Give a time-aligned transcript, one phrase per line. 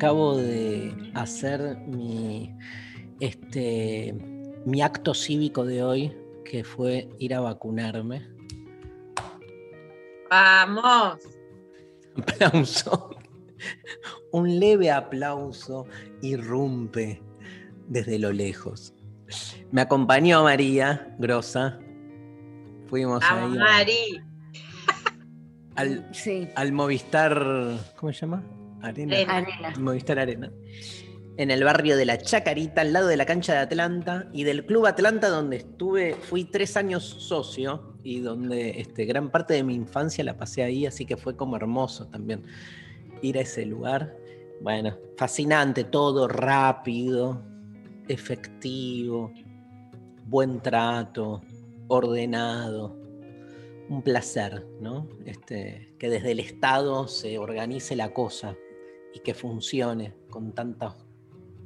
[0.00, 2.56] Acabo de hacer mi,
[3.20, 4.14] este,
[4.64, 8.26] mi acto cívico de hoy, que fue ir a vacunarme.
[10.30, 11.18] Vamos.
[12.16, 13.10] Aplauso.
[14.32, 15.84] Un leve aplauso
[16.22, 17.20] irrumpe
[17.86, 18.94] desde lo lejos.
[19.70, 21.78] Me acompañó María Grosa.
[22.86, 24.22] Fuimos ahí a- Mari.
[25.76, 27.76] al, Sí, al Movistar.
[27.96, 28.42] ¿Cómo se llama?
[28.82, 29.16] Arena.
[29.28, 29.72] Arena.
[29.78, 30.52] Movistar Arena.
[31.36, 34.66] En el barrio de La Chacarita, al lado de la cancha de Atlanta y del
[34.66, 39.74] Club Atlanta, donde estuve, fui tres años socio y donde este, gran parte de mi
[39.74, 42.44] infancia la pasé ahí, así que fue como hermoso también
[43.22, 44.16] ir a ese lugar.
[44.60, 47.42] Bueno, fascinante, todo rápido,
[48.08, 49.32] efectivo,
[50.26, 51.42] buen trato,
[51.88, 52.98] ordenado.
[53.88, 55.08] Un placer, ¿no?
[55.24, 58.56] Este, que desde el Estado se organice la cosa
[59.14, 60.94] y que funcione con tantas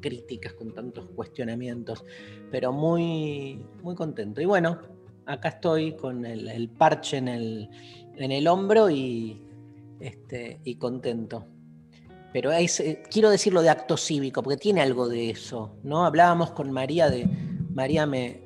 [0.00, 2.05] críticas, con tantos cuestionamientos,
[2.51, 4.41] pero muy, muy contento.
[4.41, 4.78] Y bueno,
[5.27, 7.70] acá estoy con el, parche en el,
[8.17, 9.42] en el hombro y,
[10.01, 11.46] este, y contento.
[12.33, 16.05] Pero eh, quiero decirlo de acto cívico, porque tiene algo de eso, ¿no?
[16.05, 17.27] Hablábamos con María de,
[17.73, 18.42] María me,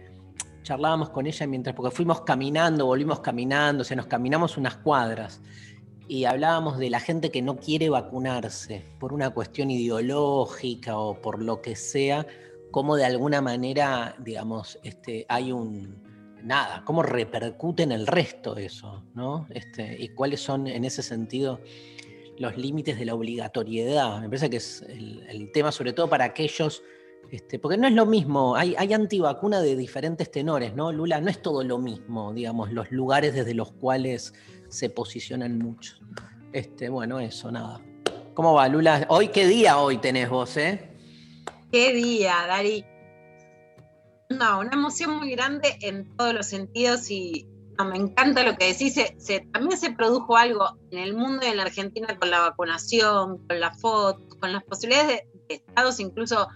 [0.63, 5.41] charlábamos con ella mientras, porque fuimos caminando, volvimos caminando, o sea, nos caminamos unas cuadras
[6.09, 11.43] y hablábamos de la gente que no quiere vacunarse por una cuestión ideológica o por
[11.43, 12.27] lo que sea,
[12.71, 16.03] cómo de alguna manera, digamos, este, hay un,
[16.43, 19.47] nada, cómo repercute en el resto eso, ¿no?
[19.51, 21.61] Este, y cuáles son en ese sentido
[22.39, 24.21] los límites de la obligatoriedad.
[24.21, 26.83] Me parece que es el, tema, sobre todo para aquellos,
[27.31, 30.91] este, porque no es lo mismo, hay, hay antivacuna de diferentes tenores, ¿no?
[30.91, 34.33] Lula, no es todo lo mismo, digamos, los lugares desde los cuales
[34.69, 36.01] se posicionan muchos.
[36.53, 37.81] Este, bueno, eso, nada.
[38.35, 39.07] ¿Cómo va, Lula?
[39.11, 40.89] Hoy, ¿qué día hoy tenés vos, eh?
[41.73, 42.85] Qué día, Dari.
[44.31, 47.47] No, una emoción muy grande en todos los sentidos y
[47.79, 48.95] no, me encanta lo que decís.
[49.19, 53.39] Se- también se produjo algo en el mundo y en la Argentina con la vacunación,
[53.47, 56.47] con la foto, con las posibilidades de, de estados, incluso,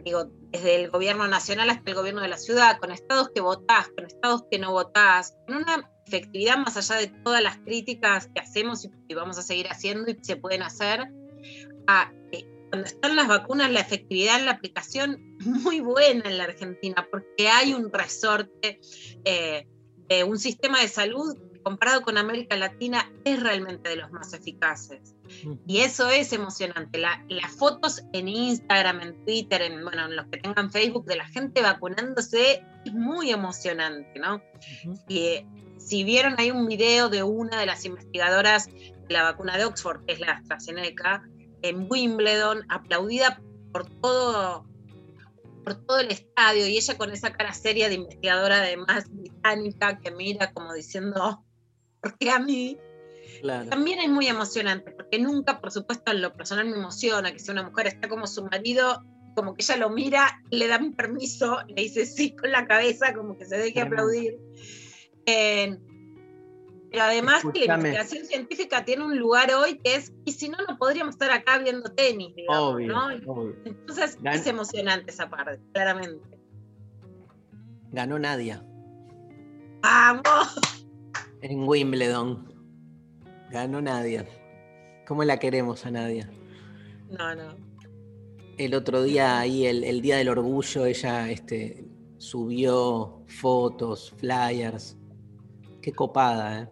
[0.00, 3.88] digo, desde el gobierno nacional hasta el gobierno de la ciudad, con estados que votás,
[3.88, 8.40] con estados que no votás, con una efectividad más allá de todas las críticas que
[8.40, 11.08] hacemos y, vamos a seguir haciendo y se pueden hacer.
[11.86, 16.44] a, eh, cuando están las vacunas, la efectividad en la aplicación muy buena en la
[16.44, 18.80] Argentina, porque hay un resorte
[19.24, 19.66] eh,
[20.24, 25.14] un sistema de salud comparado con América Latina es realmente de los más eficaces.
[25.66, 26.98] Y eso es emocionante.
[26.98, 31.16] La- las fotos en Instagram, en Twitter, en, bueno, en los que tengan Facebook de
[31.16, 34.42] la gente vacunándose es muy emocionante, ¿no?
[35.08, 35.46] Y eh,
[35.78, 40.04] si vieron hay un video de una de las investigadoras de la vacuna de Oxford,
[40.04, 41.28] que es la AstraZeneca,
[41.62, 43.40] en Wimbledon, aplaudida
[43.72, 44.66] por todo,
[45.64, 50.10] por todo el estadio, y ella con esa cara seria de investigadora además británica que
[50.10, 51.44] mira como diciendo,
[52.02, 52.78] ¿por qué a mí?
[53.40, 53.70] Claro.
[53.70, 57.50] También es muy emocionante, porque nunca, por supuesto, en lo personal me emociona que si
[57.50, 59.02] una mujer está como su marido,
[59.34, 63.38] como que ella lo mira, le dan permiso, le dice sí con la cabeza, como
[63.38, 64.38] que se deje aplaudir.
[65.26, 65.78] Eh,
[66.90, 70.58] pero además que la investigación científica tiene un lugar hoy que es, y si no,
[70.68, 73.06] no podríamos estar acá viendo tenis, digamos, Obvio, ¿no?
[73.32, 73.56] obvio.
[73.64, 76.38] Entonces Gan- es emocionante esa parte, claramente.
[77.92, 78.62] Ganó Nadia
[79.82, 80.81] ¡Vamos!
[81.42, 82.52] En Wimbledon.
[83.50, 84.26] Ganó Nadia.
[85.06, 86.30] ¿Cómo la queremos a Nadia?
[87.10, 87.56] No, no.
[88.56, 91.84] El otro día, ahí, el, el Día del Orgullo, ella este,
[92.18, 94.96] subió fotos, flyers.
[95.80, 96.68] Qué copada, ¿eh?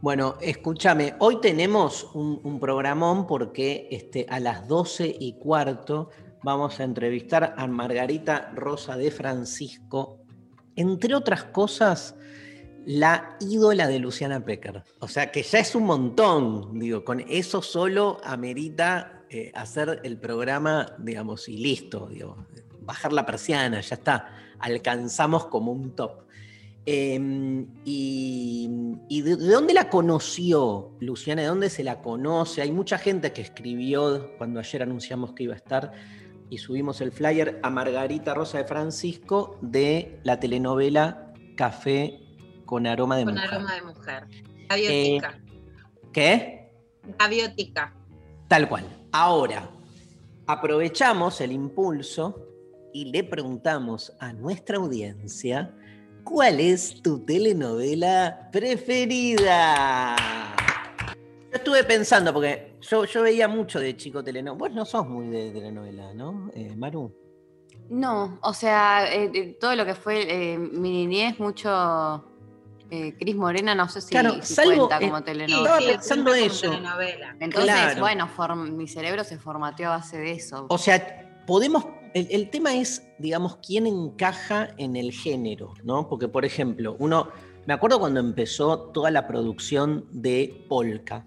[0.00, 6.10] Bueno, escúchame, hoy tenemos un, un programón porque este, a las 12 y cuarto
[6.44, 10.20] vamos a entrevistar a Margarita Rosa de Francisco,
[10.76, 12.14] entre otras cosas,
[12.86, 14.84] la ídola de Luciana Pecker.
[15.00, 20.18] O sea, que ya es un montón, digo, con eso solo amerita eh, hacer el
[20.18, 22.36] programa, digamos, y listo, digo,
[22.82, 24.28] bajar la persiana, ya está,
[24.60, 26.22] alcanzamos como un top.
[26.88, 28.68] Em, y,
[29.20, 31.42] de dónde la conoció Luciana?
[31.42, 32.62] ¿De dónde se la conoce?
[32.62, 35.90] Hay mucha gente que escribió cuando ayer anunciamos que iba a estar
[36.48, 42.25] y subimos el flyer a Margarita Rosa de Francisco de la telenovela Café
[42.66, 43.50] con aroma de Con mujer.
[43.50, 44.26] aroma de mujer.
[44.68, 45.40] Gaviótica.
[46.12, 46.72] ¿Qué?
[47.18, 47.94] Gaviótica.
[48.48, 48.84] Tal cual.
[49.12, 49.70] Ahora,
[50.46, 52.46] aprovechamos el impulso
[52.92, 55.72] y le preguntamos a nuestra audiencia
[56.24, 60.16] cuál es tu telenovela preferida.
[61.50, 64.58] Yo estuve pensando, porque yo, yo veía mucho de chico telenovela.
[64.58, 67.14] Vos no sos muy de telenovela, ¿no, eh, Maru?
[67.88, 70.22] No, o sea, eh, eh, todo lo que fue
[70.54, 72.24] eh, mi niñez, mucho
[72.90, 75.78] eh, Cris Morena, no sé si, Claro, si salvo, cuenta eh, como Estaba telenovela.
[75.92, 76.72] pensando cuenta como eso.
[77.40, 78.00] Entonces, claro.
[78.00, 80.66] bueno, form- mi cerebro se formateó a base de eso.
[80.68, 81.84] O sea, podemos.
[82.14, 86.08] El, el tema es, digamos, quién encaja en el género, ¿no?
[86.08, 87.28] Porque, por ejemplo, uno.
[87.66, 91.26] Me acuerdo cuando empezó toda la producción de Polka.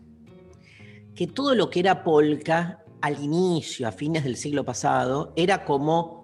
[1.13, 6.19] Que todo lo que era Polka al inicio, a fines del siglo pasado, era como.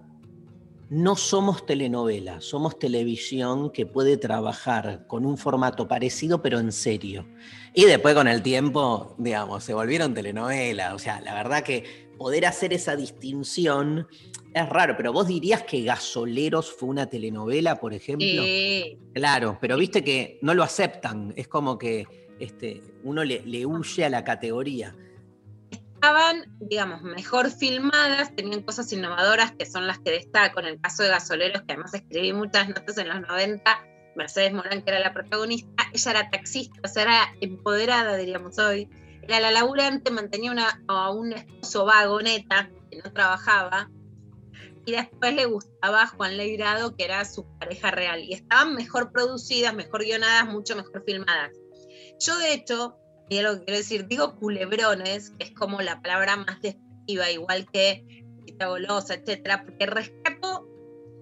[0.90, 7.26] No somos telenovela, somos televisión que puede trabajar con un formato parecido, pero en serio.
[7.74, 10.94] Y después con el tiempo, digamos, se volvieron telenovelas.
[10.94, 14.08] O sea, la verdad que poder hacer esa distinción
[14.54, 18.26] es raro, pero vos dirías que Gasoleros fue una telenovela, por ejemplo.
[18.26, 18.98] Sí.
[19.14, 21.34] Claro, pero viste que no lo aceptan.
[21.36, 22.06] Es como que
[22.40, 24.96] este, uno le, le huye a la categoría.
[26.06, 30.60] Estaban, digamos, mejor filmadas, tenían cosas innovadoras que son las que destaco.
[30.60, 33.64] En el caso de Gasoleros, que además escribí muchas notas en los 90,
[34.16, 38.88] Mercedes Morán, que era la protagonista, ella era taxista, o sea, era empoderada, diríamos hoy.
[39.24, 43.90] Era la laburante, mantenía una, a un esposo vago, neta, que no trabajaba.
[44.86, 48.24] Y después le gustaba Juan Leirado, que era su pareja real.
[48.24, 51.50] Y estaban mejor producidas, mejor guionadas, mucho mejor filmadas.
[52.20, 52.96] Yo, de hecho,
[53.30, 57.66] y algo que quiero decir, digo culebrones, que es como la palabra más despectiva, igual
[57.72, 58.26] que
[58.64, 60.68] golosa, etcétera, porque rescato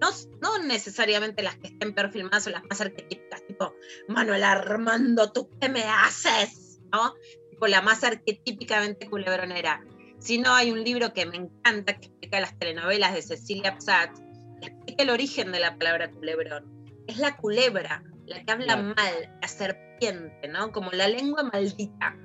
[0.00, 0.10] no,
[0.40, 3.74] no necesariamente las que estén peor filmadas o las más arquetípicas, tipo
[4.08, 6.80] Manuel Armando, ¿tú qué me haces?
[6.92, 7.14] ¿No?
[7.50, 9.84] Tipo la más arquetípicamente culebronera.
[10.18, 14.16] Si no, hay un libro que me encanta que explica las telenovelas de Cecilia Psat,
[14.60, 16.84] que explica el origen de la palabra culebrón.
[17.06, 18.82] Es la culebra, la que habla Claro.
[18.96, 20.72] mal, la serpiente, ¿no?
[20.72, 22.16] Como la lengua maldita.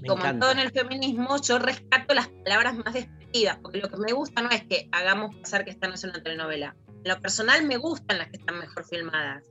[0.00, 0.46] Me Como en encanta.
[0.46, 4.42] todo en el feminismo, yo rescato las palabras más despectivas, porque lo que me gusta
[4.42, 6.76] no es que hagamos pasar que esta no es una telenovela.
[7.04, 9.44] En lo personal me gustan las que están mejor filmadas,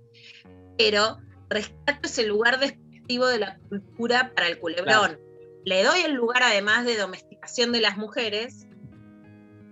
[0.77, 1.17] pero
[1.49, 5.19] rescato ese lugar despectivo de la cultura para el culebrón.
[5.65, 8.67] Le doy el lugar además de domesticación de las mujeres,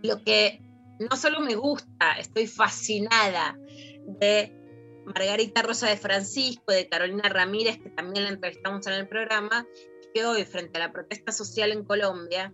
[0.03, 0.61] lo que
[0.99, 3.57] no solo me gusta, estoy fascinada
[4.19, 4.53] de
[5.05, 9.67] Margarita Rosa de Francisco, de Carolina Ramírez, que también la entrevistamos en el programa,
[10.13, 12.53] que hoy, frente a la protesta social en Colombia,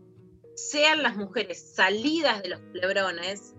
[0.55, 3.55] sean las mujeres salidas de los culebrones,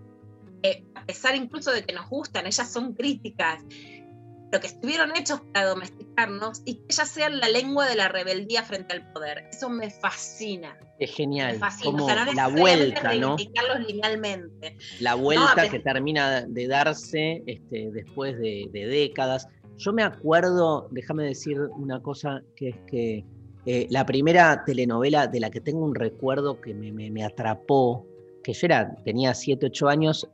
[0.61, 3.63] eh, a pesar incluso de que nos gustan, ellas son críticas,
[4.53, 8.61] pero que estuvieron hechos para domesticarnos y que ellas sean la lengua de la rebeldía
[8.61, 9.45] frente al poder.
[9.51, 10.77] Eso me fascina.
[10.99, 11.55] Es Me genial.
[11.57, 11.91] fascina.
[11.91, 13.35] Como O sea, no la vuelta, ¿no?
[13.87, 14.77] linealmente.
[14.99, 19.47] la vuelta que termina de darse este, después de, de décadas.
[19.77, 23.25] Yo me acuerdo, déjame decir una cosa, que es que
[23.65, 28.05] eh, la primera telenovela de la que tengo un recuerdo que me, me- me atrapó,
[28.43, 30.29] que yo era, tenía 7, 8 años,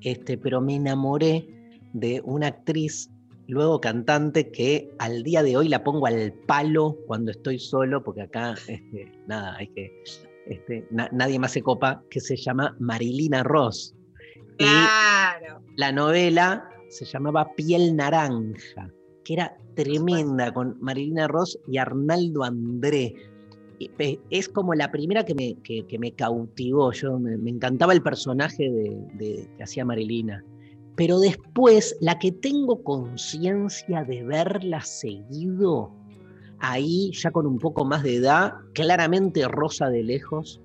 [0.00, 1.48] este, pero me enamoré
[1.92, 3.10] de una actriz,
[3.48, 8.22] luego cantante, que al día de hoy la pongo al palo cuando estoy solo, porque
[8.22, 10.02] acá, este, nada, hay que,
[10.46, 13.94] este, na- nadie más se copa, que se llama Marilina Ross.
[14.58, 14.86] Y
[15.76, 18.90] la novela se llamaba Piel Naranja,
[19.24, 23.14] que era tremenda con Marilina Ross y Arnaldo André.
[23.98, 26.92] Pe- Es como la primera que me, que, que me cautivó.
[26.92, 30.44] Yo me, me encantaba el personaje de, de- que hacía Marilina.
[30.96, 35.92] Pero después, la que tengo conciencia de verla seguido,
[36.60, 40.60] ahí ya con un poco más de edad, claramente Rosa de lejos,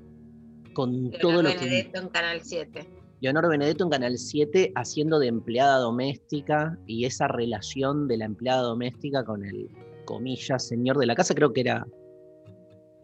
[0.74, 2.90] con todo lo que Benedetto en Canal 7.
[3.22, 8.62] Leonor Benedetto en Canal 7 haciendo de empleada doméstica y esa relación de la empleada
[8.62, 9.70] doméstica con el,
[10.10, 11.86] comillas, señor de la casa, creo que era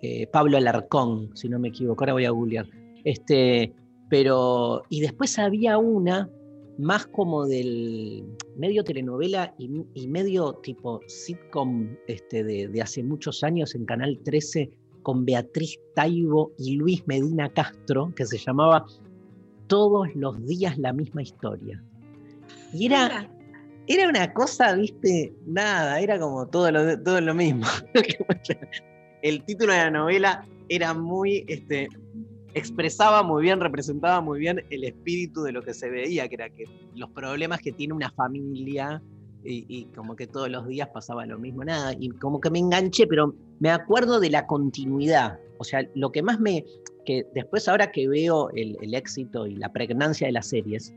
[0.01, 2.65] eh, Pablo Alarcón, si no me equivoco, ahora voy a googlear.
[3.03, 3.73] Este,
[4.09, 6.29] Pero, y después había una
[6.77, 8.25] más como del
[8.57, 14.19] medio telenovela y, y medio tipo sitcom este, de, de hace muchos años en Canal
[14.23, 14.69] 13
[15.05, 18.87] con Beatriz Taibo y Luis Medina Castro, que se llamaba
[19.67, 21.81] Todos los días la misma historia.
[22.73, 23.29] Y era,
[23.85, 27.67] era una cosa, viste, nada, era como todo lo, todo lo mismo.
[29.21, 31.87] El título de la novela era muy, este,
[32.55, 36.49] expresaba muy bien, representaba muy bien el espíritu de lo que se veía, que era
[36.49, 36.63] que
[36.95, 39.03] los problemas que tiene una familia
[39.47, 43.05] y, como que todos los días pasaba lo mismo, nada, y como que me enganché,
[43.05, 46.65] pero me acuerdo de la continuidad, o sea, lo que más me,
[47.05, 50.95] que después ahora que veo el, el éxito y la pregnancia de las series,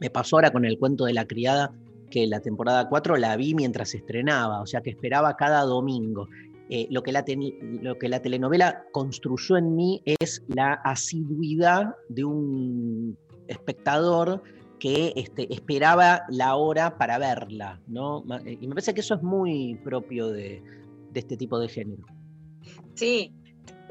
[0.00, 1.72] me pasó ahora con el cuento de la criada,
[2.10, 6.26] que la temporada 4 la vi mientras estrenaba, o sea que esperaba cada domingo.
[6.74, 7.22] Eh, lo, que la
[7.82, 14.42] lo que la telenovela construyó en mí es la asiduidad de un espectador
[14.78, 18.24] que este, esperaba la hora para verla, ¿no?
[18.46, 20.62] Eh, Y me parece que eso es muy propio de
[21.12, 22.06] este tipo de género.
[22.94, 23.34] Sí,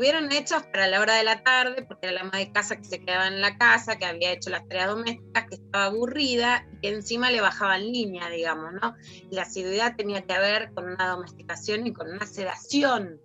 [0.01, 2.85] estuvieron hechos para la hora de la tarde, porque era la ama de casa que
[2.85, 6.79] se quedaba en la casa, que había hecho las tareas domésticas, que estaba aburrida y
[6.79, 8.95] que encima le bajaban línea, digamos, ¿no?
[9.29, 13.21] Y la asiduidad tenía que ver con una domesticación y con una sedación,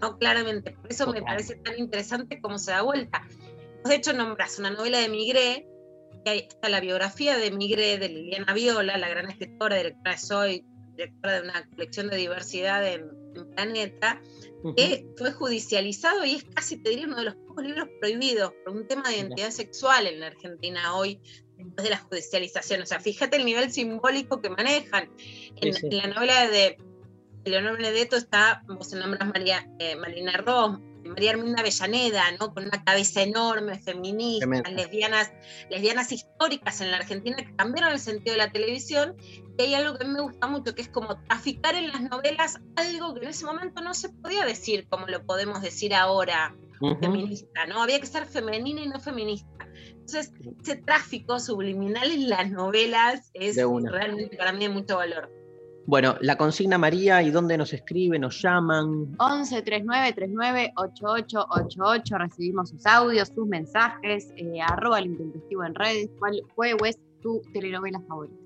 [0.00, 0.16] ¿no?
[0.16, 3.20] Claramente, por eso me parece tan interesante cómo se da vuelta.
[3.84, 5.68] De hecho, nombras una novela de Migré,
[6.24, 10.18] que ahí está la biografía de Migré, de Liliana Viola, la gran escritora, directora de
[10.18, 10.64] Soy,
[10.96, 14.20] directora de una colección de diversidad en, en Planeta,
[14.76, 18.74] que fue judicializado y es casi, te diría, uno de los pocos libros prohibidos por
[18.74, 21.20] un tema de identidad sexual en la Argentina hoy,
[21.56, 22.82] después de la judicialización.
[22.82, 25.10] O sea, fíjate el nivel simbólico que manejan.
[25.60, 25.86] En, Sí, sí.
[25.90, 26.78] en la novela de
[27.44, 32.52] Leonor Benedetto está, vos nombras María, eh, Marina Ross, María Herminda Avellaneda, ¿no?
[32.52, 35.32] Con una cabeza enorme, feminista, lesbianas,
[35.70, 39.16] lesbianas históricas en la Argentina que cambiaron el sentido de la televisión.
[39.58, 42.02] Y hay algo que a mí me gusta mucho, que es como traficar en las
[42.02, 46.54] novelas algo que en ese momento no se podía decir como lo podemos decir ahora,
[47.00, 47.82] feminista, ¿no?
[47.82, 49.48] Había que ser femenina y no feminista.
[49.88, 50.32] Entonces,
[50.62, 55.35] ese tráfico subliminal en las novelas es realmente para mí de mucho valor.
[55.86, 59.14] Bueno, la consigna María, ¿y dónde nos escriben, nos llaman?
[59.18, 66.10] 11 39 39 8888 recibimos sus audios, sus mensajes, eh, arroba el intempestivo en redes,
[66.18, 68.36] cuál fue o es tu telenovela favorita.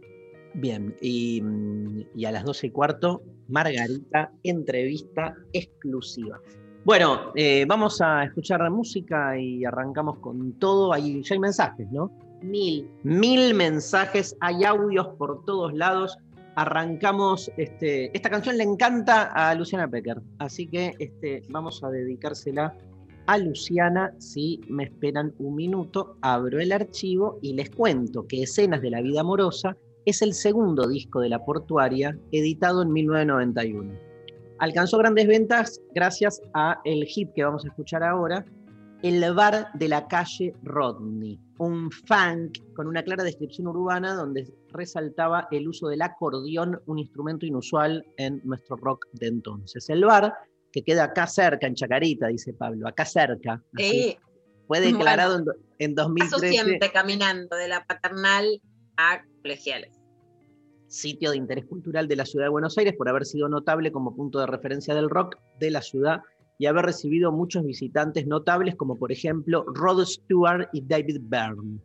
[0.52, 6.38] Bien, y, mm, y a las 12 y cuarto, Margarita, entrevista exclusiva.
[6.84, 10.92] Bueno, eh, vamos a escuchar música y arrancamos con todo.
[10.92, 12.10] Ahí ya hay mensajes, ¿no?
[12.42, 12.90] Mil.
[13.02, 16.16] Mil mensajes, hay audios por todos lados.
[16.56, 22.76] Arrancamos, este, esta canción le encanta a Luciana Pecker, así que este, vamos a dedicársela
[23.26, 24.12] a Luciana.
[24.18, 29.00] Si me esperan un minuto, abro el archivo y les cuento que Escenas de la
[29.00, 33.92] Vida Amorosa es el segundo disco de La Portuaria, editado en 1991.
[34.58, 38.44] Alcanzó grandes ventas gracias a el hit que vamos a escuchar ahora,
[39.02, 45.48] El bar de la calle Rodney, un funk con una clara descripción urbana donde resaltaba
[45.50, 49.88] el uso del acordeón, un instrumento inusual en nuestro rock de entonces.
[49.88, 50.34] El bar,
[50.70, 53.62] que queda acá cerca, en Chacarita, dice Pablo, acá cerca.
[53.74, 54.18] Sí,
[54.66, 55.44] fue declarado en
[55.78, 58.60] en, paso 2013 siempre caminando de la paternal
[58.98, 59.98] a colegiales.
[60.88, 64.14] sitio de interés cultural de la ciudad de Buenos Aires por haber sido notable como
[64.14, 66.20] punto de referencia del rock de la ciudad
[66.60, 71.80] y haber recibido muchos visitantes notables como por ejemplo Rod Stewart y David Byrne.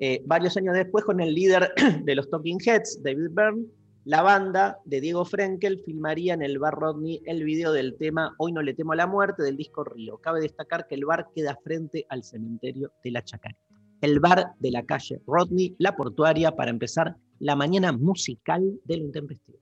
[0.00, 3.66] Eh, varios años después, con el líder de los Talking Heads, David Byrne,
[4.04, 8.50] la banda de Diego Frenkel filmaría en el bar Rodney el video del tema Hoy
[8.50, 10.18] no le temo a la muerte del disco Río.
[10.18, 13.60] Cabe destacar que el bar queda frente al cementerio de la Chacarita.
[14.00, 19.58] El bar de la calle Rodney, la portuaria, para empezar la mañana musical del intempestivo.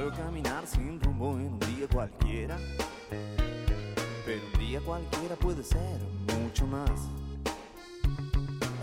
[0.00, 2.56] Salgo a caminar sin rumbo en un día cualquiera.
[4.24, 6.00] Pero un día cualquiera puede ser
[6.38, 6.90] mucho más.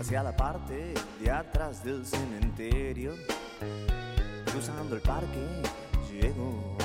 [0.00, 3.14] hacia la parte de atrás del cementerio.
[4.44, 5.62] Cruzando el parque,
[6.12, 6.77] llego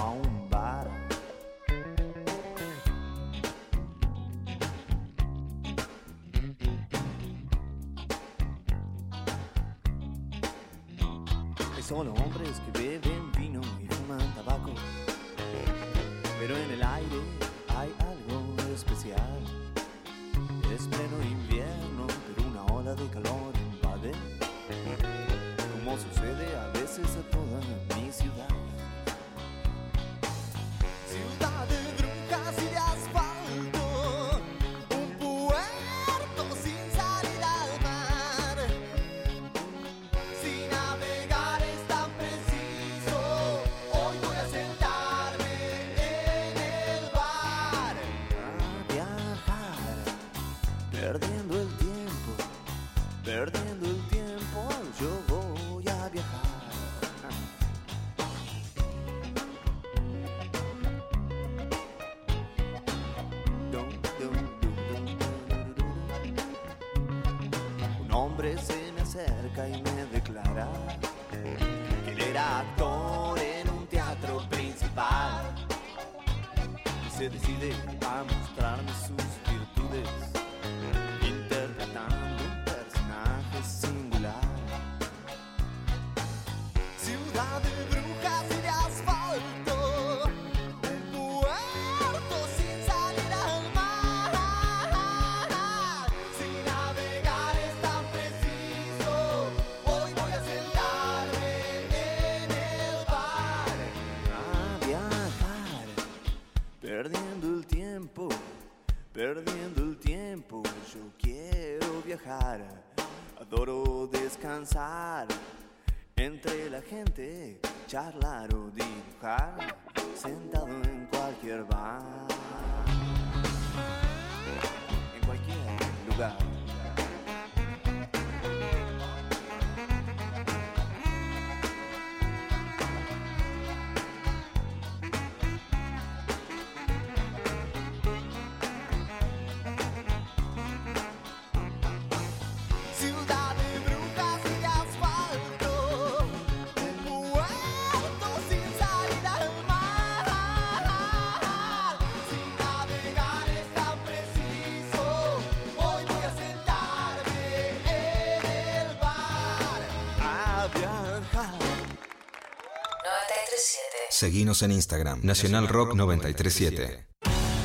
[164.23, 167.07] Seguinos en Instagram, Nacional Rock 937.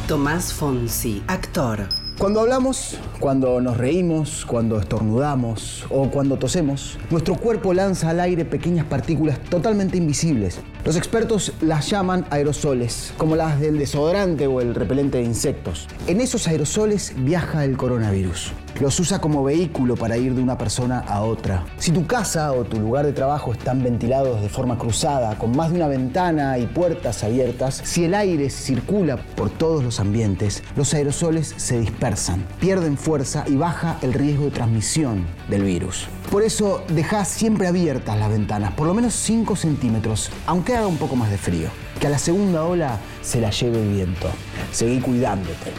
[0.09, 1.89] Tomás Fonsi, actor.
[2.19, 8.45] Cuando hablamos, cuando nos reímos, cuando estornudamos o cuando tosemos, nuestro cuerpo lanza al aire
[8.45, 10.59] pequeñas partículas totalmente invisibles.
[10.85, 15.87] Los expertos las llaman aerosoles, como las del desodorante o el repelente de insectos.
[16.09, 18.51] En esos aerosoles viaja el coronavirus.
[18.81, 21.65] Los usa como vehículo para ir de una persona a otra.
[21.79, 25.71] Si tu casa o tu lugar de trabajo están ventilados de forma cruzada, con más
[25.71, 30.95] de una ventana y puertas abiertas, si el aire circula por todos los ambientes, los
[30.95, 36.07] aerosoles se dispersan, pierden fuerza y baja el riesgo de transmisión del virus.
[36.31, 40.99] Por eso deja siempre abiertas las ventanas, por lo menos 5 centímetros, aunque haga un
[40.99, 41.69] poco más de frío.
[41.99, 44.29] Que a la segunda ola se la lleve el viento.
[44.71, 45.73] Seguí cuidándote.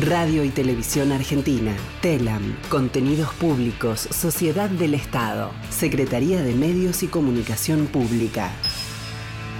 [0.00, 1.76] Radio y Televisión Argentina.
[2.00, 2.56] TELAM.
[2.70, 4.08] Contenidos Públicos.
[4.10, 5.52] Sociedad del Estado.
[5.68, 8.50] Secretaría de Medios y Comunicación Pública.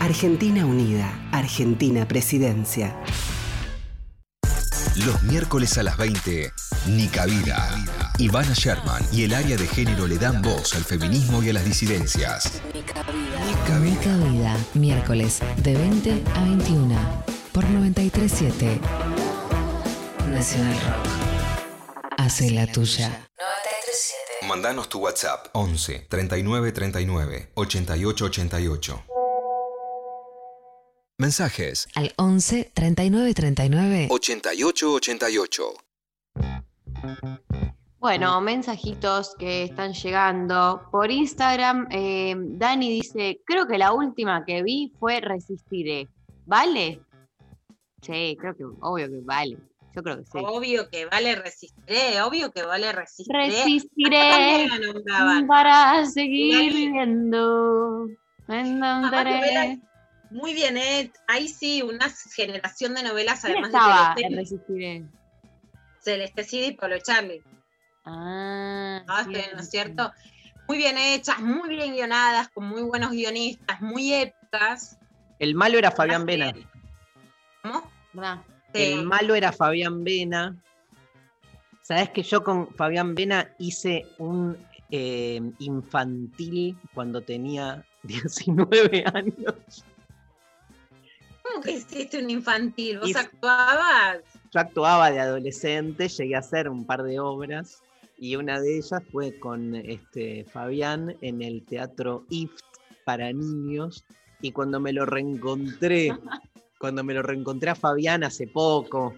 [0.00, 1.28] Argentina Unida.
[1.32, 2.96] Argentina Presidencia.
[5.04, 6.50] Los miércoles a las 20,
[6.86, 7.84] Nica Vida.
[8.16, 11.64] Ivana Sherman y el área de género le dan voz al feminismo y a las
[11.66, 12.62] disidencias.
[12.72, 13.78] Mica Vida.
[13.80, 14.16] Nica.
[14.30, 19.21] Vida, miércoles de 20 a 21 por 937.
[20.42, 21.06] Nacional Rock.
[22.18, 23.28] Hace la tuya.
[23.38, 24.48] 937.
[24.48, 29.04] Mandanos tu WhatsApp 11 39 39 88 88.
[31.18, 35.74] Mensajes Al 11 39 39 88 88.
[38.00, 40.88] Bueno, mensajitos que están llegando.
[40.90, 46.08] Por Instagram, eh, Dani dice, creo que la última que vi fue Resistiré.
[46.46, 47.00] ¿Vale?
[48.00, 49.71] Sí, creo que, obvio que vale.
[49.94, 50.38] Yo creo que sí.
[50.38, 53.46] Obvio que vale resistiré, obvio que vale resistiré.
[53.46, 54.68] Resistiré
[55.46, 58.08] para seguir viviendo.
[60.30, 61.12] Muy bien, ¿eh?
[61.28, 65.04] Ahí sí, una generación de novelas, ¿Quién además estaba de en Resistiré?
[66.00, 67.42] Celeste Cid y Pablo Charlie.
[68.04, 70.12] Ah, Todas, cierto, ¿no es cierto?
[70.68, 74.98] Muy bien hechas, muy bien guionadas, con muy buenos guionistas, muy épicas.
[75.38, 76.52] El malo era Fabián Vena.
[77.62, 77.82] ¿Cómo?
[78.12, 78.42] ¿Verdad?
[78.74, 78.82] Sí.
[78.82, 80.56] El malo era Fabián Vena.
[81.82, 84.56] Sabes que yo con Fabián Vena hice un
[84.90, 89.84] eh, infantil cuando tenía 19 años.
[91.42, 92.98] ¿Cómo que hiciste un infantil?
[93.00, 94.18] ¿Vos Hice- actuabas?
[94.52, 97.82] Yo actuaba de adolescente, llegué a hacer un par de obras
[98.18, 102.60] y una de ellas fue con este, Fabián en el teatro IFT
[103.04, 104.04] para niños
[104.40, 106.12] y cuando me lo reencontré,
[106.82, 109.14] cuando me lo reencontré a Fabián hace poco,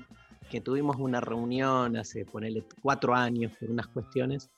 [0.51, 4.51] que tuvimos una reunión hace, ponele, cuatro años por unas cuestiones,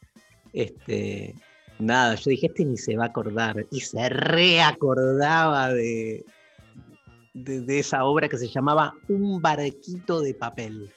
[0.53, 1.33] este,
[1.79, 6.25] nada, yo dije, este ni se va a acordar y se reacordaba de,
[7.33, 10.91] de, de esa obra que se llamaba Un barquito de papel.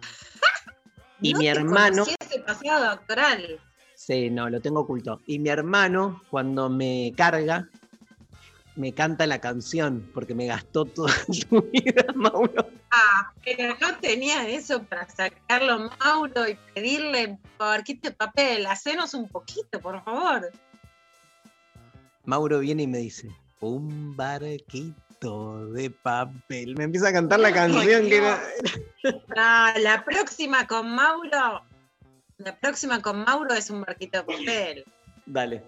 [1.22, 3.60] Y No mi hermano, ese pasado actoral.
[3.94, 5.20] sí, no, lo tengo oculto.
[5.24, 7.70] Y mi hermano, cuando me carga,
[8.76, 12.68] me canta la canción, porque me gastó toda su vida, Mauro.
[12.90, 18.66] Ah, pero no tenía eso para sacarlo, Mauro, y pedirle barquito de papel.
[18.66, 20.52] Hacenos un poquito, por favor.
[22.24, 26.76] Mauro viene y me dice, un barquito de papel.
[26.76, 28.42] Me empieza a cantar la canción que era...
[29.04, 31.62] No, la próxima con Mauro.
[32.38, 34.84] La próxima con Mauro es un barquito de papel.
[35.24, 35.62] Dale.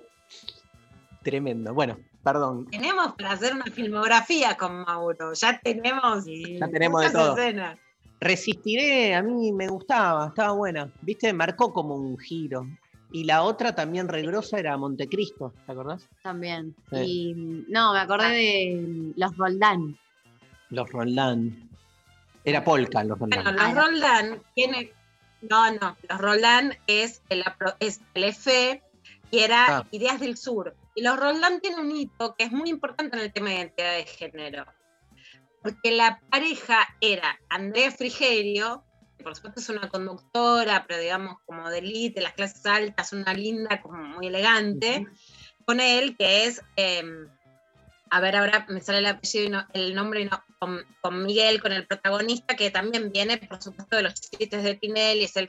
[1.23, 1.73] Tremendo.
[1.73, 2.67] Bueno, perdón.
[2.71, 5.33] Tenemos para hacer una filmografía con Mauro.
[5.35, 6.25] Ya tenemos.
[6.27, 7.37] Ya tenemos de todo.
[7.37, 7.79] escenas.
[8.21, 10.91] Resistiré, a mí me gustaba, estaba buena.
[11.03, 12.67] Viste, marcó como un giro.
[13.13, 16.07] Y la otra también regrosa era Montecristo, ¿te acordás?
[16.23, 16.75] También.
[16.91, 16.97] Sí.
[16.99, 19.97] Y no, me acordé de los Roldán.
[20.71, 21.71] Los Roldán.
[22.45, 23.45] Era Polka, los Roldán.
[23.45, 24.93] Bueno, los Roldán tiene.
[25.49, 25.97] No, no.
[26.09, 27.45] Los Roldán es el,
[27.81, 28.83] es el EFE
[29.31, 29.87] y era Ah.
[29.93, 30.75] Ideas del Sur.
[30.95, 33.95] Y los Roldán tiene un hito que es muy importante en el tema de identidad
[33.97, 34.67] de género.
[35.63, 38.85] Porque la pareja era Andrea Frigerio,
[39.17, 43.13] que por supuesto es una conductora, pero digamos como de elite, de las clases altas,
[43.13, 45.07] una linda, como muy elegante,
[45.65, 47.03] con él, que es, eh,
[48.11, 51.25] a ver, ahora me sale el apellido y no- el nombre, y no, con, con
[51.25, 55.37] Miguel, con el protagonista, que también viene, por supuesto, de los chistes de Tinelli, es
[55.37, 55.49] el,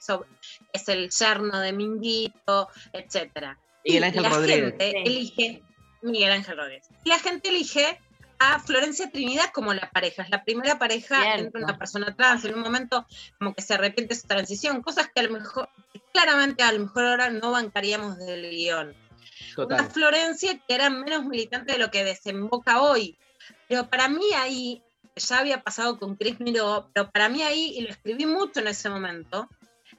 [0.73, 3.57] es el yerno de Minguito, etcétera.
[3.85, 4.75] Miguel Ángel la Rodríguez.
[4.77, 5.63] gente elige
[6.01, 6.87] Miguel Ángel Rodríguez.
[7.03, 7.99] Y la gente elige
[8.39, 10.23] a Florencia Trinidad como la pareja.
[10.23, 11.43] Es la primera pareja Cierto.
[11.43, 12.45] entre una persona trans.
[12.45, 13.05] En un momento
[13.37, 14.81] como que se arrepiente su transición.
[14.81, 15.69] Cosas que a lo mejor,
[16.13, 18.95] claramente a lo mejor ahora no bancaríamos del guion.
[19.57, 19.91] Una Total.
[19.91, 23.17] Florencia que era menos militante de lo que desemboca hoy.
[23.67, 24.81] Pero para mí ahí,
[25.15, 28.67] ya había pasado con Chris Miró, pero para mí ahí, y lo escribí mucho en
[28.67, 29.49] ese momento,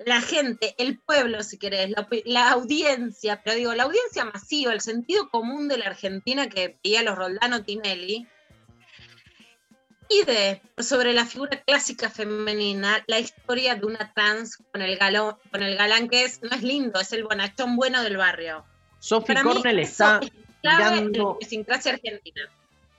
[0.06, 1.92] la gente, el pueblo, si querés,
[2.24, 7.02] la, audiencia, pero digo, la audiencia masiva, el sentido común de la Argentina que veía
[7.02, 8.26] los Roldano Tinelli,
[10.08, 15.62] pide sobre la figura clásica femenina la historia de una trans con el, galón, con
[15.62, 18.64] el galán que es, no es lindo, es el bonachón bueno del barrio.
[18.98, 20.30] Sophie Cornell está en
[20.62, 22.48] la idiosincrasia argentina.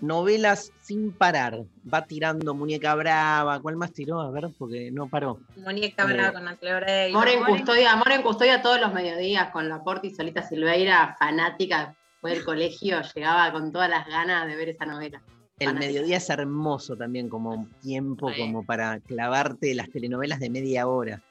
[0.01, 1.63] Novelas sin parar.
[1.91, 3.59] Va tirando Muñeca Brava.
[3.61, 4.19] ¿Cuál más tiró?
[4.21, 5.39] A ver, porque no paró.
[5.57, 7.17] Mónica Eh, Brava con Natalia Oreiro.
[7.17, 11.95] Amor en custodia, amor en custodia todos los mediodías con la Porti Solita Silveira, fanática
[12.19, 15.21] fue del colegio, llegaba con todas las ganas de ver esa novela.
[15.59, 15.87] El Fanática.
[15.91, 18.41] mediodía es hermoso también como tiempo, Sí.
[18.41, 21.21] como para clavarte las telenovelas de media hora.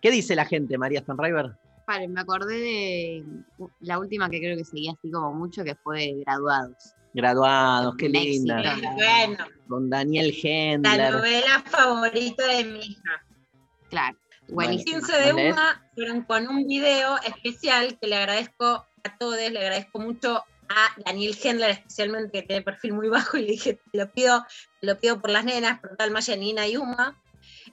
[0.00, 1.52] ¿Qué dice la gente, María Stanriver?
[1.86, 3.24] Paren, me acordé de
[3.80, 6.94] la última que creo que seguía así como mucho, que fue de Graduados.
[7.12, 8.76] Graduados, qué linda.
[8.94, 11.12] Bueno, Con Daniel la Hendler.
[11.12, 13.24] novela favorita de mi hija.
[13.88, 14.16] Claro,
[14.48, 14.98] Bueno, buenísimo.
[15.00, 15.52] 15 de ¿Cuál es?
[15.52, 20.88] una fueron con un video especial que le agradezco a todos, le agradezco mucho a
[21.04, 24.44] Daniel Hendler especialmente, que tiene perfil muy bajo, y le dije, te lo pido,
[24.80, 27.20] te lo pido por las nenas, por tal Maya, Nina y Uma,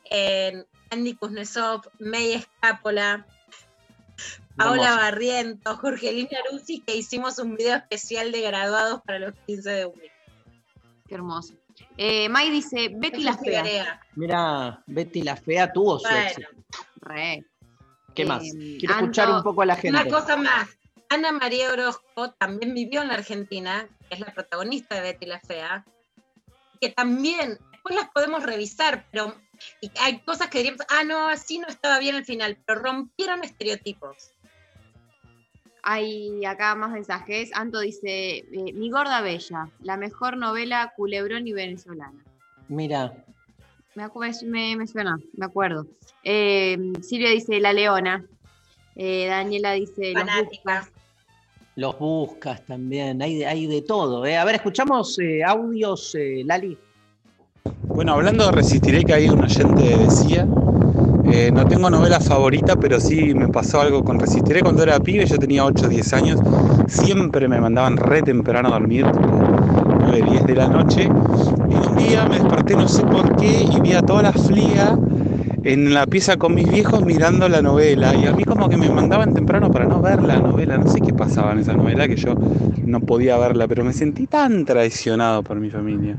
[0.09, 3.27] eh, Andy Kuznetsov, May Escápola,
[4.55, 4.97] Paola Hermoso.
[5.01, 10.01] Barriento, Jorgelina Rusi, que hicimos un video especial de graduados para los 15 de una.
[11.07, 11.53] Qué hermoso.
[11.95, 13.63] Eh, May dice, Betty la fea.
[13.63, 14.01] Figuerea.
[14.15, 16.27] Mira, Betty la Fea tuvo su Bueno.
[16.27, 16.47] éxito.
[17.01, 17.45] Re.
[18.15, 18.43] ¿Qué Eh, más?
[18.79, 19.89] Quiero escuchar un poco a la gente.
[19.89, 20.69] Una cosa más.
[21.09, 25.39] Ana María Orozco también vivió en la Argentina, que es la protagonista de Betty la
[25.39, 25.85] Fea,
[26.81, 29.35] que también, después las podemos revisar, pero
[29.81, 33.43] y hay cosas que diríamos, ah, no, así no estaba bien al final, pero rompieron
[33.43, 34.31] estereotipos.
[35.83, 37.51] Hay acá más mensajes.
[37.53, 42.23] Anto dice, eh, Mi Gorda Bella, la mejor novela culebrón y venezolana.
[42.67, 43.23] Mira,
[43.95, 44.07] Me,
[44.43, 45.87] me, me suena, me acuerdo.
[46.23, 48.25] Eh, Silvia dice La Leona.
[48.95, 50.91] Eh, Daniela dice, los buscas.
[51.75, 54.25] Los buscas también, hay de, hay de todo.
[54.25, 54.35] ¿eh?
[54.35, 56.75] A ver, escuchamos eh, audios, eh, Lali.
[57.97, 60.45] Bueno, hablando de Resistiré, que ahí un oyente decía,
[61.31, 64.61] eh, no tengo novela favorita, pero sí me pasó algo con Resistiré.
[64.61, 66.39] Cuando era pibe, yo tenía 8 o 10 años,
[66.87, 69.41] siempre me mandaban re temprano a dormir, tipo
[69.99, 73.81] 9, 10 de la noche, y un día me desperté no sé por qué y
[73.81, 74.95] vi a toda la flia
[75.63, 78.91] en la pieza con mis viejos mirando la novela, y a mí como que me
[78.91, 82.15] mandaban temprano para no ver la novela, no sé qué pasaba en esa novela que
[82.15, 82.35] yo
[82.85, 86.15] no podía verla, pero me sentí tan traicionado por mi familia.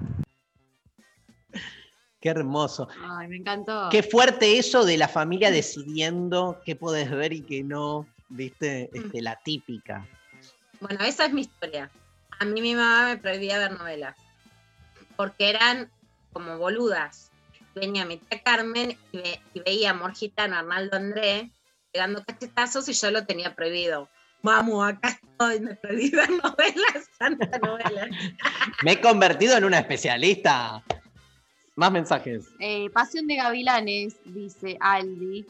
[2.21, 2.89] Qué hermoso.
[3.01, 3.89] Ay, me encantó.
[3.91, 8.91] Qué fuerte eso de la familia decidiendo qué puedes ver y qué no, ¿viste?
[8.93, 10.07] Este, la típica.
[10.81, 11.93] Bueno, esa es mi historia.
[12.41, 14.17] A mí mi mamá me prohibía ver novelas.
[15.17, 15.91] Porque eran
[16.33, 17.31] como boludas.
[17.75, 21.53] Venía mi tía Carmen y, ve- y veía Amor Gitano, Arnaldo André,
[21.93, 24.09] pegando cachetazos y yo lo tenía prohibido.
[24.43, 28.09] Vamos, acá estoy, me prohibí ver novelas, santa novela.
[28.85, 30.83] Me he convertido en una especialista.
[31.79, 32.49] Más mensajes.
[32.59, 35.47] Eh, Pasión de Gavilanes, dice Aldi.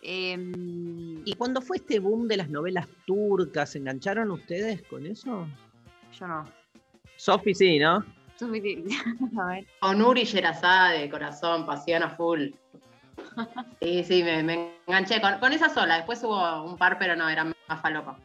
[0.00, 5.48] Em, ¿Y cuando fue este boom de las novelas turcas, ¿se engancharon ustedes con eso?
[6.16, 6.44] yo no.
[7.16, 8.04] Sofi sí, ¿no?
[8.36, 8.84] Sofi,
[9.40, 9.66] a ver.
[9.80, 12.50] Con Uri Sherazade, corazón, pasión a full.
[13.80, 15.96] Sí, sí, me, me enganché con, con esa sola.
[15.96, 18.16] Después hubo un par, pero no, era más falopa.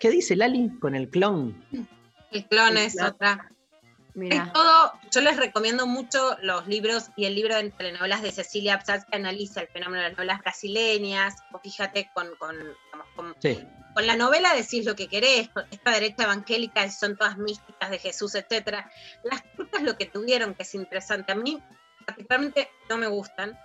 [0.00, 1.54] ¿Qué dice Lali con el clon?
[2.32, 3.06] El clon El es clon.
[3.06, 3.52] otra.
[4.14, 4.44] Mira.
[4.44, 8.74] Es todo, yo les recomiendo mucho los libros y el libro de telenovelas de Cecilia
[8.74, 11.34] Absatz que analiza el fenómeno de las novelas brasileñas.
[11.52, 13.66] O fíjate con, con, digamos, con- Sí.
[13.92, 18.34] con la novela decís lo que querés, esta derecha evangélica son todas místicas de Jesús,
[18.36, 18.88] etcétera.
[19.24, 21.60] Las turcas lo que tuvieron, que es interesante, a mí
[22.06, 23.58] particularmente no me gustan.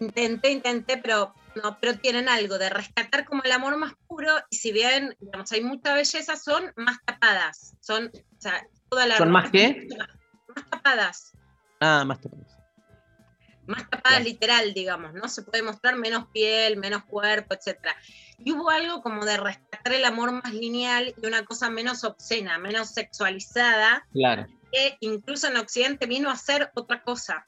[0.00, 4.56] Intenté, intenté, pero no, pero tienen algo de rescatar como el amor más puro, y
[4.56, 7.74] si bien, digamos, hay mucha belleza, son más tapadas.
[7.80, 9.86] Son, o sea, toda la ¿Son más qué?
[10.54, 11.32] Más tapadas.
[11.80, 12.46] Ah, más tapados.
[13.66, 15.28] Más tapadas literal, digamos, ¿no?
[15.28, 17.94] Se puede mostrar menos piel, menos cuerpo, etcétera.
[18.38, 22.58] Y hubo algo como de rescatar el amor más lineal y una cosa menos obscena,
[22.58, 24.46] menos sexualizada, Claro.
[24.72, 27.46] que incluso en Occidente vino a ser otra cosa.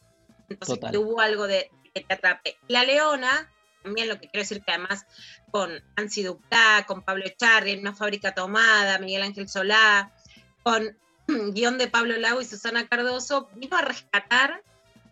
[0.51, 0.97] Entonces Total.
[0.99, 2.59] hubo algo de que te atrape.
[2.69, 3.51] La Leona,
[3.83, 5.07] también lo que quiero decir que además
[5.51, 10.13] con Ansi Duplá, con Pablo Echarri, una fábrica tomada, Miguel Ángel Solá,
[10.63, 10.99] con
[11.55, 14.63] guion de Pablo Lago y Susana Cardoso, vino a rescatar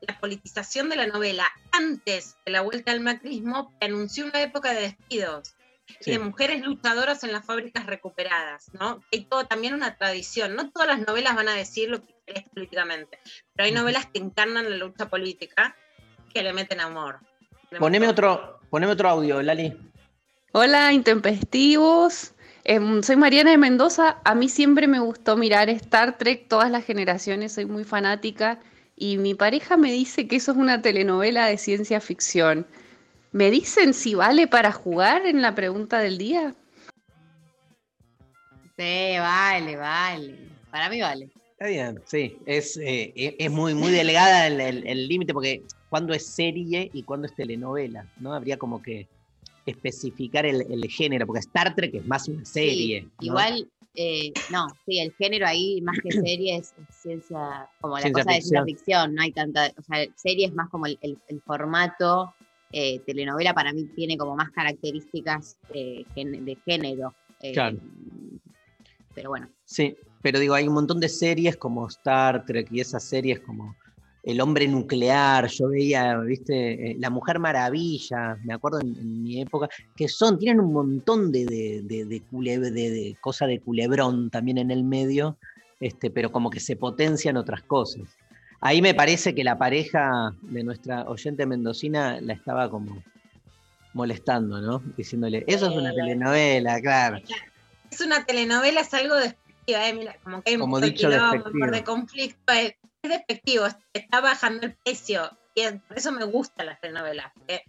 [0.00, 4.72] la politización de la novela antes de la vuelta al macrismo, que anunció una época
[4.72, 5.54] de despidos
[6.00, 6.11] Sí.
[6.11, 9.02] y de mujeres luchadoras en las fábricas recuperadas, ¿no?
[9.11, 10.54] Hay todo también una tradición.
[10.54, 13.18] No todas las novelas van a decir lo que querés políticamente,
[13.54, 15.74] pero hay novelas que encarnan la lucha política
[16.35, 17.20] que le meten amor.
[17.70, 19.74] Le Poneme meten- otro, poneme otro audio, Lali.
[20.52, 22.35] Hola, intempestivos.
[22.70, 24.18] Em, soy Mariana de Mendoza.
[24.24, 28.61] A mí siempre me gustó mirar Star Trek, todas las generaciones, soy muy fanática.
[28.94, 32.66] Y mi pareja me dice que eso es una telenovela de ciencia ficción.
[33.33, 36.54] ¿Me dicen si vale para jugar en la pregunta del día?
[38.76, 40.35] Sí, vale, vale.
[40.70, 41.31] Para mí vale.
[41.52, 42.37] Está bien, sí.
[42.44, 46.90] Es, eh, es es muy, muy delgada el el- el límite porque cuando es serie
[46.92, 48.35] y cuando es telenovela, ¿no?
[48.35, 49.09] Habría como que
[49.68, 53.00] especificar el, el género, porque Star Trek es más una serie.
[53.02, 53.26] Sí, ¿no?
[53.26, 58.02] Igual, eh, no, sí, el género ahí, más que serie, es, es ciencia, como la
[58.02, 59.14] Ciencia cosa de ciencia ficción.
[59.14, 62.35] no hay tanta, o sea, serie es más como el, el- el formato,
[62.72, 67.14] eh, telenovela para mí tiene como más características eh, gen- de género.
[67.52, 67.78] Claro.
[69.14, 73.04] Pero bueno, Sí, pero digo, hay un montón de series como Star Trek y esas
[73.09, 73.76] series como
[74.29, 79.41] El Hombre Nuclear, yo veía, viste, Eh, La Mujer Maravilla, me acuerdo en, en mi
[79.41, 82.23] época, que son, tienen un montón de, de, de, de
[82.61, 85.38] de- de cosa de culebrón también en el medio,
[85.81, 88.03] este, pero como que se potencian otras cosas.
[88.61, 93.03] Ahí me parece que la pareja de nuestra oyente mendocina la estaba como
[93.95, 94.83] molestando, ¿no?
[94.95, 97.19] Diciéndole, eso es una telenovela, claro.
[97.91, 99.95] Es una telenovela, es algo despectiva, ¿eh?
[99.95, 102.75] Mira, como que hay un Como de dicho quilombo, de conflicto, es,
[103.11, 107.64] es despectivo, es- está bajando el precio, y por eso me gustan las telenovelas, porque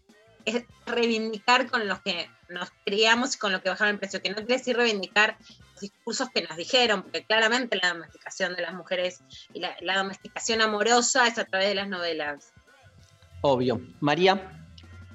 [0.45, 4.29] es reivindicar con los que nos criamos y con lo que bajaron el precio, que
[4.29, 5.37] no quiere decir reivindicar
[5.73, 9.21] los discursos que nos dijeron, porque claramente la domesticación de las mujeres
[9.53, 12.53] y la, la domesticación amorosa es a través de las novelas.
[13.41, 13.81] Obvio.
[13.99, 14.55] María.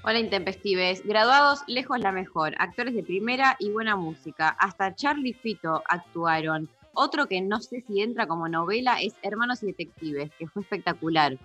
[0.06, 5.32] Hola Intempestives, graduados lejos la mejor, actores de primera y buena música, hasta Charlie y
[5.32, 6.68] Fito actuaron.
[6.94, 11.36] Otro que no sé si entra como novela es Hermanos y Detectives, que fue espectacular.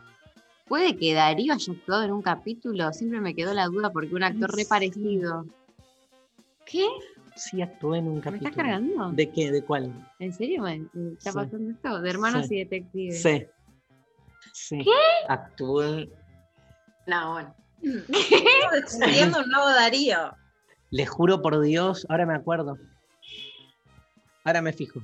[0.68, 2.94] ¿Puede que Darío haya actuado en un capítulo?
[2.94, 5.46] Siempre me quedó la duda porque un actor re parecido.
[6.66, 6.86] ¿Qué?
[7.36, 8.50] Sí, actué en un ¿Me capítulo.
[8.50, 9.12] estás cargando?
[9.12, 9.52] ¿De qué?
[9.52, 9.92] ¿De cuál?
[10.20, 11.38] ¿En serio me me está Sí.
[11.38, 12.02] pasando esto?
[12.02, 12.56] De hermanos Sí.
[12.56, 13.22] y detectives.
[13.24, 13.46] Sí.
[14.54, 14.78] Sí.
[14.84, 14.92] ¿Qué?
[15.28, 16.10] Actué.
[17.08, 17.56] No, bueno.
[18.74, 20.36] Descubriendo un nuevo Darío.
[20.92, 22.78] Le juro por Dios, ahora me acuerdo.
[24.44, 25.00] Ahora me fijo.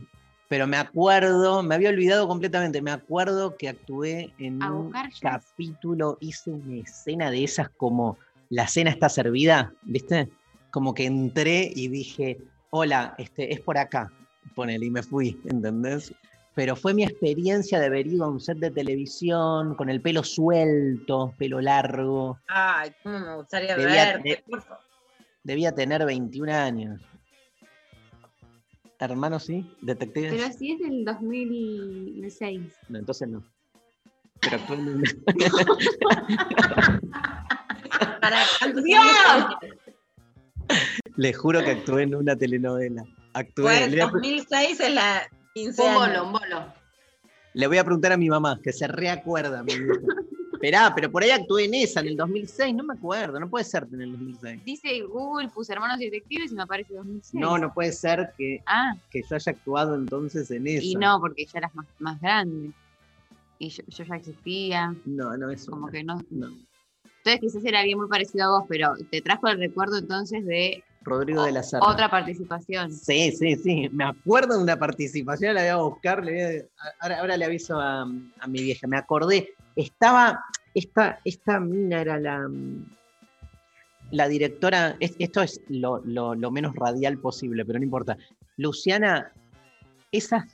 [0.47, 2.81] Pero me acuerdo, me había olvidado completamente.
[2.81, 8.17] Me acuerdo que actué en un capítulo, hice una escena de esas como
[8.49, 10.29] la cena está servida, ¿viste?
[10.71, 12.37] Como que entré y dije,
[12.69, 14.11] hola, este, es por acá.
[14.53, 16.13] Ponele, y me fui, ¿entendés?
[16.53, 20.23] Pero fue mi experiencia de haber ido a un set de televisión con el pelo
[20.23, 22.39] suelto, pelo largo.
[22.47, 24.83] Ay, cómo me gustaría Debía verte, tener- por favor.
[25.43, 27.01] Debía tener 21 años.
[28.99, 30.33] Hermano, sí, detectives.
[30.33, 32.61] Pero si es del 2006.
[32.89, 33.43] No, entonces no.
[34.41, 35.11] Pero actué en una-
[38.21, 39.03] Para, ¿cuántos ¡Dios!
[41.15, 43.05] Le juro que actué en una telenovela.
[43.33, 43.87] Actué.
[43.89, 45.21] Voy a, 2006 es la
[45.53, 46.73] 15 Un bolo, un bolo.
[47.53, 49.63] le voy a preguntar a mi mamá, que se reacuerda.
[49.63, 49.73] mi.
[50.65, 53.65] Esperá, pero por ahí actué en esa, en el 2006, no me acuerdo, no puede
[53.65, 54.65] ser en el 2006.
[54.65, 57.33] Dice Google, puse hermanos detectives y me aparece 2006.
[57.39, 60.83] No, no puede ser que, Ah, que yo haya actuado entonces en esa.
[60.83, 62.71] y no, porque ya eras más, más grande.
[63.59, 64.95] Y yo, yo ya existía.
[65.05, 65.69] No, no, eso.
[65.71, 66.19] Como que no.
[66.31, 66.47] No.
[67.17, 70.83] Entonces quizás era alguien muy parecido a vos, pero te trajo el recuerdo entonces de
[71.05, 71.87] Rodrigo de la Serna.
[71.87, 72.91] otra participación.
[72.91, 73.89] Sí, sí, sí.
[73.93, 76.23] Me acuerdo de una participación, la voy a buscar.
[76.25, 76.65] le voy a-
[76.99, 78.87] ahora, ahora le aviso a, a mi vieja.
[78.87, 79.49] Me acordé.
[79.75, 80.43] Estaba.
[80.73, 82.49] Esta, esta mina era la.
[84.11, 84.95] La directora.
[84.99, 88.17] es- Esto es lo, lo- lo menos radial posible, pero no importa.
[88.57, 89.31] Luciana,
[90.11, 90.47] esa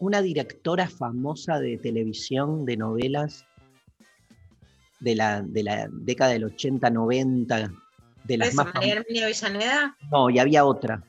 [0.00, 3.44] una directora famosa de televisión, de novelas,
[5.00, 7.70] de la, de la década del 80, 90,
[8.24, 8.96] de las ¿Esa más María famosas.
[8.98, 9.96] Herminia Avellaneda?
[10.10, 11.02] No, y había otra,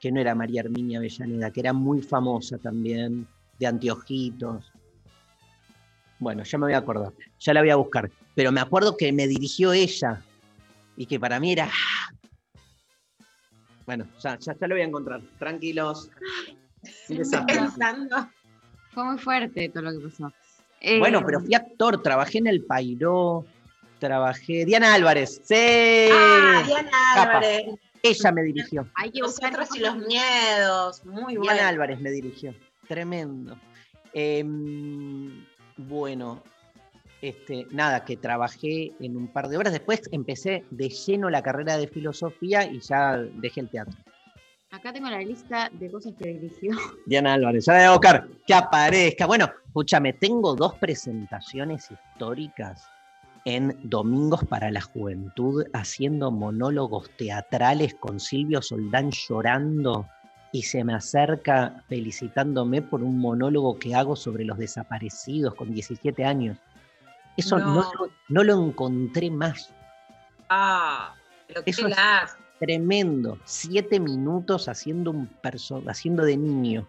[0.00, 3.26] que no era María Herminia Avellaneda, que era muy famosa también,
[3.58, 4.72] de anteojitos.
[6.18, 8.10] Bueno, ya me voy a acordar, ya la voy a buscar.
[8.34, 10.22] Pero me acuerdo que me dirigió ella
[10.96, 11.70] y que para mí era.
[13.84, 15.20] Bueno, ya, ya, ya lo voy a encontrar.
[15.38, 16.10] Tranquilos.
[17.46, 18.28] Pensando.
[18.92, 20.32] Fue muy fuerte todo lo que pasó.
[20.80, 23.44] Eh, Bueno, pero fui actor, trabajé en El Pairó,
[23.98, 24.64] trabajé.
[24.64, 26.08] Diana Álvarez, sí.
[26.12, 27.38] Ah, Diana Capa.
[27.38, 27.78] Álvarez.
[28.02, 28.88] Ella me dirigió.
[28.94, 31.04] Hay que buscar Nosotros y los miedos.
[31.04, 31.68] Muy Diana bueno.
[31.68, 32.54] Álvarez me dirigió.
[32.88, 33.58] Tremendo.
[34.12, 35.44] Em,
[35.76, 36.42] bueno,
[37.20, 39.72] este, nada, que trabajé en un par de horas.
[39.72, 43.94] Después empecé de lleno la carrera de filosofía y ya dejé el teatro.
[44.70, 46.76] Acá tengo la lista de cosas que dirigió.
[47.06, 48.28] Diana Álvarez, ya la voy a buscar.
[48.46, 49.26] Que aparezca.
[49.26, 52.88] Bueno, escúchame, tengo dos presentaciones históricas
[53.46, 60.08] en Domingos para la Juventud, haciendo monólogos teatrales con Silvio Soldán llorando
[60.50, 66.24] y se me acerca felicitándome por un monólogo que hago sobre los desaparecidos con 17
[66.24, 66.58] años.
[67.36, 67.74] Eso no, No.
[67.82, 69.70] lo- no lo encontré más.
[70.48, 71.14] Ah,
[71.46, 71.96] pero qué Eso es-.
[72.58, 73.38] Tremendo.
[73.44, 75.30] Siete minutos haciendo un
[75.86, 76.88] haciendo de niño,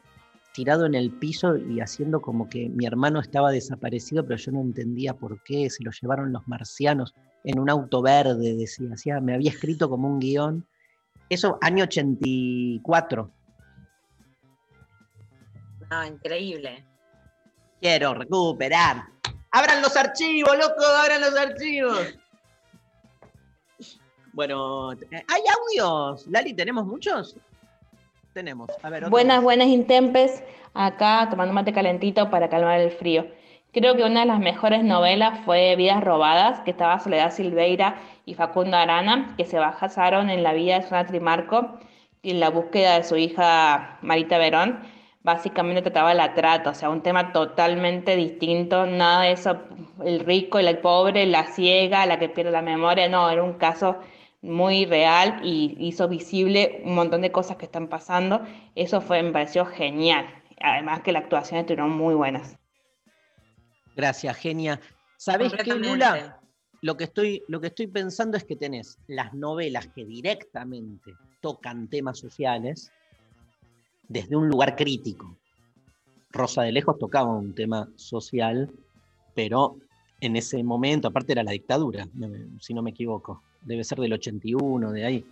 [0.57, 4.61] tirado en el piso y haciendo como que mi hermano estaba desaparecido, pero yo no
[4.61, 9.35] entendía por qué, se lo llevaron los marcianos en un auto verde, decía, hacía- me
[9.35, 10.65] había escrito como un guion.
[11.29, 13.31] Eso, año 84.
[15.91, 16.83] No, increíble.
[17.79, 19.03] Quiero recuperar.
[19.51, 20.83] ¡Abran los archivos, loco!
[21.03, 22.17] ¡Abran los archivos!
[24.33, 26.25] Bueno, ¿hay audios?
[26.27, 27.37] Lali, ¿tenemos muchos?
[28.37, 28.69] Tenemos.
[28.83, 29.43] A ver, otro Buenas, más.
[29.45, 30.43] buenas Intempes,
[30.75, 33.25] acá tomando mate calentito para calmar el frío.
[33.73, 37.95] Creo que una de las mejores novelas fue Vidas Robadas, que estaba Soledad Silveira
[38.25, 41.79] y Facundo Arana, que se basaron en la vida de Zona Trimarco
[42.21, 44.81] y en la búsqueda de su hija Marita Verón.
[45.23, 49.61] Básicamente trataba la trata, o sea, un tema totalmente distinto, nada de eso,
[50.05, 53.97] el rico, el pobre, la ciega, la que pierde la memoria, no, era un caso
[54.47, 58.41] muy real y hizo visible un montón de cosas que están pasando.
[58.75, 60.25] Eso fue, me pareció genial.
[60.59, 62.57] Además que las actuaciones estuvieron muy buenas.
[63.95, 64.79] Gracias, genia.
[65.17, 65.73] ¿Sabés qué.
[65.73, 66.39] Lula?
[66.81, 71.87] Lo que, estoy, lo que estoy pensando es que tenés las novelas que directamente tocan
[71.87, 72.91] temas sociales
[74.07, 75.37] desde un lugar crítico.
[76.29, 78.71] Rosa de Lejos tocaba un tema social,
[79.33, 79.77] pero
[80.19, 84.13] en ese momento, aparte era la dictadura, me- si no me equivoco, debe ser del
[84.13, 85.25] 81, de ahí,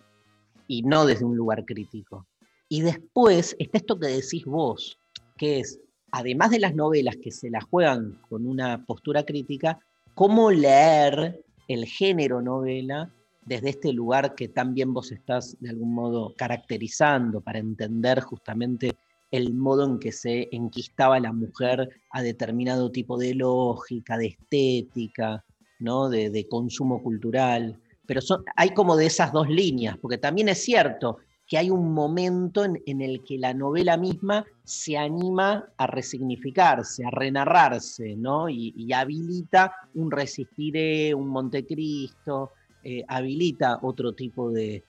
[0.68, 2.28] y no desde un lugar crítico.
[2.70, 4.98] Y después está esto que decís vos,
[5.38, 5.80] que es,
[6.12, 9.80] además de las novelas que se las juegan con una postura crítica,
[10.14, 13.12] cómo leer el género novela
[13.46, 18.96] desde este lugar que también vos estás de algún modo caracterizando para entender justamente
[19.36, 25.44] el modo en que se enquistaba la mujer a determinado tipo de lógica, de estética,
[25.80, 26.10] ¿no?
[26.10, 27.80] de, consumo cultural.
[28.06, 28.22] Pero
[28.56, 31.18] hay como de esas dos líneas, porque también es cierto
[31.48, 37.12] que hay un momento en, el que la novela misma se anima a resignificarse, a
[37.12, 38.50] renarrarse, ¿no?
[38.50, 42.52] y, habilita un Resistiré, un Montecristo,
[42.84, 44.84] eh, habilita otro tipo de,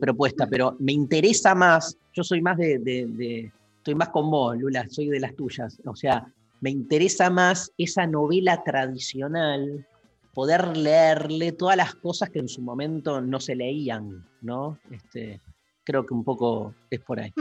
[0.00, 3.52] propuesta, pero me interesa más, yo soy más de-
[3.84, 6.26] estoy más con vos, Lula, soy de las tuyas, o sea,
[6.62, 9.86] me interesa más esa novela tradicional,
[10.32, 14.78] poder leerle todas las cosas que en su momento no se leían, ¿no?
[14.90, 15.42] Este,
[15.84, 17.34] creo que un poco es por ahí.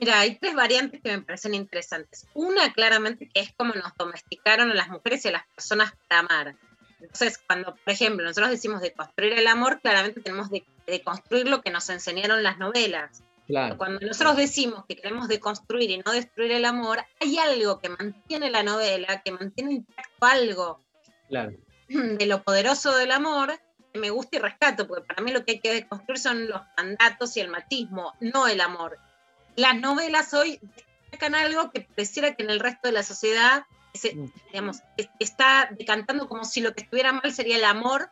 [0.00, 2.24] Mira, hay tres variantes que me parecen interesantes.
[2.34, 6.20] Una, claramente, que es como nos domesticaron a las mujeres y a las personas para
[6.20, 6.56] amar.
[7.00, 11.48] Entonces, cuando, por ejemplo, nosotros decimos de construir el amor, claramente tenemos de, de construir
[11.48, 13.24] lo que nos enseñaron las novelas.
[13.50, 13.76] Claro.
[13.76, 18.50] Cuando nosotros decimos que queremos deconstruir y no destruir el amor, hay algo que mantiene
[18.50, 20.80] la novela, que mantiene intacto algo
[21.28, 21.52] Claro.
[21.88, 23.52] de lo poderoso del amor
[23.92, 26.60] que me gusta y rescato, porque para mí lo que hay que deconstruir son los
[26.76, 28.98] mandatos y el machismo, no el amor.
[29.56, 30.60] Las novelas hoy
[31.10, 34.16] destacan algo que pareciera que en el resto de la sociedad se-
[34.52, 38.08] digamos, es- está decantando como si lo que estuviera mal sería el amor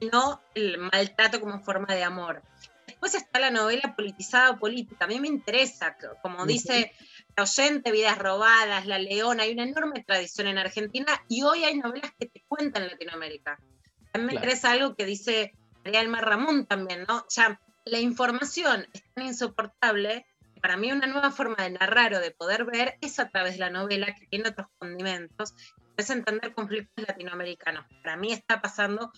[0.00, 2.42] y no el maltrato como forma de amor.
[2.90, 5.04] Después está la novela politizada o política.
[5.04, 6.92] A mí me interesa, como dice
[7.36, 11.78] la oyente, Vidas Robadas, La Leona, hay una enorme tradición en Argentina y hoy hay
[11.78, 13.60] novelas que te cuentan Latinoamérica.
[14.12, 14.44] A mí me Claro.
[14.44, 15.52] interesa algo que dice
[15.84, 17.24] María Elma Ramón también, ¿no?
[17.28, 22.18] Ya la información es tan insoportable que para mí una nueva forma de narrar o
[22.18, 25.54] de poder ver es a través de la novela que tiene otros condimentos,
[25.96, 27.86] es entender conflictos latinoamericanos.
[28.02, 29.12] Para mí está pasando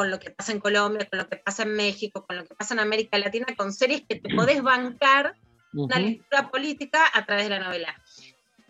[0.00, 2.54] con lo que pasa en Colombia, con lo que pasa en México, con lo que
[2.54, 5.36] pasa en América Latina, con series que te podés bancar
[5.74, 6.06] una Ujú.
[6.06, 7.94] lectura política a través de la novela.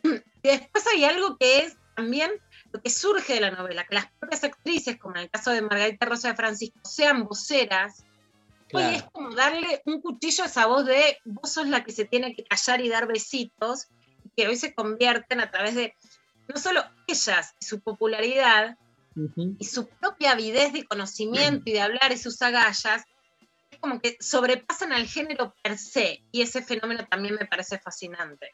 [0.43, 2.33] Y después hay algo que es también
[2.72, 5.62] lo que surge de la novela, que las propias actrices, como en el caso de
[5.62, 8.05] Margarita Rosa de Francisco, sean voceras.
[8.72, 8.97] Hoy Claro.
[8.97, 12.35] es como darle un cuchillo a esa voz de vos sos la que se tiene
[12.35, 13.87] que callar y dar besitos,
[14.35, 15.95] que hoy se convierten a través de
[16.49, 18.74] no solo ellas y su popularidad,
[19.58, 23.04] y su propia avidez de conocimiento y de hablar y sus agallas,
[23.70, 28.52] es como que sobrepasan al género per se, y ese fenómeno también me parece fascinante.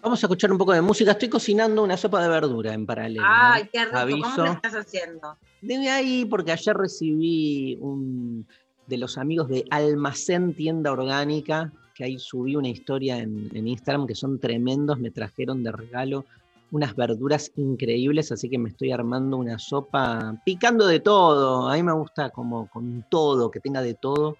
[0.00, 1.12] Vamos a escuchar un poco de música.
[1.12, 3.22] Estoy cocinando una sopa de verdura en paralelo.
[3.22, 3.28] ¿no?
[3.28, 4.44] Ay, qué rico, ¿cómo Aviso.
[4.44, 5.38] lo estás haciendo?
[5.62, 8.46] Debe ahí, porque ayer recibí un
[8.86, 14.06] de los amigos de Almacén Tienda Orgánica, que ahí subí una historia en, en Instagram
[14.06, 16.24] que son tremendos, me trajeron de regalo
[16.70, 21.68] unas verduras increíbles, así que me estoy armando una sopa picando de todo.
[21.68, 24.36] A mí me gusta como con todo, que tenga de todo,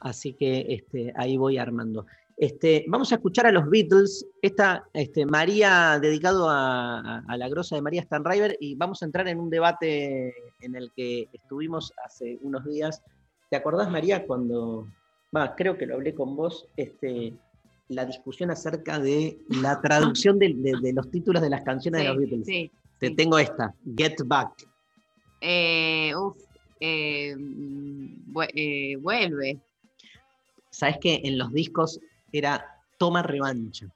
[0.00, 2.06] así que este, ahí voy armando.
[2.36, 7.82] Este, vamos a escuchar a los Beatles, esta este, María dedicado a, la grosa de
[7.82, 12.66] María Stanriver y vamos a entrar en un debate en el que estuvimos hace unos
[12.66, 13.02] días.
[13.48, 14.86] ¿Te acordás, María, cuando,
[15.56, 17.32] creo que lo hablé con vos, este,
[17.88, 22.08] la discusión acerca de la traducción de, de- de los títulos de las canciones de
[22.08, 22.46] los Beatles?
[22.46, 24.66] sí, Te tengo esta, Get Back.
[25.40, 26.36] Eh, uf,
[26.80, 29.60] eh, mm, eh, vuelve.
[30.70, 32.00] ¿Sabes que en los discos
[32.32, 32.64] era
[32.98, 33.86] Toma Revancha?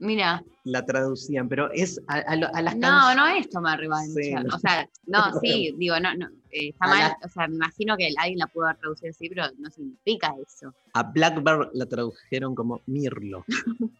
[0.00, 4.12] Mira, La traducían, pero es a, a lo- a las no, no es tomar revancha.
[4.22, 4.54] Sí, no.
[4.54, 7.56] O sea, no, sí, digo, no, no, eh, está A mal, la- o sea, me
[7.56, 10.72] imagino que alguien la pudo haber traducido así, pero no significa eso.
[10.92, 13.44] A Blackbird la tradujeron como Mirlo.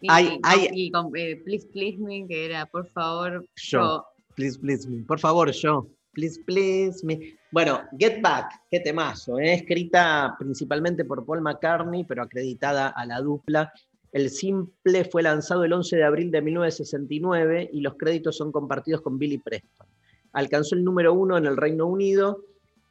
[0.00, 3.46] Y, Hay- y hay- con, y con, eh, Please Please Me, que era, por favor,
[3.56, 3.80] Yo.
[3.80, 4.06] yo.
[4.34, 5.02] Please, please me.
[5.04, 5.86] Por favor, yo.
[6.12, 7.38] Please, please me.
[7.52, 9.38] Bueno, Get Back, qué temazo.
[9.38, 9.54] ¿eh?
[9.54, 13.72] Escrita principalmente por Paul McCartney, pero acreditada a la dupla.
[14.14, 19.00] El simple fue lanzado el 11 de abril de 1969 y los créditos son compartidos
[19.00, 19.88] con Billy Preston.
[20.34, 22.44] Alcanzó el número uno en el Reino Unido.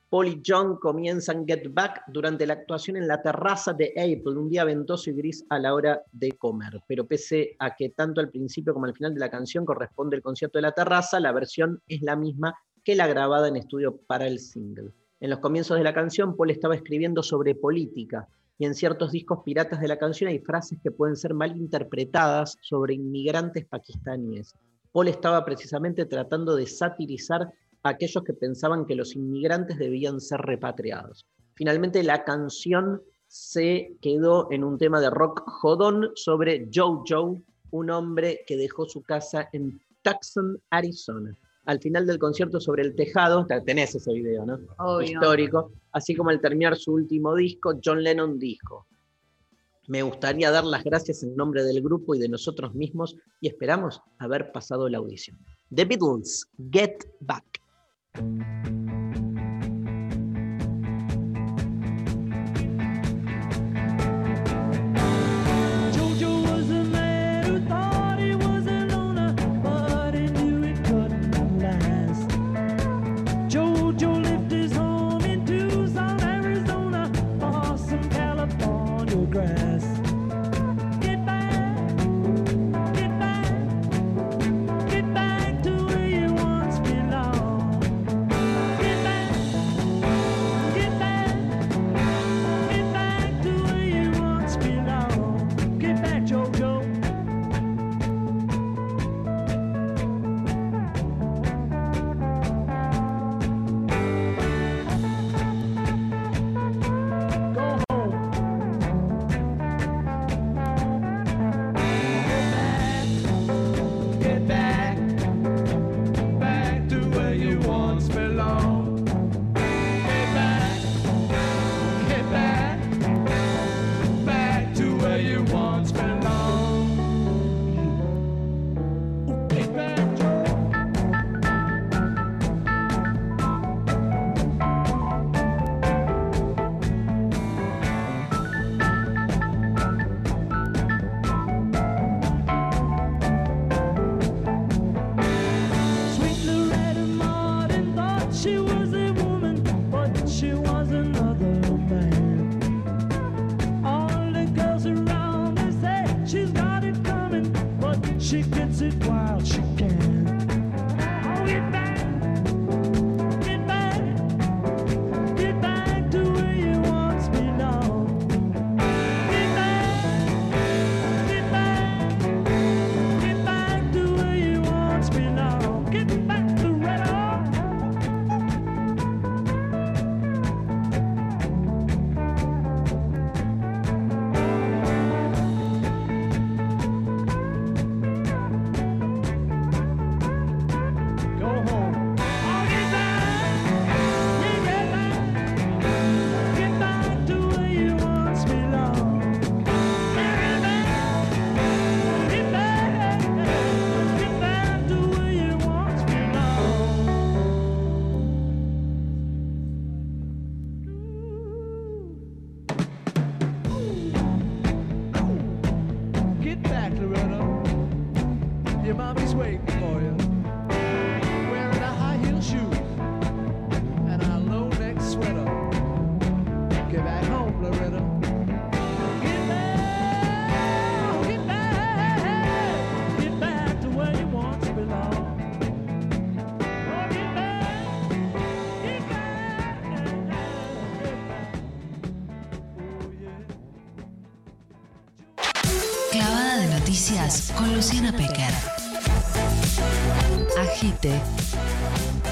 [0.09, 4.49] Paul y John comienzan Get Back durante la actuación en la terraza de April, un
[4.49, 6.81] día ventoso y gris a la hora de comer.
[6.89, 10.21] Pero pese a que tanto al principio como al final de la canción corresponde el
[10.21, 12.53] concierto de la terraza, la versión es la misma
[12.83, 14.91] que la grabada en estudio para el single.
[15.21, 19.39] En los comienzos de la canción, Paul estaba escribiendo sobre política y en ciertos discos
[19.43, 24.53] piratas de la canción hay frases que pueden ser mal interpretadas sobre inmigrantes pakistaníes.
[24.91, 27.41] Paul estaba precisamente tratando de satirizar
[27.81, 31.25] a aquellos que pensaban que los inmigrantes debían ser repatriados.
[31.55, 37.41] Finalmente, la canción se quedó en un tema de rock jodón sobre Joe Joe,
[37.71, 41.35] un hombre que dejó su casa en Tucson, Arizona.
[41.65, 44.59] Al final del concierto sobre el tejado, te- tenés ese video, ¿no?
[44.77, 45.07] Obvio.
[45.13, 48.85] Histórico, así como al terminar su último disco, John Lennon dijo,
[49.87, 54.01] me gustaría dar las gracias en nombre del grupo y de nosotros mismos y esperamos
[54.17, 55.37] haber pasado la audición.
[55.73, 58.82] The Beatles, Get Back.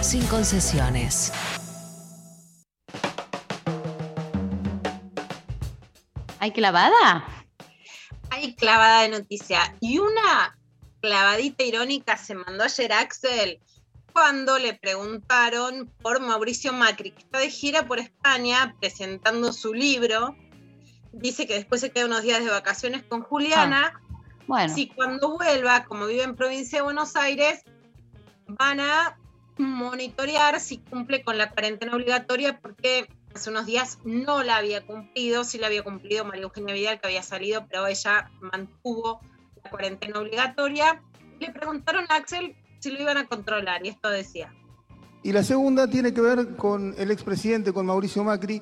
[0.01, 1.33] Sin concesiones.
[6.39, 7.25] ¿Hay clavada?
[8.29, 9.75] Hay clavada de noticia.
[9.81, 10.57] Y una
[11.01, 13.59] clavadita irónica se mandó ayer Axel
[14.13, 20.37] cuando le preguntaron por Mauricio Macri, que está de gira por España presentando su libro.
[21.11, 24.01] Dice que después se queda unos días de vacaciones con Juliana.
[24.47, 24.73] Bueno.
[24.73, 27.65] Si cuando vuelva, como vive en provincia de Buenos Aires,
[28.57, 29.17] van a
[29.57, 35.43] monitorear si cumple con la cuarentena obligatoria, porque hace unos días no la había cumplido,
[35.43, 39.19] sí la había cumplido María Eugenia Vidal, que había salido, pero ella mantuvo
[39.63, 41.01] la cuarentena obligatoria.
[41.39, 44.53] Le preguntaron a Axel si lo iban a controlar, y esto decía.
[45.23, 48.61] Y la segunda tiene que ver con el expresidente, con Mauricio Macri,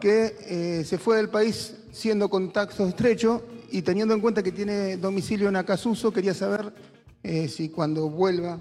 [0.00, 4.96] que eh, se fue del país siendo contacto estrecho y teniendo en cuenta que tiene
[4.96, 6.74] domicilio en Acasuso, quería saber
[7.22, 8.58] eh, si cuando vuelva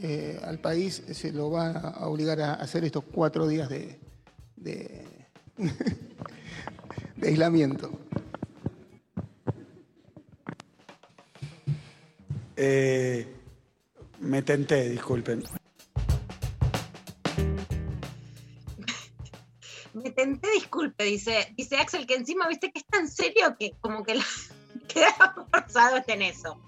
[0.00, 3.98] eh, al país se lo va a obligar a hacer estos cuatro días de,
[4.56, 5.04] de,
[7.16, 7.90] de aislamiento.
[12.56, 13.26] Eh,
[14.20, 15.44] me tenté, disculpen.
[19.94, 24.04] Me tenté, disculpe, dice, dice Axel, que encima, viste que es tan serio que como
[24.04, 24.24] que la,
[24.88, 26.60] queda forzado en eso.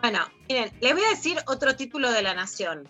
[0.00, 2.88] Bueno, miren, les voy a decir otro título de La Nación.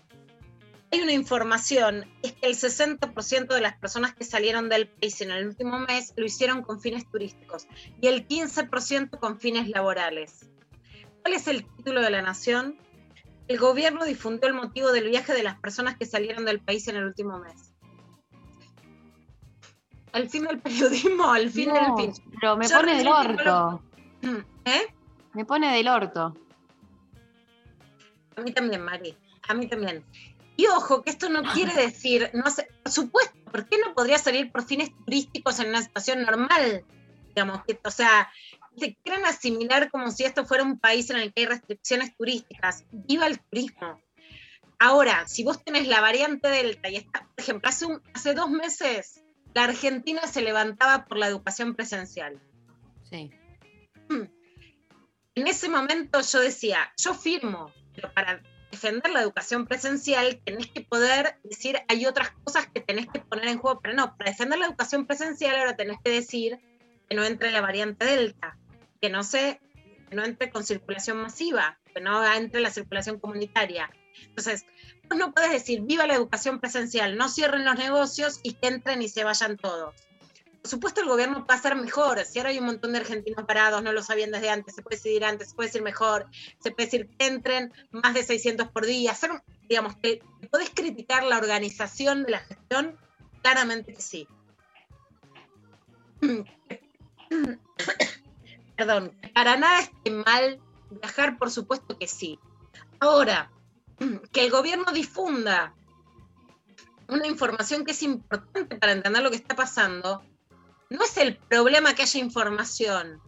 [0.93, 5.31] hay una información, es que el 60% de las personas que salieron del país en
[5.31, 7.67] el último mes lo hicieron con fines turísticos
[8.01, 10.49] y el 15% con fines laborales.
[11.23, 12.77] ¿Cuál es el título de la Nación?
[13.49, 16.97] El gobierno difundió el motivo del viaje de las personas que salieron del país en
[16.97, 17.73] el último mes.
[20.13, 22.25] El fin del periodismo, el fin No, del fin.
[22.41, 23.45] Pero me pone del orto.
[23.45, 23.83] lo-
[24.65, 24.87] ¿Eh?
[25.35, 26.35] Me pone del orto.
[28.37, 29.17] A mí también, Mari.
[29.49, 30.05] A mí también.
[30.57, 34.19] Y ojo, que esto no quiere decir, no sé, por supuesto, ¿por qué no podría
[34.19, 36.85] salir por fines turísticos en una situación normal?
[37.29, 38.31] Digamos, que, o sea,
[38.79, 42.85] se quieren asimilar como si esto fuera un país en el que hay restricciones turísticas.
[42.91, 44.01] Viva el turismo.
[44.79, 48.51] Ahora, si vos tenés la variante Delta y está, por ejemplo, hace, un- hace dos
[48.51, 49.23] meses
[49.55, 52.39] la Argentina se levantaba por la educación presencial.
[53.11, 53.31] Sí.
[55.35, 58.41] En ese momento yo decía, yo firmo, pero para
[58.71, 63.49] defender la educación presencial tenés que poder decir, hay otras cosas que tenés que poner
[63.49, 66.61] en juego, pero no, para defender la educación presencial ahora tenés que decir
[67.09, 68.57] que no entre la variante Delta,
[69.01, 69.61] que no se,
[70.11, 73.91] no entre con circulación masiva, que no entre la circulación comunitaria.
[74.29, 74.67] Entonces,
[75.09, 79.03] vos no puedes decir, viva la educación presencial, no cierren los negocios y que entren
[79.03, 79.95] y se vayan todos.
[80.67, 82.25] Supuesto, el gobierno puede hacer mejor.
[82.25, 84.97] Si ahora hay un montón de argentinos parados, no lo sabían desde antes, se puede
[84.97, 86.27] decidir antes, se puede decir mejor,
[86.61, 89.13] se puede decir que entren más de 600 por día.
[89.13, 89.31] Hacer,
[89.69, 92.99] digamos, que podés criticar la organización de la gestión,
[93.43, 94.29] claramente que sí.
[98.77, 100.61] Perdón, para nada esté mal
[100.91, 102.39] viajar, por supuesto que sí.
[103.01, 103.51] Ahora,
[104.33, 105.75] que el gobierno difunda
[107.09, 110.23] una información que es importante para entender lo que está pasando,
[110.91, 113.21] no es el problema que haya información.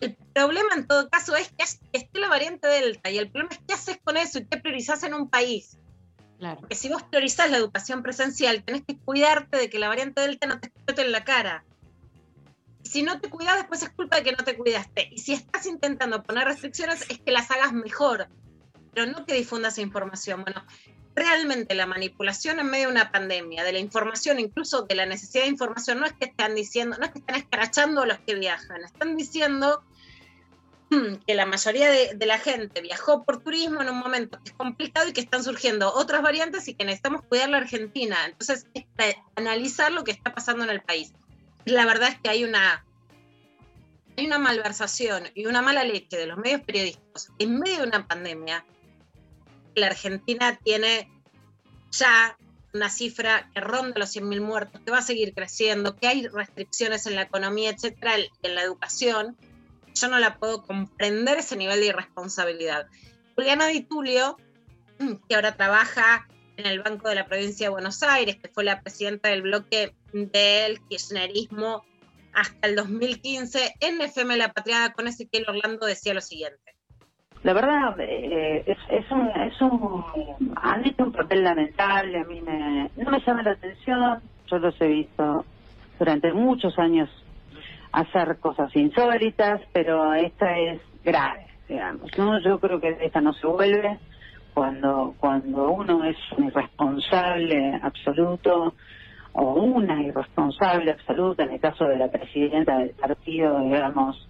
[0.00, 3.60] El problema en todo caso es que esté la variante Delta y el problema es
[3.66, 5.78] qué haces con eso y qué priorizás en un país.
[6.38, 6.60] Claro.
[6.60, 10.46] Porque si vos priorizás la educación presencial, tenés que cuidarte de que la variante Delta
[10.48, 11.64] no te explote en la cara.
[12.82, 15.08] Si no te cuidas, después es culpa de que no te cuidaste.
[15.12, 18.28] Y si estás intentando poner restricciones, es que las hagas mejor,
[18.92, 20.42] pero no que difundas información.
[20.42, 20.64] Bueno,
[21.14, 25.44] realmente la manipulación en medio de una pandemia, de la información, incluso de la necesidad
[25.44, 28.34] de información, no es que están diciendo, no es que están escrachando a los que
[28.34, 29.82] viajan, están diciendo
[30.90, 34.50] mm, que la mayoría de, de la gente viajó por turismo en un momento que
[34.50, 38.16] es complicado y que están surgiendo otras variantes y que necesitamos cuidar la Argentina.
[38.24, 38.86] Entonces, es
[39.36, 41.12] analizar lo que está pasando en el país.
[41.64, 42.84] La verdad es que hay una,
[44.16, 48.08] hay una malversación y una mala leche de los medios periodísticos en medio de una
[48.08, 48.64] pandemia
[49.74, 51.10] la Argentina tiene
[51.90, 52.36] ya
[52.72, 57.06] una cifra que ronda los 100.000 muertos, que va a seguir creciendo, que hay restricciones
[57.06, 59.36] en la economía, etcétera, en la educación,
[59.94, 62.86] yo no la puedo comprender ese nivel de irresponsabilidad.
[63.34, 64.38] Juliana Di Tulio,
[65.28, 68.82] que ahora trabaja en el Banco de la Provincia de Buenos Aires, que fue la
[68.82, 71.84] presidenta del bloque del kirchnerismo
[72.32, 76.76] hasta el 2015, en FM La Patriada con Ezequiel Orlando decía lo siguiente.
[77.42, 80.04] La verdad, eh, es, un, es un,
[80.54, 84.80] han hecho un papel lamentable, a mí me, no me llama la atención, yo los
[84.80, 85.44] he visto
[85.98, 87.10] durante muchos años
[87.90, 92.38] hacer cosas insólitas, pero esta es grave, digamos, ¿no?
[92.40, 93.98] Yo creo que esta no se vuelve
[94.54, 98.74] cuando, cuando uno es un irresponsable absoluto
[99.32, 104.28] o una irresponsable absoluta, en el caso de la presidenta del partido, digamos,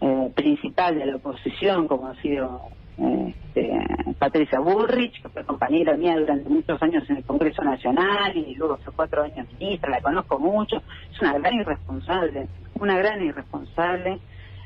[0.00, 2.62] eh, principal de la oposición, como ha sido
[2.98, 3.72] este,
[4.18, 8.78] Patricia Bullrich, que fue compañera mía durante muchos años en el Congreso Nacional y luego
[8.78, 10.82] fue cuatro años ministra, la conozco mucho,
[11.12, 14.18] es una gran irresponsable, una gran irresponsable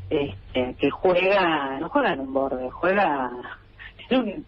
[0.09, 3.31] este, que juega, no juega en un borde, juega
[4.11, 4.47] en un,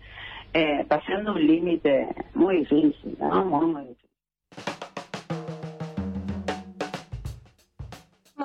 [0.54, 3.16] eh, pasando un límite muy difícil.
[3.18, 4.02] Muy, muy difícil.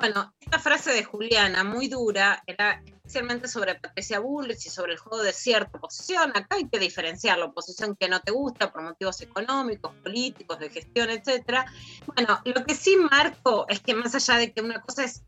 [0.00, 4.98] Bueno, esta frase de Juliana, muy dura, era especialmente sobre Patricia Bullrich y sobre el
[4.98, 6.30] juego de cierta oposición.
[6.36, 10.70] Acá hay que diferenciar la oposición que no te gusta por motivos económicos, políticos, de
[10.70, 11.66] gestión, etcétera.
[12.14, 15.24] Bueno, lo que sí marco es que más allá de que una cosa es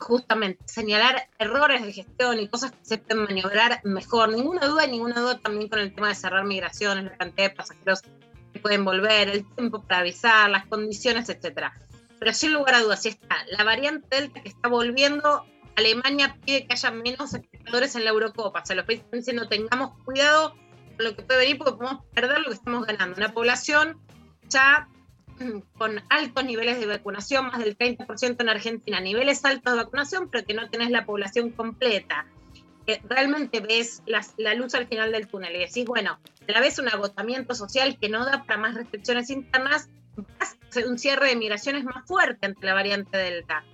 [0.00, 5.20] justamente señalar errores de gestión y cosas que se pueden maniobrar mejor, ninguna duda, ninguna
[5.20, 8.02] duda también con el tema de cerrar migraciones, la cantidad de pasajeros
[8.52, 11.72] que pueden volver, el tiempo para avisar, las condiciones, etcétera
[12.20, 15.44] pero sin lugar a dudas, si está la variante Delta que está volviendo,
[15.74, 18.60] Alemania pide que haya menos espectadores en la Eurocopa.
[18.60, 20.54] O sea, los países están diciendo tengamos cuidado
[20.96, 23.16] con lo que puede venir porque podemos perder lo que estamos ganando.
[23.16, 23.98] Una población
[24.48, 24.86] ya
[25.78, 30.44] con altos niveles de vacunación, más del 30% en Argentina, niveles altos de vacunación, pero
[30.44, 32.26] que no tenés la población completa.
[32.86, 36.78] que realmente ves la luz al final del túnel y decís, bueno, a la vez
[36.78, 39.88] un agotamiento social que no da para más restricciones internas,
[40.38, 43.64] vas un cierre de migraciones más fuerte ante la variante Delta.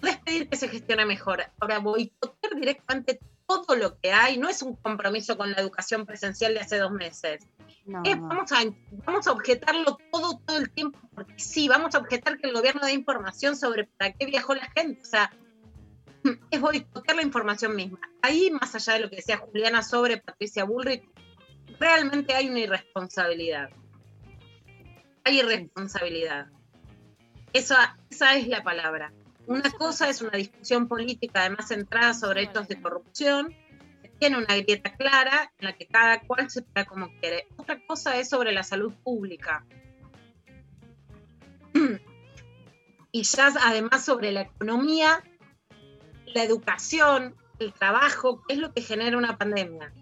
[0.00, 1.44] Puedes pedir que se gestione mejor.
[1.60, 6.54] Ahora, boicotear directamente todo lo que hay no es un compromiso con la educación presencial
[6.54, 7.46] de hace dos meses.
[7.84, 8.28] No, Eh, no.
[8.28, 8.58] vamos, a,
[9.04, 12.82] vamos a objetarlo todo, todo el tiempo, porque sí, vamos a objetar que el gobierno
[12.86, 15.02] dé información sobre para qué viajó la gente.
[15.02, 15.32] O sea,
[16.50, 17.98] es boicotear la información misma.
[18.22, 21.02] Ahí, más allá de lo que decía Juliana sobre Patricia Bullrich,
[21.78, 23.70] realmente hay una irresponsabilidad.
[25.24, 26.48] Hay irresponsabilidad.
[27.52, 29.12] Esa, esa es la palabra.
[29.46, 33.54] Una cosa es una discusión política, además centrada sobre hechos de corrupción,
[34.02, 37.48] que tiene una grieta clara en la que cada cual se para como quiere.
[37.56, 39.64] Otra cosa es sobre la salud pública.
[43.12, 45.24] Y ya además sobre la economía,
[46.26, 49.92] la educación, el trabajo, que es lo que genera una pandemia.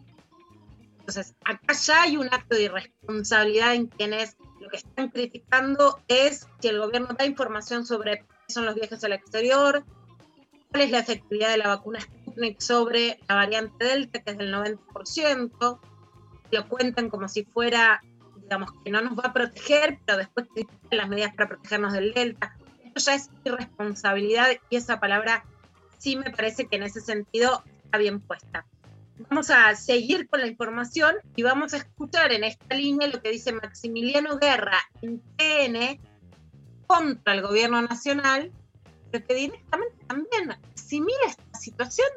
[0.99, 4.37] Entonces, acá ya hay un acto de irresponsabilidad en quienes
[4.69, 9.03] lo que están criticando es si el gobierno da información sobre qué son los viajes
[9.03, 9.83] al exterior,
[10.71, 14.53] cuál es la efectividad de la vacuna Sputnik sobre la variante Delta, que es del
[14.53, 15.81] 90%,
[16.51, 18.03] lo cuentan como si fuera,
[18.43, 22.13] digamos, que no nos va a proteger, pero después critican las medidas para protegernos del
[22.13, 22.55] Delta.
[22.85, 25.47] Esto ya es irresponsabilidad y esa palabra
[25.97, 28.67] sí me parece que en ese sentido está bien puesta.
[29.29, 33.31] Vamos a seguir con la información y vamos a escuchar en esta línea lo que
[33.31, 36.01] dice Maximiliano Guerra en TN
[36.87, 38.53] contra el gobierno nacional,
[39.11, 42.09] pero que directamente también asimila esta situación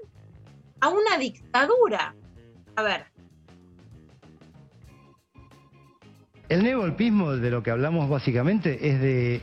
[0.79, 2.15] a una dictadura.
[2.75, 3.05] A ver,
[6.51, 9.41] El neogolpismo de lo que hablamos básicamente es de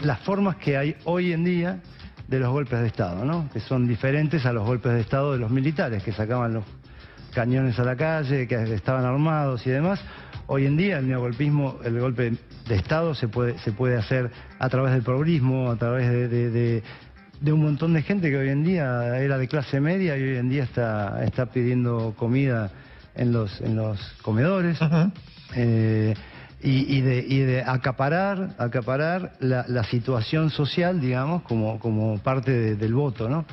[0.00, 1.80] las formas que hay hoy en día
[2.26, 3.48] de los golpes de Estado, ¿no?
[3.52, 6.64] Que son diferentes a los golpes de Estado de los militares, que sacaban los
[7.34, 10.00] cañones a la calle, que estaban armados y demás.
[10.46, 12.32] Hoy en día el neogolpismo, el golpe
[12.68, 16.50] de Estado se puede, se puede hacer a través del progrismo, a través de, de-
[16.50, 16.82] de-
[17.40, 20.36] de un montón de gente que hoy en día era de clase media y hoy
[20.36, 22.70] en día está, está pidiendo comida
[23.14, 24.78] en los, en los comedores.
[25.56, 26.14] Eh,
[26.62, 32.50] y, y de, y de acaparar, acaparar la, la situación social, digamos, como, como parte
[32.50, 33.46] de- del voto, ¿no?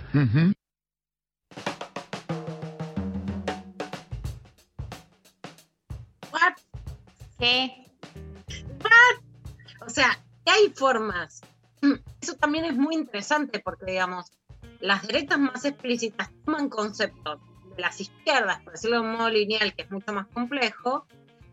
[7.40, 7.86] ¿Qué?
[9.86, 11.42] O sea, que hay formas.
[12.22, 14.32] Eso también es muy interesante porque, digamos,
[14.80, 17.40] las derechas más explícitas toman conceptos
[17.76, 21.06] de las izquierdas, por decirlo de un modo lineal, que es mucho más complejo,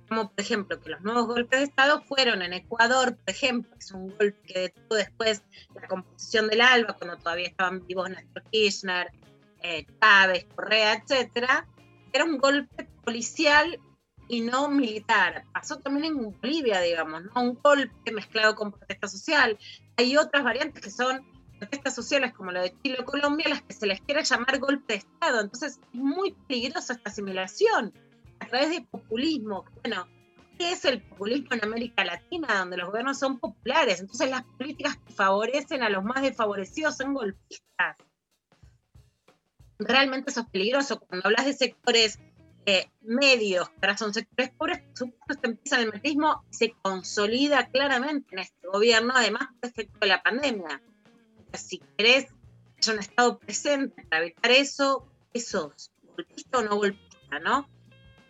[0.08, 3.78] como por ejemplo que los nuevos golpes de Estado fueron en Ecuador, por ejemplo, que
[3.78, 5.42] es un golpe que detuvo después
[5.74, 9.12] la composición del ALBA, cuando todavía estaban vivos Néstor Kirchner,
[9.62, 11.66] eh, Chávez, Correa, etcétera,
[12.12, 13.80] era un golpe policial
[14.28, 15.44] y no militar.
[15.52, 17.42] Pasó también en Bolivia, digamos, ¿no?
[17.42, 19.58] Un golpe mezclado con protesta social.
[19.96, 21.24] Hay otras variantes que son
[21.58, 24.94] protestas sociales como lo de Chile o Colombia, las que se les quiere llamar golpe
[24.94, 25.40] de Estado.
[25.40, 27.92] Entonces es muy peligrosa esta asimilación
[28.40, 29.64] a través de populismo.
[29.82, 30.06] Bueno,
[30.58, 34.00] ¿qué es el populismo en América Latina, donde los gobiernos son populares?
[34.00, 37.96] Entonces las políticas que favorecen a los más desfavorecidos son golpistas.
[39.78, 41.00] Realmente eso es peligroso.
[41.00, 42.18] Cuando hablas de sectores
[42.66, 46.74] eh, medios, que ahora son sectores pobres, por supuesto que empieza el mecanismo y se
[46.80, 50.80] consolida claramente en este gobierno, además por efecto de la pandemia.
[51.52, 52.26] Si querés
[52.80, 57.68] que un Estado presente para evitar eso, eso es golpista o no golpista, ¿no?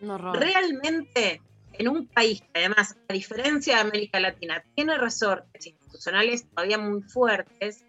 [0.01, 0.37] Horror.
[0.37, 1.41] Realmente,
[1.73, 7.01] en un país que además, a diferencia de América Latina, tiene resortes institucionales todavía muy
[7.03, 7.84] fuertes,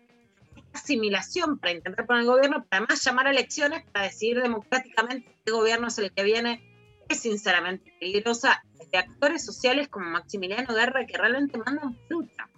[0.76, 5.52] asimilación para intentar poner el gobierno, para además llamar a elecciones para decidir democráticamente qué
[5.52, 6.62] gobierno es el que viene,
[7.08, 12.48] es sinceramente peligrosa de actores sociales como Maximiliano Guerra que realmente mandan fruta.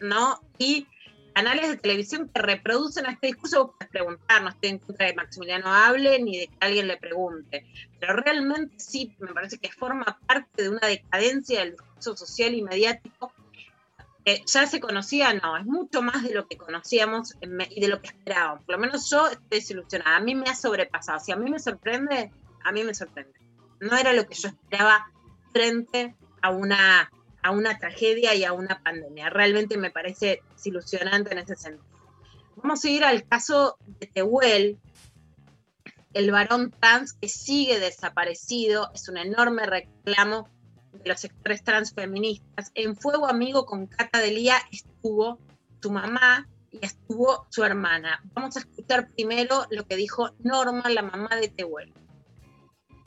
[0.00, 0.40] ¿No?
[0.58, 0.86] Y
[1.36, 5.12] canales de televisión que reproducen este discurso, vos puedes preguntar, no estoy en contra de
[5.12, 7.66] que Maximiliano hable ni de que alguien le pregunte,
[8.00, 12.62] pero realmente sí me parece que forma parte de una decadencia del discurso social y
[12.62, 13.32] mediático
[14.46, 18.08] ya se conocía, no, es mucho más de lo que conocíamos y de lo que
[18.08, 18.64] esperábamos.
[18.64, 21.60] Por lo menos yo estoy desilusionada, a mí me ha sobrepasado, si a mí me
[21.60, 22.32] sorprende,
[22.64, 23.38] a mí me sorprende.
[23.80, 25.06] No era lo que yo esperaba
[25.52, 27.10] frente a una
[27.42, 29.30] a una tragedia y a una pandemia.
[29.30, 31.84] Realmente me parece desilusionante en ese sentido.
[32.56, 34.78] Vamos a ir al caso de Tehuel,
[36.12, 40.48] el varón trans que sigue desaparecido, es un enorme reclamo
[41.02, 42.70] de los sectores transfeministas.
[42.74, 45.38] En Fuego Amigo con Cata Delía estuvo
[45.80, 48.20] su mamá, y estuvo su hermana.
[48.34, 51.92] Vamos a escuchar primero lo que dijo Norma, la mamá de Tehuel.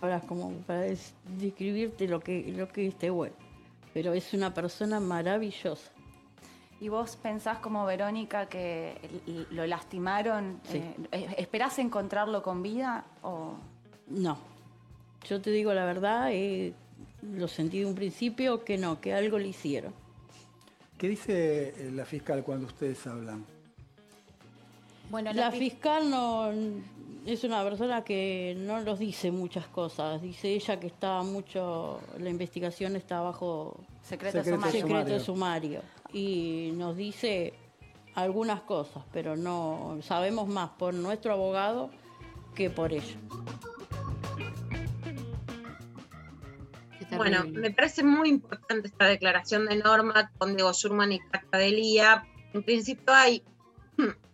[0.02, 3.34] Ahora, como para des- describirte lo que, lo que es Tehuel.
[3.94, 5.92] Pero es una persona maravillosa.
[6.80, 8.96] ¿Y vos pensás como Verónica que
[9.52, 10.62] lo lastimaron?
[10.64, 10.82] Sí.
[11.12, 13.56] Eh, ¿Esperás encontrarlo con vida o...?
[14.08, 14.38] No.
[15.28, 16.74] Yo te digo la verdad, eh,
[17.22, 19.94] lo sentí de un principio que no, que algo le hicieron.
[20.98, 23.46] ¿Qué dice eh, la fiscal cuando ustedes hablan?
[25.10, 26.52] Bueno, la la fis- fiscal no
[27.26, 30.22] es una persona que no nos dice muchas cosas.
[30.22, 34.82] Dice ella que está mucho, la investigación está bajo Secreto secreto sumario.
[34.88, 35.82] secreto sumario.
[36.14, 37.54] Y nos dice
[38.16, 41.90] algunas cosas, pero no sabemos más por nuestro abogado
[42.56, 43.16] que por ella.
[47.20, 52.24] Bueno, me parece muy importante esta declaración de Norma con Diego Schurman y Cata Delía.
[52.54, 53.44] En principio hay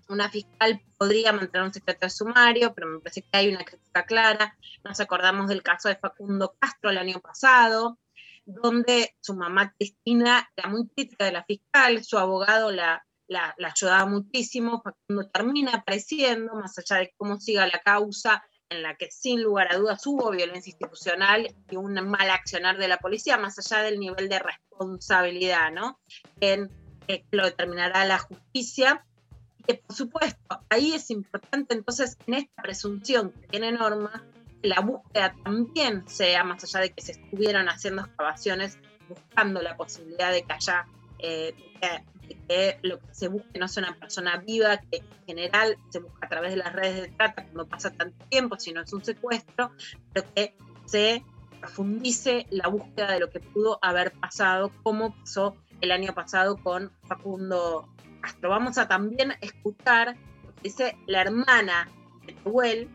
[0.08, 4.06] una fiscal podría mantener un secreto de sumario, pero me parece que hay una crítica
[4.06, 4.56] clara.
[4.84, 7.98] Nos acordamos del caso de Facundo Castro el año pasado,
[8.46, 13.70] donde su mamá Cristina era muy crítica de la fiscal, su abogado la, la, la
[13.70, 19.12] ayudaba muchísimo, Facundo termina apareciendo, más allá de cómo siga la causa, en la que
[19.12, 23.58] sin lugar a dudas hubo violencia institucional y un mal accionar de la policía, más
[23.60, 26.00] allá del nivel de responsabilidad, ¿no?
[26.40, 26.70] En,
[27.08, 29.06] que lo determinará la justicia.
[29.68, 34.24] Que por supuesto, ahí es importante entonces en esta presunción que tiene norma,
[34.62, 40.32] la búsqueda también sea, más allá de que se estuvieran haciendo excavaciones buscando la posibilidad
[40.32, 40.88] de que haya,
[41.20, 41.54] eh,
[42.48, 46.26] que, lo que se busque no sea una persona viva, que en general se busca
[46.26, 49.04] a través de las redes de trata cuando pasa tanto tiempo, si no es un
[49.04, 49.72] secuestro,
[50.14, 51.24] pero que se
[51.60, 56.92] profundice la búsqueda de lo que pudo haber pasado, como pasó el año pasado con
[57.08, 57.88] Facundo
[58.22, 58.50] Castro.
[58.50, 61.90] Vamos a también escuchar lo que dice la hermana
[62.26, 62.90] de Tehuel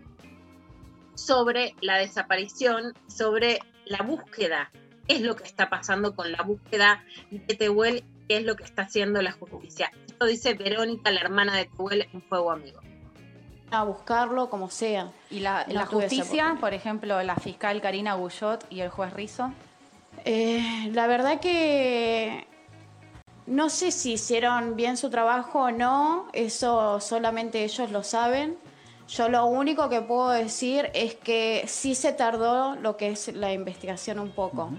[1.15, 4.71] sobre la desaparición, sobre la búsqueda,
[5.07, 8.63] qué es lo que está pasando con la búsqueda de Tehuel, qué es lo que
[8.63, 9.91] está haciendo la justicia.
[10.07, 12.79] Esto dice Verónica, la hermana de Tehuel en Fuego Amigo.
[13.73, 15.11] A buscarlo como sea.
[15.33, 19.51] ¿Y la, No justicia, por ejemplo, la fiscal Karina Guyot y el juez Rizzo?
[20.25, 22.47] Eh, la verdad que
[23.49, 28.57] no sé si hicieron bien su trabajo o no, eso solamente ellos lo saben.
[29.09, 33.53] Yo lo único que puedo decir es que sí se tardó lo que es la
[33.53, 34.71] investigación un poco.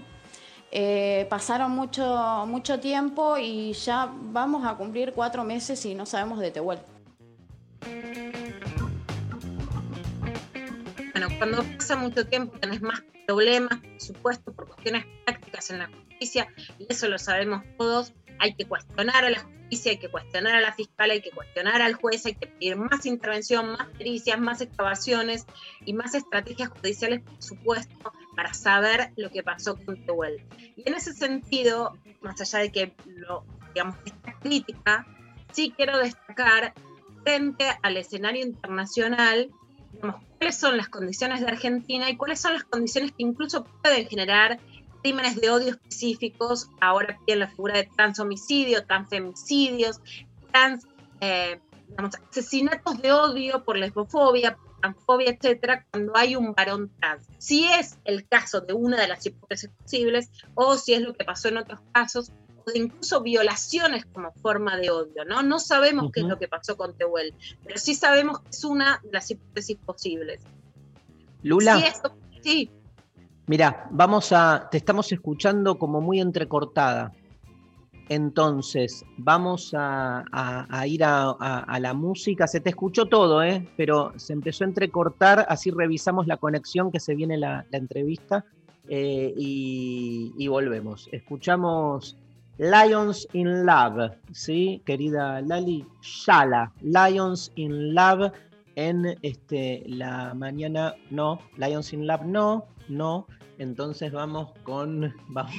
[0.74, 6.38] Eh, pasaron mucho, mucho tiempo y ya vamos a cumplir cuatro meses y no sabemos
[6.38, 6.78] de Tehuel.
[11.12, 15.88] Bueno, cuando pasa mucho tiempo tenés más problemas, por supuesto, por cuestiones prácticas en la
[15.88, 16.48] justicia,
[16.78, 18.14] y eso lo sabemos todos.
[18.42, 21.80] Hay que cuestionar a la justicia, hay que cuestionar a la fiscal, hay que cuestionar
[21.80, 25.46] al juez, hay que pedir más intervención, más pericias, más excavaciones
[25.84, 30.44] y más estrategias judiciales, por supuesto, para saber lo que pasó con Tehuel.
[30.76, 35.06] Y en ese sentido, más allá de que lo, digamos, esta crítica,
[35.52, 36.74] sí quiero destacar
[37.22, 39.52] frente al escenario internacional
[40.38, 44.58] cuáles son las condiciones de Argentina y cuáles son las condiciones que incluso pueden generar
[45.02, 50.00] crímenes de odio específicos, ahora piden la figura de transhomicidio, transfemicidios,
[50.52, 50.86] trans,
[51.20, 57.26] eh, digamos, asesinatos de odio por lesbofobia, por transfobia, etcétera, cuando hay un varón trans.
[57.38, 61.24] Si es el caso de una de las hipótesis posibles, o si es lo que
[61.24, 62.32] pasó en otros casos,
[62.64, 65.42] o de incluso violaciones como forma de odio, ¿no?
[65.42, 67.34] No sabemos qué es lo que pasó con Tehuel,
[67.64, 70.42] pero sí sabemos que es una de las hipótesis posibles.
[71.42, 71.78] Lula.
[71.80, 72.70] Eso- sí,
[73.52, 74.66] Mira, vamos a.
[74.70, 77.12] Te estamos escuchando como muy entrecortada.
[78.08, 82.46] Entonces, vamos a, a- ir a, a- la música.
[82.46, 83.68] Se te escuchó todo, ¿eh?
[83.76, 88.46] Pero se empezó a entrecortar, así revisamos la conexión que se viene la, la entrevista
[88.88, 91.10] eh, y, y volvemos.
[91.12, 92.16] Escuchamos
[92.56, 94.80] Lions in Love, ¿sí?
[94.86, 98.32] Querida Lali, Shala, Lions in Love
[98.76, 103.26] en este, la mañana, no, Lions in Love no, no,
[103.62, 105.54] entonces vamos con, vamos,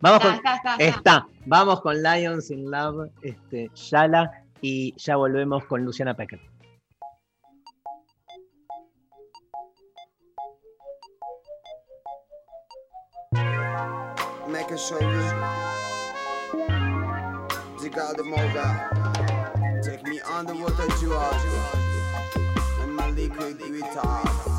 [0.00, 0.98] vamos con, Está, está, está.
[0.98, 6.40] está, vamos con Lions in Love, este, Shala, y ya volvemos con Luciana Pecker.
[14.48, 15.06] Make a show you.
[17.78, 19.80] Ziga the Moga.
[19.82, 21.34] Take me underwater, you are.
[22.82, 24.49] And my liquid guitar.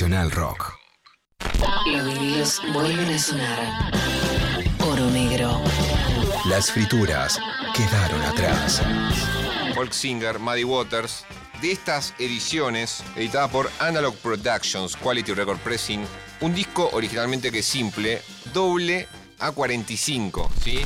[0.00, 0.72] Nacional Rock.
[1.84, 3.92] Los vinilos vuelven a sonar.
[4.78, 5.60] Oro negro.
[6.46, 7.38] Las frituras
[7.74, 8.80] quedaron atrás.
[9.74, 11.26] folk singer Muddy Waters.
[11.60, 16.06] De estas ediciones, editada por Analog Productions Quality Record Pressing,
[16.40, 18.22] un disco originalmente que es simple,
[18.54, 19.06] doble
[19.38, 20.80] A45, ¿sí?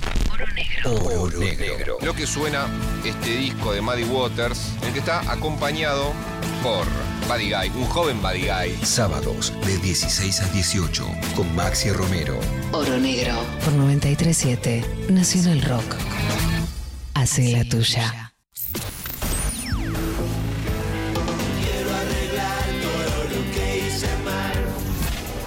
[0.87, 1.99] Oro negro.
[2.03, 2.67] Lo que suena
[3.05, 6.13] este disco de Muddy Waters, en el que está acompañado
[6.65, 6.85] por
[7.29, 8.85] Buddy Guy, un joven Buddy Guy.
[8.85, 12.39] Sábados de 16 a 18 con Maxi Romero.
[12.73, 13.35] Oro negro.
[13.65, 15.97] Por 937 Nacional Rock.
[17.15, 18.35] Hace la tuya.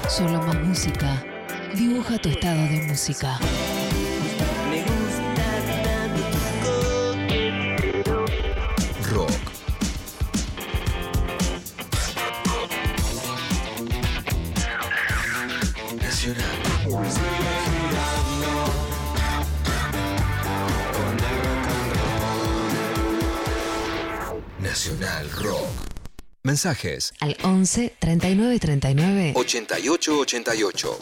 [0.10, 1.24] Solo más música.
[1.76, 3.38] Dibuja tu estado de música.
[25.00, 25.68] Nacional Rock.
[26.44, 30.98] Mensajes Al 11 39 39 88 88.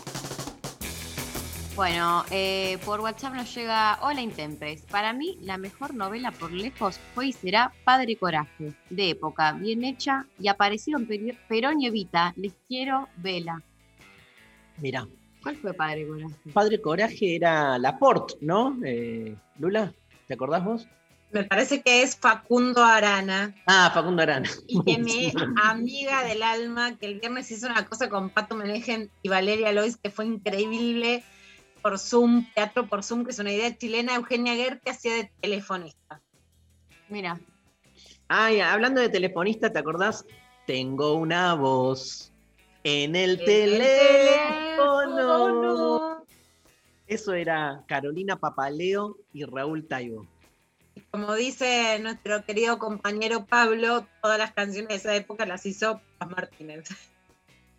[1.75, 4.81] Bueno, eh, por WhatsApp nos llega Hola Intempes.
[4.83, 9.83] Para mí, la mejor novela por lejos fue y será Padre Coraje, de época, bien
[9.83, 11.07] hecha, y aparecieron
[11.47, 12.33] Perón y Evita.
[12.35, 13.61] Les quiero vela.
[14.77, 15.07] Mira,
[15.41, 16.35] ¿Cuál fue Padre Coraje?
[16.53, 18.77] Padre Coraje era Laporte, ¿no?
[18.83, 19.93] Eh, Lula,
[20.27, 20.87] ¿te acordás vos?
[21.35, 23.53] Me parece que es Facundo Arana.
[23.67, 24.49] Ah, Facundo Arana.
[24.67, 29.11] Y que mi amiga del alma, que el viernes hizo una cosa con Pato Menejen
[29.21, 31.25] y Valeria Lois, que fue increíble
[31.81, 34.15] por Zoom, teatro por Zoom, que es una idea chilena.
[34.15, 36.21] Eugenia que hacía de telefonista.
[37.09, 37.37] Mira.
[38.29, 40.25] Ay, hablando de telefonista, ¿te acordás?
[40.65, 42.31] Tengo una voz
[42.85, 44.55] en el teléfono.
[47.07, 50.25] Eso era Carolina Papaleo y Raúl Taibo.
[51.15, 56.29] Como dice nuestro querido compañero Pablo, todas las canciones de esa época las hizo Paz
[56.29, 56.89] Martínez.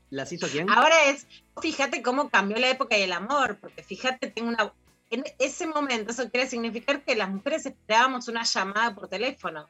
[0.09, 0.71] ¿Las hizo quién?
[0.71, 1.27] Ahora es,
[1.61, 4.73] fíjate cómo cambió la época y el amor, porque fíjate, tengo una.
[5.11, 9.69] En ese momento, eso quiere significar que las mujeres esperábamos una llamada por teléfono.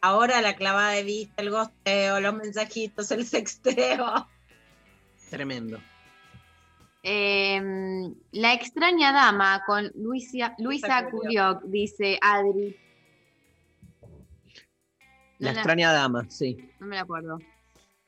[0.00, 4.26] Ahora la clavada de vista, el gosteo, los mensajitos, el sexteo.
[5.30, 5.78] Tremendo.
[7.04, 12.76] Em, la extraña dama con Luisa, Luisa Curioc, dice Adri.
[15.38, 16.58] La No la- extraña dama, sí.
[16.80, 17.38] No me la acuerdo.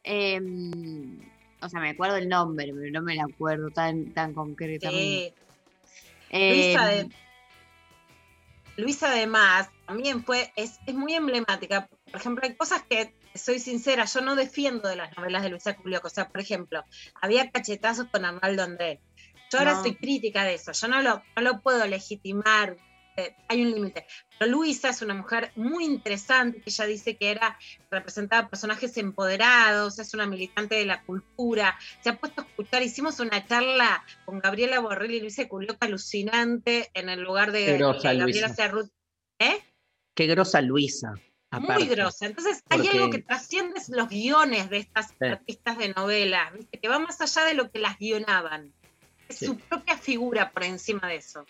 [0.02, 1.18] Em,
[1.60, 5.34] o sea, me acuerdo el nombre, pero no me la acuerdo tan, tan concretamente.
[6.30, 7.14] Luisa, Em, de-
[8.76, 11.88] Luisa además también fue, es, es muy emblemática.
[12.10, 15.76] Por ejemplo, hay cosas que, soy sincera, yo no defiendo de las novelas de Luisa
[15.76, 16.04] Culioc.
[16.04, 16.84] O sea, por ejemplo,
[17.20, 19.00] había cachetazos con Arnaldo André.
[19.50, 19.82] Yo ahora No.
[19.82, 22.76] soy crítica de eso, yo no lo, no lo puedo legitimar,
[23.16, 24.06] eh, hay un límite.
[24.46, 27.58] Luisa es una mujer muy interesante, que ella dice que era
[27.90, 33.20] representaba personajes empoderados, es una militante de la cultura, se ha puesto a escuchar, hicimos
[33.20, 38.10] una charla con Gabriela Borrell y Luisa Culioc alucinante en el lugar de, Qué grosa,
[38.10, 38.54] de Gabriela.
[38.54, 38.90] Cerrut.
[39.38, 39.62] ¿Eh?
[40.14, 41.14] Qué grosa Luisa.
[41.50, 42.26] Muy grosa.
[42.26, 45.24] Entonces, hay algo que trasciende los guiones de estas Sí.
[45.24, 46.78] artistas de novela, ¿viste?
[46.78, 48.72] que va más allá de lo que las guionaban.
[49.28, 49.46] Es Sí.
[49.46, 51.46] su propia figura por encima de eso.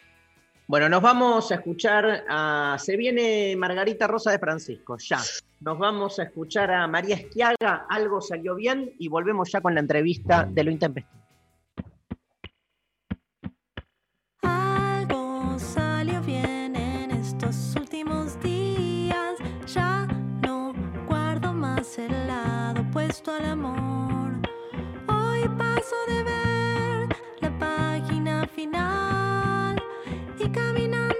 [0.68, 2.76] Bueno, nos vamos a escuchar a.
[2.78, 5.18] Se viene Margarita Rosa de Francisco, ya.
[5.60, 9.80] Nos vamos a escuchar a María Esquiaga, algo salió bien, y volvemos ya con la
[9.80, 11.22] entrevista de lo intempestivo.
[14.42, 19.38] Algo salió bien en estos últimos días.
[19.72, 20.06] Ya
[20.42, 20.74] no
[21.06, 22.84] guardo más el lado
[23.26, 24.32] al amor.
[25.08, 27.08] Hoy paso de ver
[27.40, 29.07] la página final
[30.40, 31.17] y caminando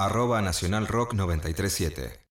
[0.00, 2.24] Arroba Nacional Rock 937.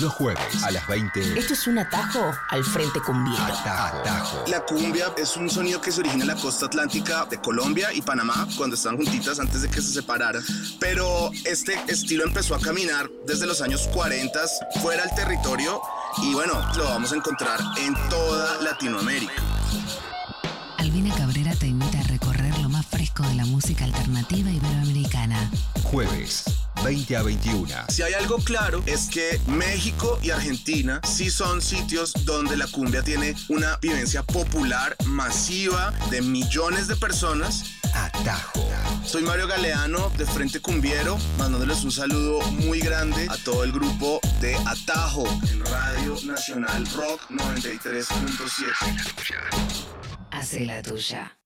[0.00, 1.38] Los jueves a las 20.
[1.38, 3.40] Esto es un atajo al frente cumbiero.
[3.40, 4.42] Atajo.
[4.48, 8.02] La cumbia es un sonido que se origina en la costa atlántica de Colombia y
[8.02, 10.42] Panamá cuando estaban juntitas antes de que se separaran.
[10.80, 14.40] Pero este estilo empezó a caminar desde los años 40
[14.82, 15.80] fuera del territorio
[16.20, 19.40] y bueno, lo vamos a encontrar en toda Latinoamérica.
[20.78, 21.66] Albina Cabrera te
[23.50, 25.50] música alternativa iberoamericana.
[25.82, 26.44] Jueves,
[26.84, 27.68] 20 a 21.
[27.88, 33.02] Si hay algo claro es que México y Argentina sí son sitios donde la cumbia
[33.02, 37.64] tiene una vivencia popular masiva de millones de personas.
[37.92, 38.68] Atajo.
[39.04, 44.20] Soy Mario Galeano de Frente Cumbiero, mandándoles un saludo muy grande a todo el grupo
[44.40, 49.88] de Atajo en Radio Nacional Rock 93.7.
[50.30, 51.39] Hace la tuya.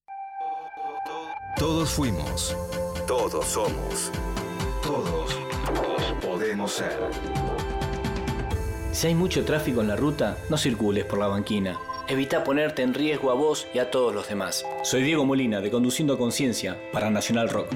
[1.57, 2.57] Todos fuimos.
[3.07, 4.11] Todos somos.
[4.83, 6.99] Todos, todos podemos ser.
[8.91, 11.79] Si hay mucho tráfico en la ruta, no circules por la banquina.
[12.09, 14.67] Evita ponerte en riesgo a vos y a todos los demás.
[14.83, 17.69] Soy Diego Molina de Conduciendo a Conciencia para Nacional Rock.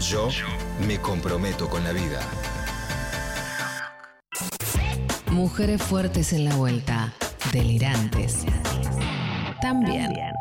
[0.00, 0.28] Yo
[0.88, 2.20] me comprometo con la vida.
[5.30, 7.14] Mujeres fuertes en la vuelta.
[7.52, 8.44] Delirantes.
[9.62, 10.33] También.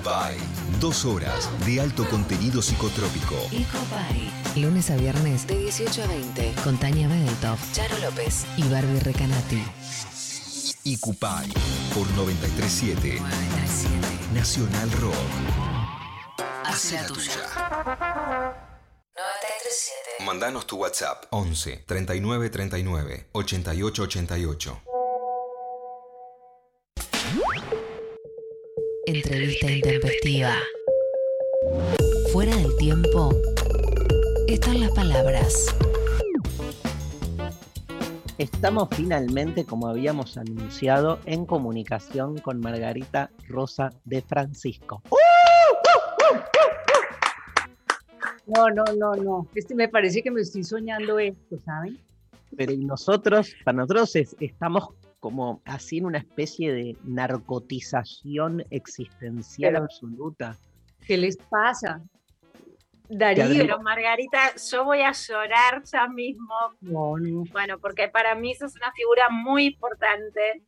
[0.00, 0.36] Icubay.
[0.80, 3.34] Dos horas de alto contenido psicotrópico.
[3.52, 4.32] Ecopay.
[4.56, 9.62] Lunes a viernes de 18 a 20 con Tania Bedeltoff, Charo López y Barbie Recanati.
[10.84, 11.52] Icupay
[11.94, 13.20] por 937
[14.32, 15.14] Nacional Rock.
[16.64, 17.36] Hace la tuya.
[19.14, 20.24] 937.
[20.24, 24.89] Mandanos tu WhatsApp 11 39 39 88 88.
[29.12, 30.52] Entrevista intempestiva.
[32.32, 33.30] Fuera del tiempo
[34.46, 35.66] están las palabras.
[38.38, 45.02] Estamos finalmente, como habíamos anunciado, en comunicación con Margarita Rosa de Francisco.
[48.46, 49.48] No, no, no, no.
[49.56, 51.98] Este me parece que me estoy soñando esto, ¿saben?
[52.56, 59.72] Pero y nosotros, para nosotros es- estamos como así en una especie de narcotización existencial
[59.74, 60.56] Pero- absoluta.
[61.06, 62.00] ¿Qué les pasa?
[63.08, 63.44] Darío.
[63.48, 66.54] Pero Margarita, yo voy a llorar ya mismo.
[66.80, 67.44] No, no.
[67.50, 70.62] Bueno, porque para mí sos una figura muy importante.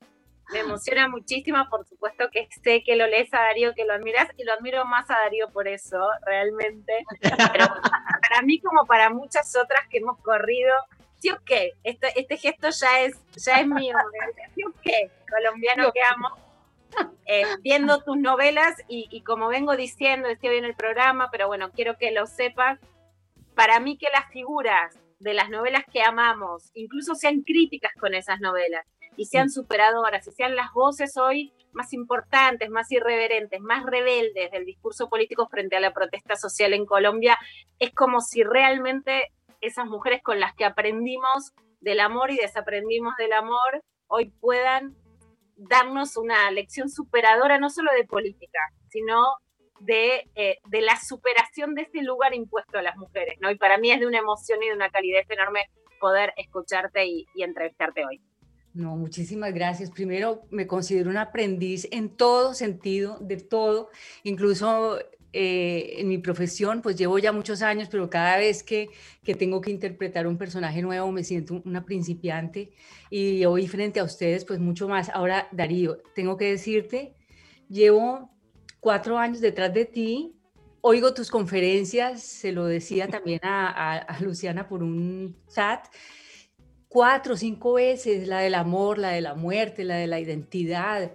[0.53, 4.29] Me emociona muchísimo, por supuesto que sé que lo lees a Darío, que lo admiras,
[4.37, 7.05] y lo admiro más a Darío por eso, realmente.
[7.21, 7.67] Pero
[8.29, 10.75] para mí, como para muchas otras que hemos corrido,
[11.23, 14.55] sí o qué, este, este gesto ya es, ya es mío, Margarita.
[14.57, 16.29] sí o qué, colombiano que amo.
[17.25, 21.47] Eh, viendo tus novelas y, y como vengo diciendo, estoy hoy en el programa, pero
[21.47, 22.79] bueno, quiero que lo sepas,
[23.55, 28.41] para mí que las figuras de las novelas que amamos, incluso sean críticas con esas
[28.41, 28.85] novelas
[29.17, 34.67] y sean superadoras y sean las voces hoy más importantes, más irreverentes, más rebeldes del
[34.67, 37.39] discurso político frente a la protesta social en Colombia,
[37.79, 39.33] es como si realmente
[39.63, 44.95] esas mujeres con las que aprendimos del amor y desaprendimos del amor hoy puedan
[45.57, 48.59] darnos una lección superadora no solo de política,
[48.91, 49.23] sino
[49.81, 53.51] de, eh, de la superación de ese lugar impuesto a las mujeres, ¿no?
[53.51, 55.61] Y para mí es de una emoción y de una calidez enorme
[56.01, 58.21] poder escucharte y, y entrevistarte hoy.
[58.75, 59.91] No, muchísimas gracias.
[59.91, 63.91] Primero, me considero un aprendiz en todo sentido, de todo,
[64.23, 64.99] incluso
[65.33, 68.89] eh, en mi profesión, pues llevo ya muchos años, pero cada vez que,
[69.25, 72.71] que tengo que interpretar un personaje nuevo me siento una principiante
[73.11, 75.09] y hoy frente a ustedes, pues mucho más.
[75.11, 77.15] Ahora, Darío, tengo que decirte,
[77.69, 78.31] llevo
[78.81, 80.37] cuatro años detrás de ti,
[80.83, 85.87] oigo tus conferencias, se lo decía también a, a- a Luciana por un chat,
[86.89, 91.13] cuatro o cinco veces, la del amor, la de la muerte, la de la identidad.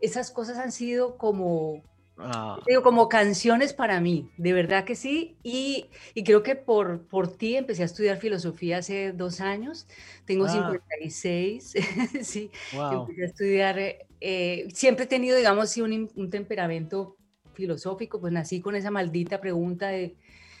[0.00, 1.82] Esas cosas han sido como,
[2.22, 5.36] Ah, digo, como canciones para mí, de verdad que sí.
[5.42, 9.86] Y, y creo que por, por ti empecé a estudiar filosofía hace dos años.
[10.24, 10.50] Tengo Ah.
[10.50, 11.74] 56,
[12.22, 12.50] sí.
[12.74, 13.02] Wow.
[13.02, 13.78] Empecé a estudiar,
[14.20, 17.16] eh, siempre he tenido, digamos, sí, un, un temperamento
[17.54, 20.16] filosófico, pues nací con esa maldita pregunta de, de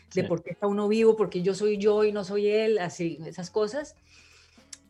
[0.08, 0.22] Sí.
[0.22, 3.18] por qué está uno vivo, por qué yo soy yo y no soy él, así,
[3.26, 3.94] esas cosas.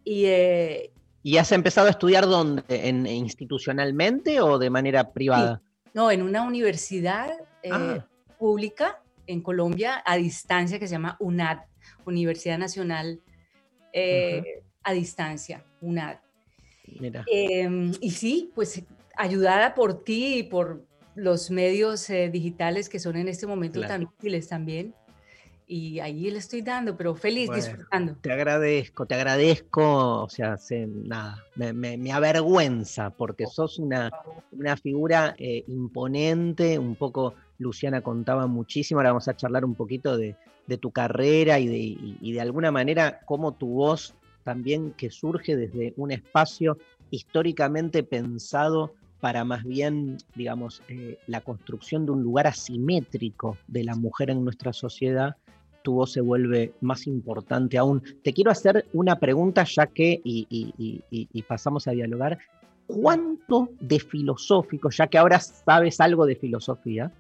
[0.05, 0.93] Y, eh,
[1.23, 2.63] ¿Y has empezado a estudiar dónde?
[2.69, 5.61] ¿En, institucionalmente o de manera privada?
[5.95, 7.31] No, en una universidad
[7.63, 8.07] eh, Ah.
[8.39, 11.59] pública en Colombia a distancia que se llama UNAD,
[12.05, 13.21] Universidad Nacional
[13.93, 16.19] eh, a Distancia, UNAD.
[17.01, 17.25] Mira.
[17.33, 17.69] Eh,
[18.01, 18.83] y sí, pues
[19.17, 20.85] ayudada por ti y por
[21.15, 23.95] los medios eh, digitales que son en este momento Claro.
[23.95, 24.95] tan útiles también.
[25.73, 28.17] Y ahí le estoy dando, pero feliz, Bueno, disfrutando.
[28.21, 34.11] Te agradezco, te agradezco, o sea, se- nada, me, me- me avergüenza porque sos una,
[34.51, 40.17] una figura eh, imponente, un poco, Luciana contaba muchísimo, ahora vamos a charlar un poquito
[40.19, 40.37] de,
[40.67, 45.09] de tu carrera y de, y- y de alguna manera cómo tu voz también que
[45.11, 46.79] surge desde un espacio
[47.11, 53.95] históricamente pensado para más bien, digamos, eh, la construcción de un lugar asimétrico de la
[53.95, 55.37] mujer en nuestra sociedad,
[55.83, 58.03] tu voz se vuelve más importante aún.
[58.23, 62.39] Te quiero hacer una pregunta ya que, y, y- pasamos a dialogar,
[62.87, 67.11] ¿cuánto de filosófico, ya que ahora sabes algo de filosofía,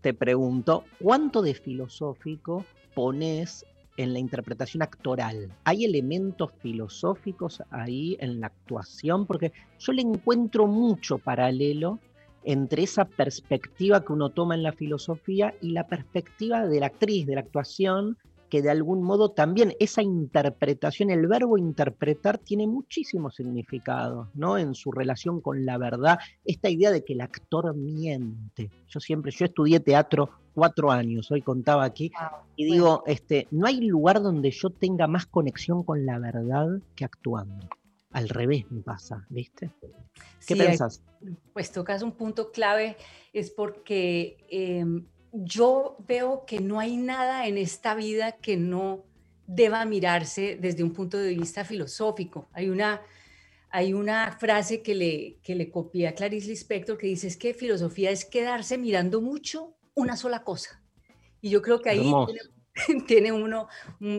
[0.00, 2.64] te pregunto, ¿cuánto de filosófico
[2.94, 3.64] pones
[3.96, 5.50] en la interpretación actoral?
[5.64, 9.26] ¿Hay elementos filosóficos ahí en la actuación?
[9.26, 11.98] Porque yo le encuentro mucho paralelo
[12.44, 17.26] entre esa perspectiva que uno toma en la filosofía y la perspectiva de la actriz,
[17.26, 18.16] de la actuación,
[18.50, 24.58] que de algún modo también esa interpretación, el verbo interpretar tiene muchísimos significados, ¿no?
[24.58, 28.70] En su relación con la verdad, esta idea de que el actor miente.
[28.88, 32.10] Yo siempre, yo estudié teatro cuatro años, hoy contaba aquí,
[32.56, 37.04] y digo, este, no hay lugar donde yo tenga más conexión con la verdad que
[37.04, 37.68] actuando.
[38.12, 39.70] Al revés me pasa, ¿viste?
[40.46, 41.02] ¿Qué Sí, pensás?
[41.52, 42.96] Pues tocas un punto clave,
[43.32, 49.04] es porque em, yo veo que no hay nada en esta vida que no
[49.46, 52.48] deba mirarse desde un punto de vista filosófico.
[52.52, 53.02] Hay una,
[53.68, 57.54] hay una frase que le, que le copié a Clarice Lispector que dice es que
[57.54, 60.82] filosofía es quedarse mirando mucho una sola cosa.
[61.40, 62.12] Y yo creo que ahí.
[63.06, 63.68] tiene, uno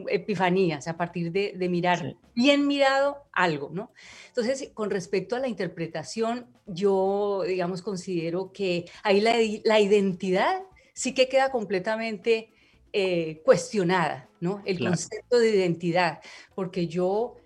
[0.10, 3.92] epifanías a partir de, de mirar bien mirado algo, ¿no?
[4.28, 10.64] Entonces, con respecto a la interpretación, yo, digamos, considero que ahí la, identidad
[10.94, 12.50] sí que queda completamente
[12.94, 14.62] eh, cuestionada, ¿no?
[14.66, 14.92] El Claro.
[14.92, 16.20] concepto de identidad,
[16.56, 17.38] porque yo,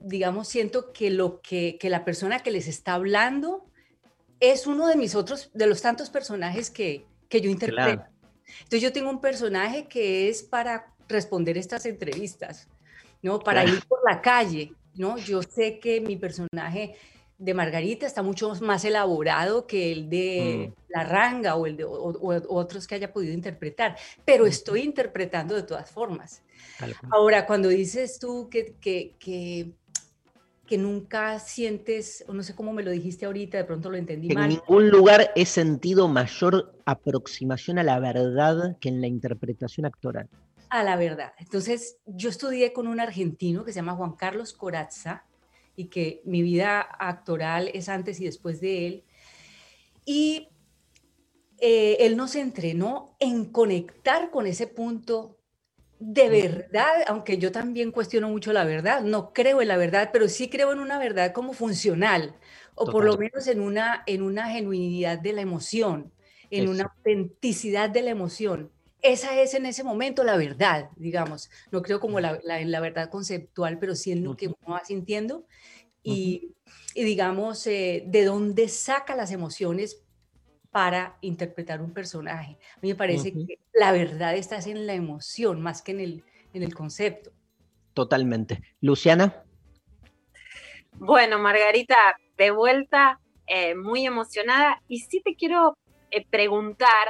[0.00, 3.66] digamos, siento que lo que, que la persona que les está hablando
[4.40, 8.02] es uno de mis otros, de los tantos personajes que, que yo interpreto.
[8.02, 8.13] Claro.
[8.58, 12.68] Entonces yo tengo un personaje que es para responder estas entrevistas,
[13.22, 13.40] ¿no?
[13.40, 13.76] Para Claro.
[13.76, 15.18] ir por la calle, ¿no?
[15.18, 16.96] Yo sé que mi personaje
[17.36, 20.82] de Margarita está mucho más elaborado que el de Mm.
[20.88, 25.56] La Ranga o el de o- o- otros que haya podido interpretar, pero estoy interpretando
[25.56, 26.42] de todas formas.
[27.10, 29.72] Ahora, cuando dices tú que, que, que,
[30.66, 34.28] que nunca sientes, o no sé cómo me lo dijiste ahorita, de pronto lo entendí
[34.30, 34.48] en mal.
[34.48, 40.28] ningún lugar he sentido mayor aproximación a la verdad que en la interpretación actoral.
[40.70, 41.32] a la verdad.
[41.38, 45.24] Entonces, yo estudié con un argentino que se llama Juan Carlos Corazza
[45.76, 49.04] y que mi vida actoral es antes y después de él.
[50.04, 50.48] Y
[51.58, 55.38] eh, él nos entrenó en conectar con ese punto
[55.98, 60.28] de verdad, aunque yo también cuestiono mucho la verdad, no creo en la verdad, pero
[60.28, 62.38] sí creo en una verdad como funcional,
[62.74, 66.12] o por lo menos en una, en una genuinidad de la emoción,
[66.50, 68.72] en una autenticidad de la emoción.
[69.02, 71.50] Esa es en ese momento la verdad, digamos.
[71.70, 74.56] No creo como la, la- en la verdad conceptual, pero sí en lo que uno
[74.72, 75.46] va sintiendo.
[76.02, 76.54] Y,
[76.94, 80.03] y digamos, eh, de dónde saca las emociones
[80.74, 82.58] para interpretar un personaje.
[82.76, 86.00] A mí me parece que la verdad está es en la emoción más que en
[86.00, 87.30] el, en el concepto.
[87.92, 88.60] Totalmente.
[88.80, 89.44] Luciana,
[90.94, 94.82] Bueno, Margarita, de vuelta, eh, muy emocionada.
[94.88, 95.78] Y sí te quiero
[96.10, 97.06] eh, preguntar,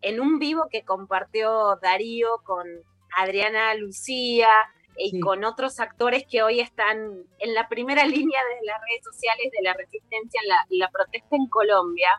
[0.00, 2.68] en un vivo que compartió Darío con
[3.16, 4.48] Adriana Lucía
[4.96, 5.18] y Sí.
[5.20, 9.62] con otros actores que hoy están en la primera línea de las redes sociales de
[9.64, 12.10] la resistencia en la, la protesta en Colombia,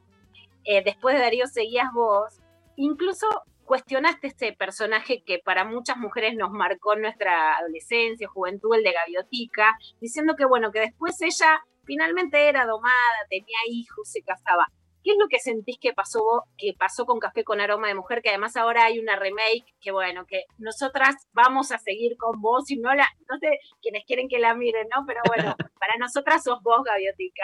[0.65, 2.39] eh, después de Darío seguías vos,
[2.75, 3.27] incluso
[3.65, 9.77] cuestionaste este personaje que para muchas mujeres nos marcó nuestra adolescencia, juventud, el de Gaviotica,
[10.01, 12.93] diciendo que bueno, que después ella finalmente era domada,
[13.29, 14.67] tenía hijos, se casaba.
[15.03, 17.95] ¿Qué es lo que sentís que pasó vos- que pasó con Café con Aroma de
[17.95, 18.21] Mujer?
[18.21, 22.71] Que además ahora hay una remake que bueno, que nosotras vamos a seguir con vos
[22.71, 25.05] y no la, no sé quienes quieren que la miren, ¿no?
[25.05, 27.43] Pero bueno, para nosotras sos vos, Gaviotica.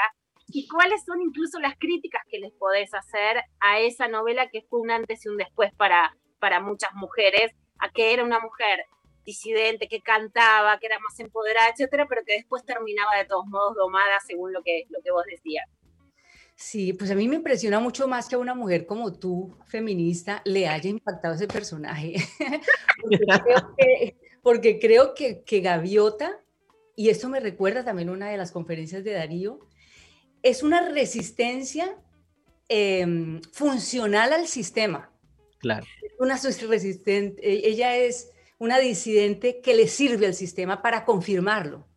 [0.51, 4.79] ¿Y cuáles son incluso las críticas que les podés hacer a esa novela que fue
[4.79, 7.51] un antes y un después para, para muchas mujeres?
[7.79, 8.85] A que era una mujer
[9.23, 13.75] disidente, que cantaba, que era más empoderada, etcétera, pero que después terminaba de todos modos
[13.75, 15.65] domada según lo que, lo que vos decías.
[16.55, 20.41] Sí, pues a mí me impresiona mucho más que a una mujer como tú, feminista,
[20.43, 22.15] le haya impactado ese personaje.
[23.01, 26.41] porque creo que, porque creo que, que Gaviota,
[26.97, 29.68] y esto me recuerda también una de las conferencias de Darío,
[30.43, 31.97] es una resistencia
[32.67, 35.11] em, funcional al sistema.
[35.59, 35.85] claro.
[36.19, 36.37] Una
[36.67, 41.87] resistente, e- ella es una disidente que le sirve al sistema para confirmarlo,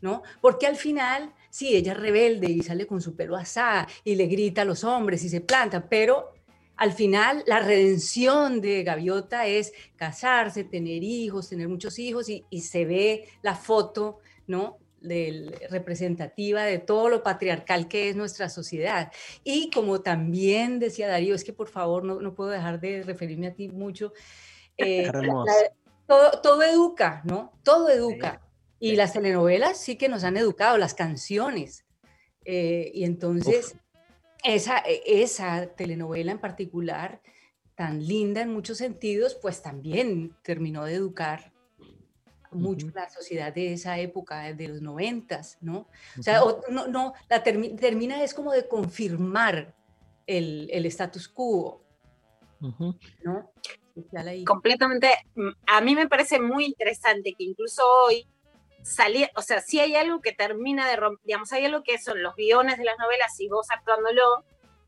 [0.00, 0.22] ¿no?
[0.40, 4.26] Porque al final, sí, ella es rebelde y sale con su pelo asá y le
[4.26, 6.32] grita a los hombres y se planta, pero
[6.76, 12.62] al final la redención de Gaviota es casarse, tener hijos, tener muchos hijos y, y
[12.62, 14.78] se ve la foto, ¿no?
[15.04, 19.12] Del, representativa de todo lo patriarcal que es nuestra sociedad.
[19.44, 23.48] Y como también decía Darío, es que por favor no, no puedo dejar de referirme
[23.48, 24.12] a ti mucho,
[24.76, 25.44] Eh, la-
[26.06, 27.52] todo, todo educa, ¿no?
[27.62, 28.40] Todo educa.
[28.80, 31.84] Y las telenovelas sí que nos han educado, las canciones.
[32.44, 33.76] Eh, y entonces,
[34.42, 37.20] esa, e- esa telenovela en particular,
[37.76, 41.53] tan linda en muchos sentidos, pues también terminó de educar
[42.54, 45.88] mucho la sociedad de esa época, de los noventas, ¿no?
[46.18, 49.74] O sea, o- no, no, la termi- termina es como de confirmar
[50.26, 51.82] el, el status quo,
[53.24, 53.50] ¿no?
[53.94, 54.44] Social ahí.
[54.44, 58.26] completamente, mm, a mí me parece muy interesante que incluso hoy
[58.82, 62.22] salir, o sea, si hay algo que termina de romper, digamos, hay algo que son
[62.22, 64.44] los guiones de las novelas y vos actuándolo,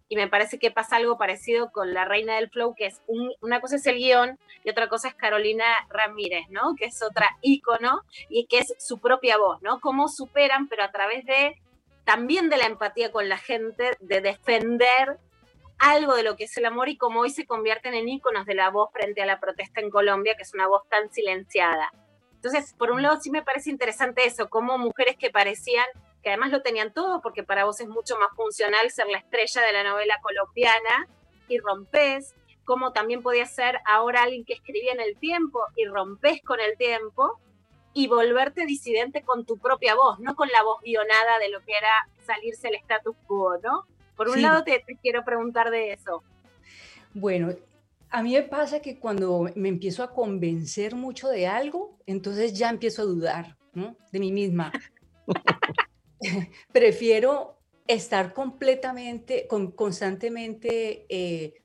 [0.09, 3.33] y me parece que pasa algo parecido con La Reina del Flow, que es un-
[3.41, 6.75] una cosa es el guion y otra cosa es Carolina Ramírez, ¿no?
[6.77, 9.81] Que es otra ícono y que es su propia voz, ¿no?
[9.81, 11.57] Cómo superan, pero a través de
[12.05, 15.19] también de la empatía con la gente, de defender
[15.79, 18.55] algo de lo que es el amor y cómo hoy se convierten en íconos de
[18.55, 21.93] la voz frente a la protesta en Colombia, que es una voz tan silenciada.
[22.37, 25.87] Entonces, por un lado, sí me parece interesante eso, como mujeres que parecían
[26.27, 29.63] que además lo tenían todo, porque para vos es mucho más funcional ser la estrella
[29.65, 31.07] de la novela colombiana
[31.47, 32.35] y rompes,
[32.65, 36.77] como también podía ser ahora alguien que escribía en el tiempo y rompes con el
[36.77, 37.39] tiempo
[37.95, 41.75] y volverte disidente con tu propia voz, no con la voz guionada de lo que
[41.79, 43.85] era salirse el status quo, ¿no?
[44.17, 44.43] Por un Sí.
[44.43, 46.25] lado te, te quiero preguntar de eso.
[47.15, 47.55] Bueno,
[48.11, 52.69] a mí me pasa que cuando me empiezo a convencer mucho de algo, entonces ya
[52.69, 53.97] empiezo a dudar ¿no?
[54.11, 54.73] de mí misma.
[56.73, 61.63] Prefiero estar completamente, con, constantemente eh,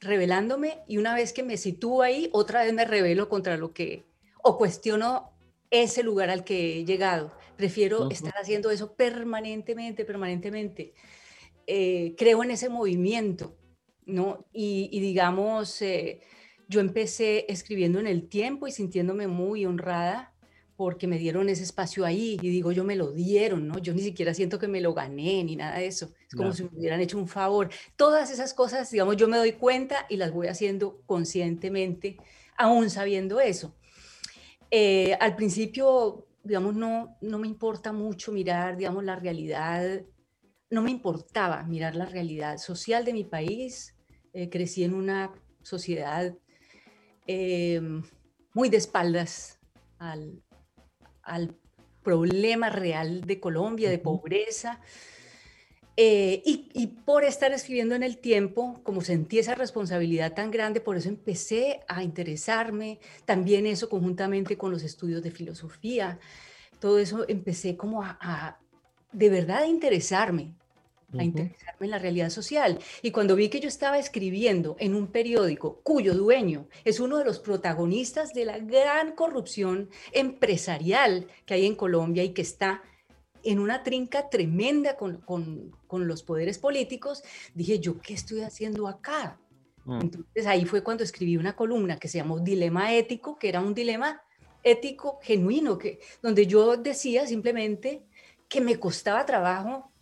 [0.00, 4.04] revelándome y una vez que me sitúo ahí, otra vez me revelo contra lo que,
[4.42, 5.32] o cuestiono
[5.70, 7.32] ese lugar al que he llegado.
[7.56, 8.12] Prefiero Ujú.
[8.12, 10.94] estar haciendo eso permanentemente, permanentemente.
[11.66, 13.56] Eh, creo en ese movimiento,
[14.06, 14.46] ¿no?
[14.52, 16.20] Y, y digamos, eh,
[16.68, 20.33] yo empecé escribiendo en el tiempo y sintiéndome muy honrada
[20.76, 23.78] porque me dieron ese espacio ahí y digo, yo me lo dieron, ¿no?
[23.78, 26.10] Yo ni siquiera siento que me lo gané ni nada de eso.
[26.28, 26.54] Es como No.
[26.54, 27.70] si me hubieran hecho un favor.
[27.96, 32.16] Todas esas cosas, digamos, yo me doy cuenta y las voy haciendo conscientemente,
[32.56, 33.76] aún sabiendo eso.
[34.70, 40.02] Eh, al principio, digamos, no, no me importa mucho mirar, digamos, la realidad,
[40.70, 43.94] no me importaba mirar la realidad social de mi país.
[44.32, 45.32] Eh, crecí en una
[45.62, 46.34] sociedad
[47.28, 47.80] eh,
[48.52, 49.60] muy de espaldas
[49.98, 50.42] al,
[51.24, 51.54] al
[52.02, 54.80] problema real de Colombia, de pobreza.
[55.96, 60.80] Eh, y, y por estar escribiendo en el tiempo, como sentí esa responsabilidad tan grande,
[60.80, 66.18] por eso empecé a interesarme, también eso conjuntamente con los estudios de filosofía,
[66.80, 68.58] todo eso empecé como a, a
[69.12, 70.54] de verdad a interesarme,
[71.18, 72.78] a interesarme en la realidad social.
[73.02, 77.24] Y cuando vi que yo estaba escribiendo en un periódico cuyo dueño es uno de
[77.24, 82.82] los protagonistas de la gran corrupción empresarial que hay en Colombia y que está
[83.42, 87.22] en una trinca tremenda con, con- con los poderes políticos,
[87.54, 89.38] dije, ¿yo qué estoy haciendo acá?
[89.86, 93.74] Entonces ahí fue cuando escribí una columna que se llamó Dilema Ético, que era un
[93.74, 94.22] dilema
[94.62, 98.06] ético genuino, que, donde yo decía simplemente
[98.48, 99.92] que me costaba trabajo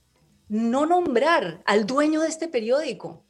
[0.52, 3.24] no nombrar al dueño de este periódico,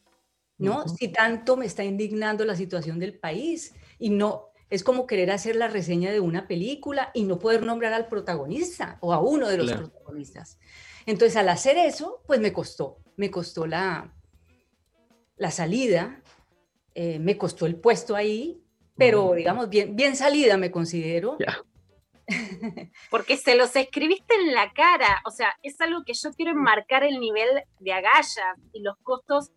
[0.58, 0.88] ¿no?
[0.88, 5.54] Si tanto me está indignando la situación del país y no es como querer hacer
[5.54, 9.58] la reseña de una película y no poder nombrar al protagonista o a uno de
[9.58, 9.88] los Claro.
[9.90, 10.58] protagonistas.
[11.06, 14.12] Entonces, al hacer eso, pues me costó, me costó la,
[15.36, 16.20] la salida,
[16.92, 18.64] eh, me costó el puesto ahí,
[18.96, 21.36] pero digamos, bien, bien salida me considero.
[23.10, 27.04] porque se los escribiste en la cara, o sea, es algo que yo quiero enmarcar
[27.04, 27.48] el nivel
[27.80, 29.50] de agallas y los costos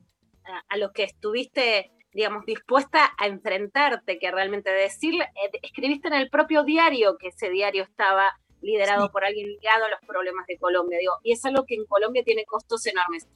[0.46, 6.16] a, a los que estuviste, digamos, dispuesta a enfrentarte, que realmente decirle, eh, escribiste en
[6.16, 10.58] el propio diario que ese diario estaba liderado por alguien ligado a los problemas de
[10.58, 13.28] Colombia, digo, y es algo que en Colombia tiene costos enormes.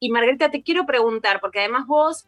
[0.00, 2.26] Y Margarita, te quiero preguntar, porque además vos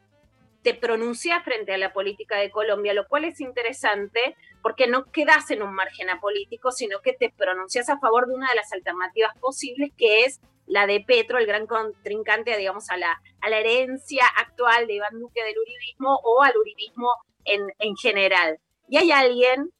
[0.62, 5.50] te pronunciás frente a la política de Colombia, lo cual es interesante porque no quedas
[5.50, 9.36] en un margen apolítico, sino que te pronuncias a favor de una de las alternativas
[9.38, 14.24] posibles, que es la de Petro, el gran contrincante, digamos, a la, a la herencia
[14.36, 17.08] actual de Iván Duque del uribismo o al uribismo
[17.44, 18.58] en, en general.
[18.88, 19.70] Y hay alguien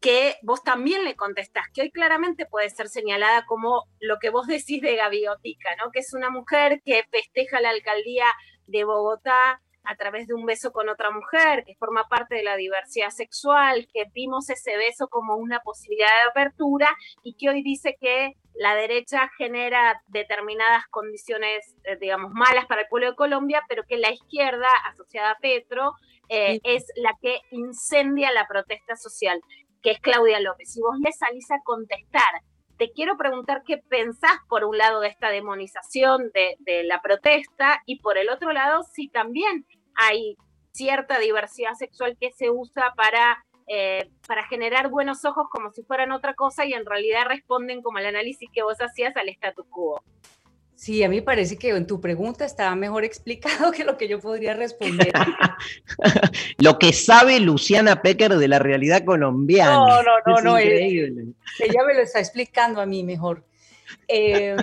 [0.00, 4.46] que vos también le contestás, que hoy claramente puede ser señalada como lo que vos
[4.46, 5.90] decís de Gaviotica, ¿no?
[5.90, 8.26] Que es una mujer que festeja la alcaldía
[8.66, 12.56] de Bogotá a través de un beso con otra mujer, que forma parte de la
[12.56, 16.88] diversidad sexual, que vimos ese beso como una posibilidad de apertura
[17.22, 22.88] y que hoy dice que la derecha genera determinadas condiciones, eh, digamos, malas para el
[22.88, 25.92] pueblo de Colombia, pero que la izquierda, asociada a Petro,
[26.28, 29.40] eh, es la que incendia la protesta social,
[29.82, 30.76] que es Claudia López.
[30.76, 32.42] Y vos le salís a contestar.
[32.80, 38.00] Te quiero preguntar qué pensás, por un lado, de esta demonización de, la protesta y
[38.00, 39.66] por el otro lado, si también
[39.96, 40.38] hay
[40.72, 46.10] cierta diversidad sexual que se usa para eh, para generar buenos ojos como si fueran
[46.10, 50.02] otra cosa y en realidad responden como el análisis que vos hacías al status quo.
[50.80, 54.18] Sí, a mí parece que en tu pregunta estaba mejor explicado que lo que yo
[54.18, 55.12] podría responder.
[56.56, 59.74] lo que sabe Luciana Pecker de la realidad colombiana.
[59.74, 60.58] No, no, no, Es no.
[60.58, 61.24] increíble.
[61.58, 63.44] Ella me lo está explicando a mí mejor.
[64.08, 64.56] Eh,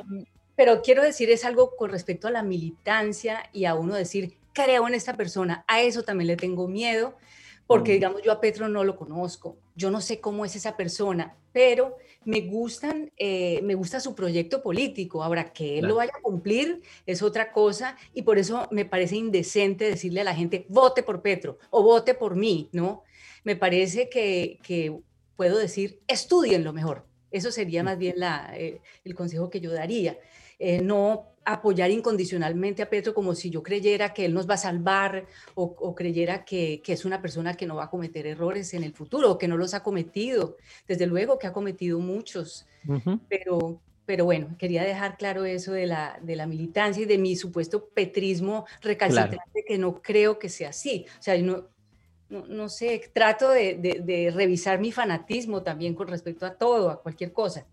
[0.55, 4.87] pero quiero decir, es algo con respecto a la militancia y a uno decir, creo
[4.87, 5.65] en esta persona.
[5.67, 7.15] A eso también le tengo miedo,
[7.67, 9.57] porque digamos, yo a Petro no lo conozco.
[9.75, 14.63] Yo no sé cómo es esa persona, pero me gustan, eh, me gusta su proyecto
[14.63, 15.23] político.
[15.23, 15.89] Ahora, que él Claro.
[15.89, 20.23] lo vaya a cumplir es otra cosa y por eso me parece indecente decirle a
[20.23, 23.03] la gente, vote por Petro o vote por mí, ¿no?
[23.43, 24.97] Me parece que, que
[25.35, 27.05] puedo decir, estudienlo mejor.
[27.31, 30.17] Eso sería más bien la, eh, el consejo que yo daría.
[30.59, 34.57] Eh, no apoyar incondicionalmente a Petro como si yo creyera que él nos va a
[34.57, 35.25] salvar
[35.55, 38.83] o, o creyera que, que es una persona que no va a cometer errores en
[38.83, 40.57] el futuro o que no los ha cometido.
[40.87, 43.21] Desde luego que ha cometido muchos, Ujú.
[43.29, 47.37] pero, pero bueno, quería dejar claro eso de la, de la militancia y de mi
[47.37, 51.05] supuesto petrismo recalcitrante, que no creo que sea así.
[51.17, 51.67] O sea, yo no,
[52.29, 56.89] no, no sé, trato de, de- de revisar mi fanatismo también con respecto a todo,
[56.89, 57.65] a cualquier cosa.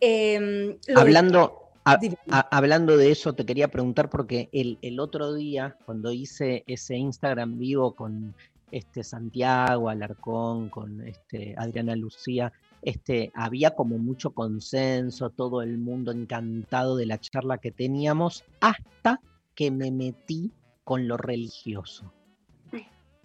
[0.00, 2.16] De- Hablando, a- Dime.
[2.30, 6.96] a- hablando de eso, te quería preguntar porque el, el otro día, cuando hice ese
[6.96, 8.34] Instagram vivo con
[8.70, 12.52] este Santiago Alarcón, con este Adriana Lucía,
[12.82, 19.20] este, había como mucho consenso, todo el mundo encantado de la charla que teníamos, hasta
[19.54, 20.52] que me metí
[20.84, 22.12] con lo religioso.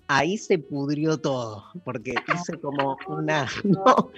[0.08, 3.48] Ahí se pudrió todo, porque hice como una...
[3.64, 4.12] no,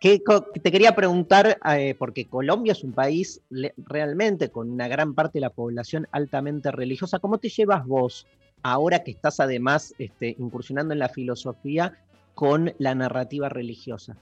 [0.00, 0.22] que
[0.62, 3.42] te quería preguntar, eh, porque Colombia es un país
[3.76, 8.26] realmente con una gran parte de la población altamente religiosa, ¿cómo te llevas vos,
[8.62, 11.98] ahora que estás además este, incursionando en la filosofía,
[12.34, 14.16] con la narrativa religiosa?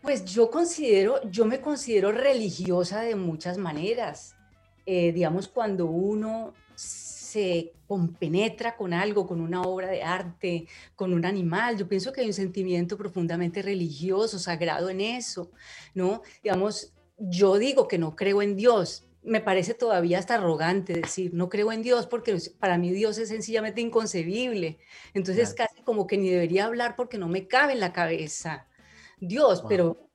[0.00, 4.34] Pues yo considero, yo me considero religiosa de muchas maneras.
[4.86, 6.54] Eh, digamos, cuando uno
[7.30, 12.20] se compenetra con algo, con una obra de arte, con un animal, yo pienso que
[12.20, 15.50] hay un sentimiento profundamente religioso, sagrado en eso,
[15.94, 16.22] ¿no?
[16.42, 19.06] Digamos, yo digo que no creo en Dios.
[19.22, 23.28] Me parece todavía hasta arrogante decir, no creo en Dios porque para mí Dios es
[23.28, 24.78] sencillamente inconcebible.
[25.12, 28.66] Entonces casi como que ni debería hablar porque no me cabe en la cabeza.
[29.20, 29.68] Dios, Wow.
[29.68, 30.10] pero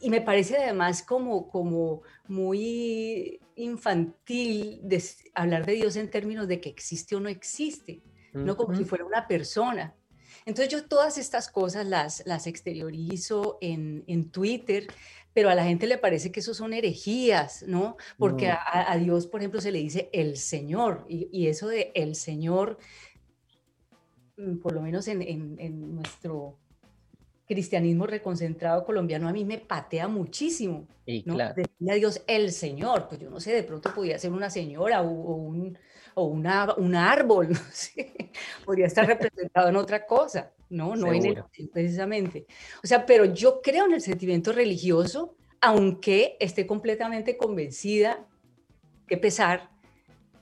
[0.00, 6.60] y me parece además como, como muy infantil des- hablar de Dios en términos de
[6.60, 8.02] que existe o no existe,
[8.32, 9.94] no como si fuera una persona.
[10.44, 14.86] Entonces yo todas estas cosas las, las exteriorizo en, en Twitter,
[15.32, 17.96] pero a la gente le parece que eso son herejías, ¿no?
[18.18, 21.90] Porque a, a Dios, por ejemplo, se le dice el Señor, y, y eso de
[21.94, 22.78] el Señor,
[24.36, 26.58] mm, por lo menos en, en- en nuestro
[27.46, 30.86] cristianismo reconcentrado colombiano, a mí me patea muchísimo.
[31.06, 31.34] Y ¿no?
[31.34, 31.54] claro.
[31.54, 35.02] Decirle a Dios el Señor, pues yo no sé, de pronto podría ser una señora
[35.02, 35.78] o, o un,
[36.14, 38.30] o una, un árbol, no sé,
[38.64, 40.96] podría estar representado en otra cosa, ¿no?
[40.96, 42.46] No en el precisamente.
[42.82, 48.26] O sea, pero yo creo en el sentimiento religioso, aunque esté completamente convencida,
[49.06, 49.70] que pesar,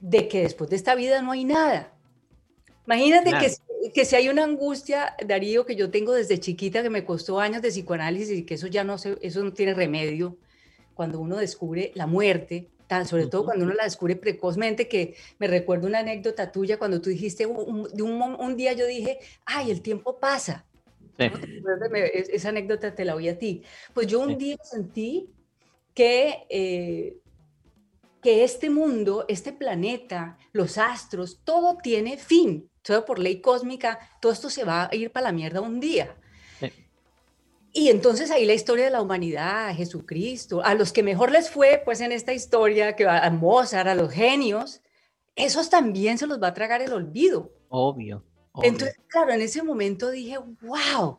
[0.01, 1.93] de que después de esta vida no hay nada.
[2.87, 3.61] Imagínate que, si-
[3.93, 7.61] que si hay una angustia, Darío, que yo tengo desde chiquita, que me costó años
[7.63, 10.37] de psicoanálisis y que eso ya no, se, eso no tiene remedio,
[10.95, 15.49] cuando uno descubre la muerte, tan, sobre todo cuando uno la descubre precozmente, que me
[15.49, 19.71] recuerdo una anécdota tuya cuando tú dijiste, un, de un, un día yo dije, ay,
[19.71, 20.65] el tiempo pasa.
[21.19, 21.27] Sí.
[22.33, 23.63] Esa anécdota te la voy a ti.
[23.93, 24.37] Pues yo un Sí.
[24.37, 25.31] día sentí
[25.95, 27.17] que, eh,
[28.23, 32.69] que este mundo, este planeta, los astros, todo tiene fin.
[32.85, 36.15] Todo por ley cósmica, todo esto se va a ir para la mierda un día.
[36.61, 36.71] Sí.
[37.73, 41.49] Y entonces ahí la historia de la humanidad, a Jesucristo, a los que mejor les
[41.51, 44.83] fue, pues en esta historia, que va a Mozart, a los genios,
[45.35, 47.51] esos también se los va a tragar el olvido.
[47.71, 48.23] Obvio.
[48.53, 48.71] obvio.
[48.71, 51.19] Entonces, claro, en ese momento dije, wow,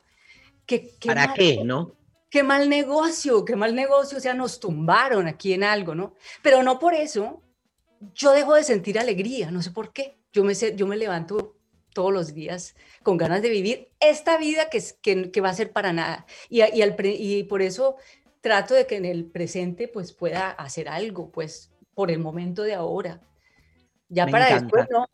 [0.65, 1.95] qué, qué ¿Para mal- qué, no?
[2.29, 6.13] qué mal negocio, qué mal negocio, o sea, nos tumbaron aquí en algo, ¿no?
[6.43, 7.41] Pero no por eso
[8.13, 10.19] yo dejo de sentir alegría, no sé por qué.
[10.31, 11.54] Yo me, yo me levanto
[11.95, 15.53] todos los días con ganas de vivir esta vida que, es- que, que va a
[15.55, 16.27] ser para nada.
[16.49, 17.95] Y, y, al y por eso
[18.41, 22.75] trato de que en el presente pues pueda hacer algo, pues por el momento de
[22.75, 23.19] ahora.
[24.09, 24.63] Ya Me para encanta.
[24.65, 25.07] después no.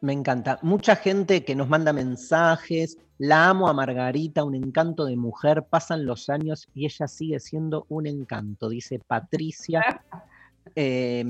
[0.00, 0.58] Me encanta.
[0.62, 2.96] Mucha gente que nos manda mensajes.
[3.18, 5.64] La amo a Margarita, un encanto de mujer.
[5.68, 10.02] Pasan los años y ella sigue siendo un encanto, dice Patricia.
[10.76, 11.24] Eh,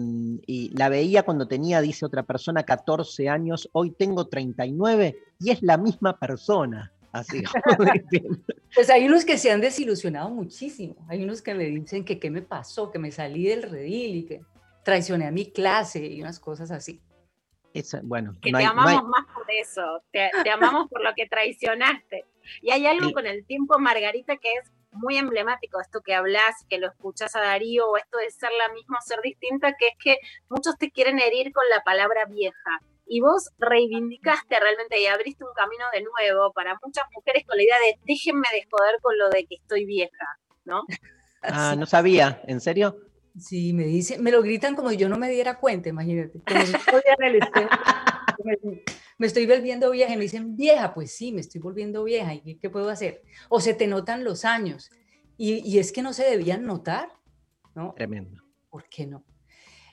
[0.47, 3.69] y la veía cuando tenía, dice otra persona, 14 años.
[3.73, 6.93] Hoy tengo 39 y es la misma persona.
[7.13, 7.43] Así.
[8.75, 10.97] pues hay unos que se han desilusionado muchísimo.
[11.09, 14.25] Hay unos que me dicen que qué me pasó, que me salí del redil y
[14.25, 14.41] que
[14.85, 17.01] traicioné a mi clase y unas cosas así.
[18.05, 22.25] bueno, que te amamos más por eso, te, amamos por lo que traicionaste.
[22.63, 26.79] Y hay algo con el tiempo, Margarita, que es muy emblemático, esto que hablas, que
[26.79, 30.19] lo escuchas a Darío, o esto de ser la misma ser distinta, que es que
[30.49, 32.81] muchos te quieren herir con la palabra vieja.
[33.07, 37.65] Y vos reivindicaste realmente y abriste un camino de nuevo para muchas mujeres con la
[37.65, 40.85] idea de déjenme de joder con lo de que estoy vieja, ¿no?
[41.43, 43.10] Ah, no sabía, ¿en serio?
[43.39, 46.41] Sí, me dicen, me lo gritan como si yo no me diera cuenta, imagínate.
[46.41, 46.73] Como si
[49.19, 52.57] me estoy volviendo vieja y me dicen, vieja, pues sí, me estoy volviendo vieja, ¿y
[52.57, 53.23] qué, puedo hacer?
[53.49, 54.91] O se te notan los años,
[55.37, 57.09] y, es que no se debían notar,
[57.75, 57.95] ¿no?
[57.97, 58.43] Tremendo.
[58.69, 59.25] ¿Por qué no?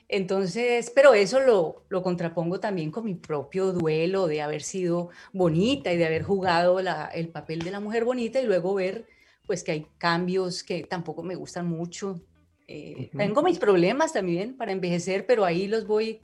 [0.08, 5.92] Entonces, pero eso lo, lo, contrapongo también con mi propio duelo de haber sido bonita
[5.92, 9.06] y de haber jugado el papel de la mujer bonita y luego ver
[9.46, 12.20] pues que hay cambios que tampoco me gustan mucho
[12.68, 16.20] eh, tengo mis problemas también para envejecer, pero ahí los voy,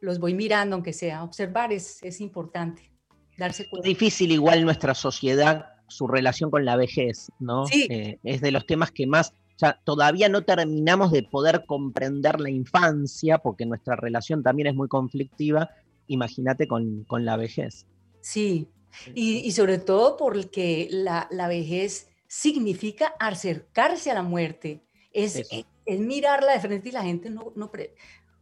[0.00, 1.22] los voy mirando, aunque sea.
[1.22, 2.90] Observar es, es importante,
[3.36, 3.86] darse cuenta.
[3.86, 7.66] Es difícil igual nuestra sociedad, su relación con la vejez, ¿no?
[7.66, 7.86] Sí.
[7.90, 12.40] Eh, es de los temas que más, o sea, todavía no terminamos de poder comprender
[12.40, 15.68] la infancia, porque nuestra relación también es muy conflictiva.
[16.06, 17.86] Imagínate con, con la vejez.
[18.22, 18.66] Sí,
[19.14, 24.82] y, y, sobre todo porque la, la vejez significa acercarse a la muerte.
[25.12, 27.70] Es, es mirarla de frente y la gente no, no, o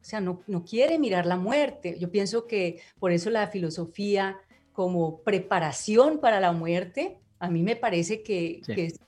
[0.04, 1.96] sea, no, no quiere mirar la muerte.
[1.98, 4.38] Yo pienso que por eso la filosofía
[4.72, 9.00] como preparación para la muerte, a mí me parece que, que, es,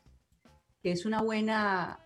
[0.83, 1.99] que es, una buena...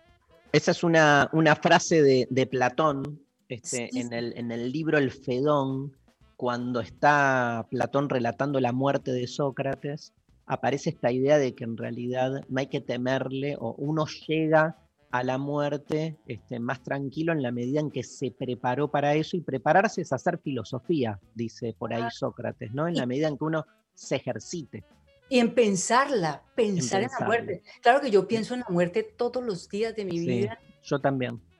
[0.51, 5.11] Esa es una, una frase de, de Platón este, En, el, en el libro El
[5.11, 5.95] Fedón,
[6.35, 10.13] cuando está Platón relatando la muerte de Sócrates,
[10.45, 14.77] aparece esta idea de que en realidad no hay que temerle o uno llega
[15.11, 19.37] a la muerte este, más tranquilo en la medida en que se preparó para eso
[19.37, 22.87] y prepararse es hacer filosofía, dice por ahí Sócrates, ¿no?
[22.87, 24.83] En la medida en que uno se ejercite.
[25.29, 27.61] Y en pensarla, pensar en, la muerte.
[27.81, 30.59] Claro que yo pienso en la muerte todos los días de mi vida.
[30.83, 31.41] Yo también.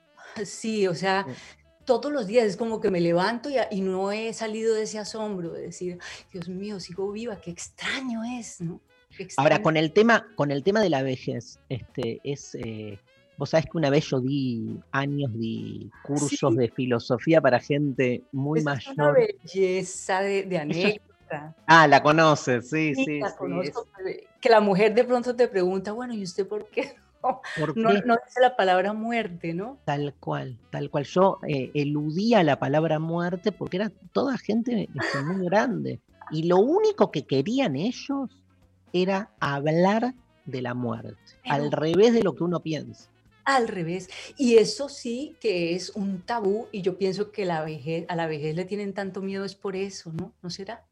[0.46, 1.26] Sí, o sea,
[1.84, 5.54] todos los días es como que me levanto y, no he salido de ese asombro
[5.54, 5.98] de decir,
[6.32, 8.82] Dios mío, sigo viva, qué extraño es, ¿no?
[9.38, 13.00] Ahora, con el tema, con el tema de la vejez, este, es, eh,
[13.38, 18.64] Vos sabés que una vez yo di años, di cursos de filosofía para gente muy
[18.64, 18.92] mayor.
[18.92, 21.56] Es una belleza de, anécdota.
[21.68, 23.20] Ah, la conoces, sí, sí.
[23.20, 23.88] La conozco,
[24.42, 26.96] Que la mujer de pronto te pregunta, bueno, ¿y usted por qué?
[27.76, 29.80] No, no, dice la palabra muerte, ¿no?
[29.84, 31.04] Tal cual, tal cual.
[31.04, 36.00] Yo eh, eludía la palabra muerte porque era toda gente este, muy grande.
[36.32, 38.30] Y lo único que querían ellos
[38.94, 40.14] era hablar
[40.46, 43.10] de la muerte, al revés de lo que uno piensa
[43.48, 44.10] al revés.
[44.38, 48.28] Y eso sí que es un tabú y yo pienso que la vejez, a la
[48.28, 50.34] vejez le tienen tanto miedo es por eso, ¿no?
[50.44, 50.86] ¿No será?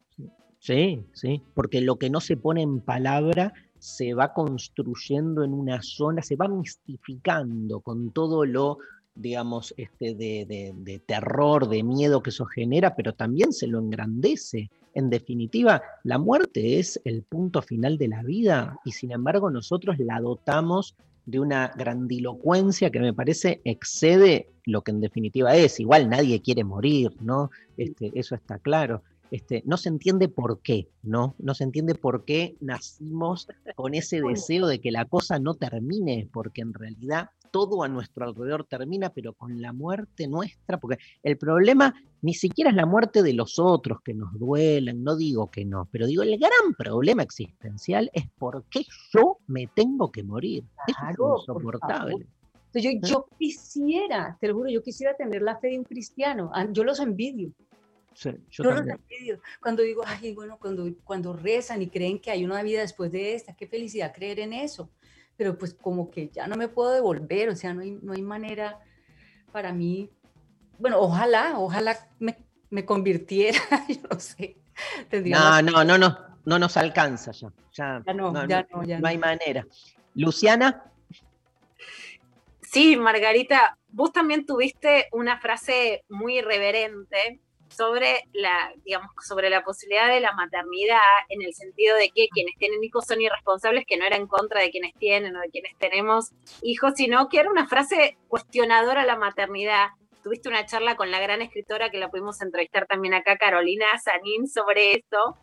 [0.58, 5.82] Sí, sí, porque lo que no se pone en palabra se va construyendo en una
[5.82, 8.78] zona, se va mistificando con todo lo,
[9.14, 14.70] digamos, este, de, de terror, de miedo que eso genera, pero también se lo engrandece.
[14.94, 19.98] En definitiva, la muerte es el punto final de la vida y sin embargo nosotros
[19.98, 20.96] la dotamos
[21.26, 25.78] de una grandilocuencia que me parece excede lo que en definitiva es.
[25.80, 27.50] Igual nadie quiere morir, ¿no?
[27.76, 29.02] Este, eso está claro.
[29.30, 31.34] Este, no se entiende por qué, ¿no?
[31.38, 36.28] No se entiende por qué nacimos con ese deseo de que la cosa no termine,
[36.32, 41.36] porque en realidad todo a nuestro alrededor termina, pero con la muerte nuestra, porque el
[41.38, 45.64] problema ni siquiera es la muerte de los otros que nos duelen, no digo que
[45.64, 50.64] no, pero digo, el gran problema existencial es por qué yo me tengo que morir.
[50.86, 52.26] es insoportable.
[52.74, 53.00] Yo, ¿Eh?
[53.02, 56.50] yo, quisiera, te lo juro, yo quisiera tener la fe de un cristiano.
[56.52, 57.52] Ah, yo los envidio.
[58.12, 59.40] Sí, yo, yo los envidio.
[59.62, 63.34] Cuando digo, ay, bueno, cuando, cuando rezan y creen que hay una vida después de
[63.34, 64.90] esta, qué felicidad creer en eso
[65.36, 68.22] pero pues como que ya no me puedo devolver, o sea, no hay, no hay
[68.22, 68.78] manera
[69.52, 70.10] para mí,
[70.78, 72.36] bueno, ojalá, ojalá me,
[72.70, 73.58] me convirtiera,
[73.88, 74.56] yo no sé.
[75.10, 77.52] no, no, no, no, no nos alcanza ya.
[77.72, 79.66] Ya, no, ya no, ya no hay manera.
[80.14, 80.84] Luciana.
[82.62, 90.08] Sí, Margarita, vos también tuviste una frase muy irreverente sobre la, digamos, sobre la posibilidad
[90.08, 94.04] de la maternidad, en el sentido de que quienes tienen hijos son irresponsables, que no
[94.04, 96.32] era en contra de quienes tienen o de quienes tenemos
[96.62, 99.88] hijos, sino que era una frase cuestionadora a la maternidad.
[100.22, 104.48] Tuviste una charla con la gran escritora que la pudimos entrevistar también acá, Carolina Sanín,
[104.48, 105.36] sobre esto,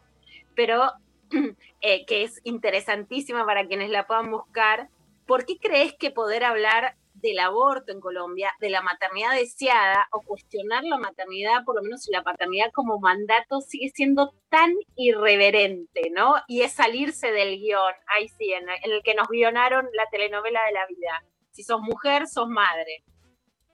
[0.56, 0.92] pero
[1.82, 4.90] eh, que es interesantísima para quienes la puedan buscar.
[5.26, 10.22] ¿Por qué crees que poder hablar del aborto en Colombia, de la maternidad deseada o
[10.22, 16.36] cuestionar la maternidad, por lo menos la paternidad como mandato, sigue siendo tan irreverente, ¿no?
[16.48, 20.74] Y es salirse del guion, ahí sí, en, el que nos guionaron la telenovela de
[20.74, 21.24] la vida.
[21.52, 23.04] Si sos mujer, sos madre.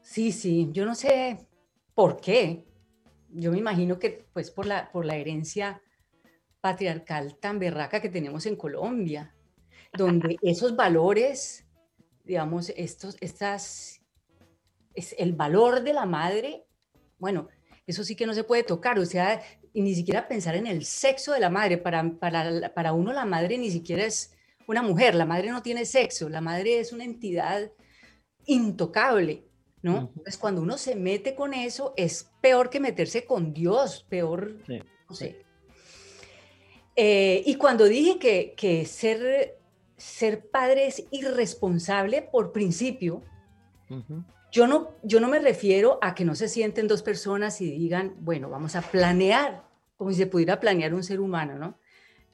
[0.02, 1.48] Sí, sí, yo no sé
[1.96, 2.66] por qué.
[3.30, 5.82] Yo me imagino que pues por la, por la herencia
[6.62, 9.34] patriarcal tan berraca que tenemos en Colombia,
[9.94, 11.69] donde esos valores
[12.30, 14.02] digamos, estos, estas,
[14.94, 16.64] es el valor de la madre,
[17.18, 17.48] bueno,
[17.88, 19.42] eso sí que no se puede tocar, o sea,
[19.74, 23.26] y ni siquiera pensar en el sexo de la madre, para, para, para uno la
[23.26, 24.32] madre ni siquiera es
[24.68, 27.72] una mujer, la madre no tiene sexo, la madre es una entidad
[28.46, 29.48] intocable,
[29.82, 30.12] ¿no?
[30.16, 34.56] Entonces, cuando uno se mete con eso, es peor que meterse con Dios, peor,
[35.10, 35.44] no sé.
[36.96, 39.59] Eh, y cuando dije que, que ser
[40.00, 43.22] ser padre es irresponsable por principio.
[44.52, 48.16] yo, no, yo no me refiero a que no se sienten dos personas y digan,
[48.20, 49.64] bueno, vamos a planear,
[49.98, 51.78] como si se pudiera planear un ser humano, ¿no?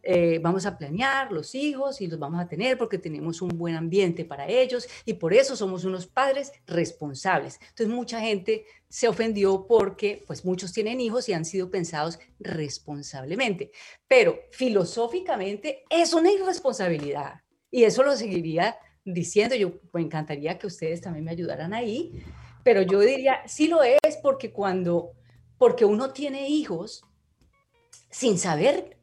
[0.07, 3.73] Eh, vamos a planear los hijos y los vamos a tener porque tenemos un buen
[3.75, 7.59] ambiente para ellos y por eso somos unos padres responsables.
[7.59, 13.71] Entonces mucha gente se ofendió porque pues muchos tienen hijos y han sido pensados responsablemente,
[14.07, 17.41] pero filosóficamente es una irresponsabilidad.
[17.75, 19.53] Y eso lo seguiría diciendo.
[19.53, 22.23] Yo me encantaría que ustedes también me ayudaran ahí,
[22.63, 25.11] pero yo diría, sí lo es porque cuando,
[25.57, 27.03] porque uno tiene hijos
[28.09, 28.97] sin saber,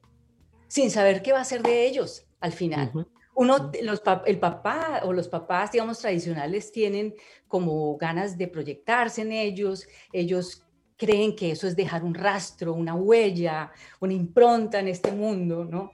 [0.68, 2.90] sin saber qué va a ser de ellos al final.
[3.34, 7.14] Uno, los, el papá o los papás, digamos, tradicionales tienen
[7.48, 10.64] como ganas de proyectarse en ellos, ellos
[10.96, 13.70] creen que eso es dejar un rastro, una huella,
[14.00, 15.92] una impronta en este mundo, ¿no?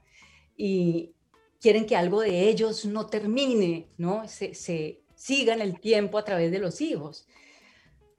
[0.57, 1.17] Y,
[1.61, 4.27] quieren que algo de ellos no termine, ¿no?
[4.29, 7.27] Se, se siga en el tiempo a través de los hijos.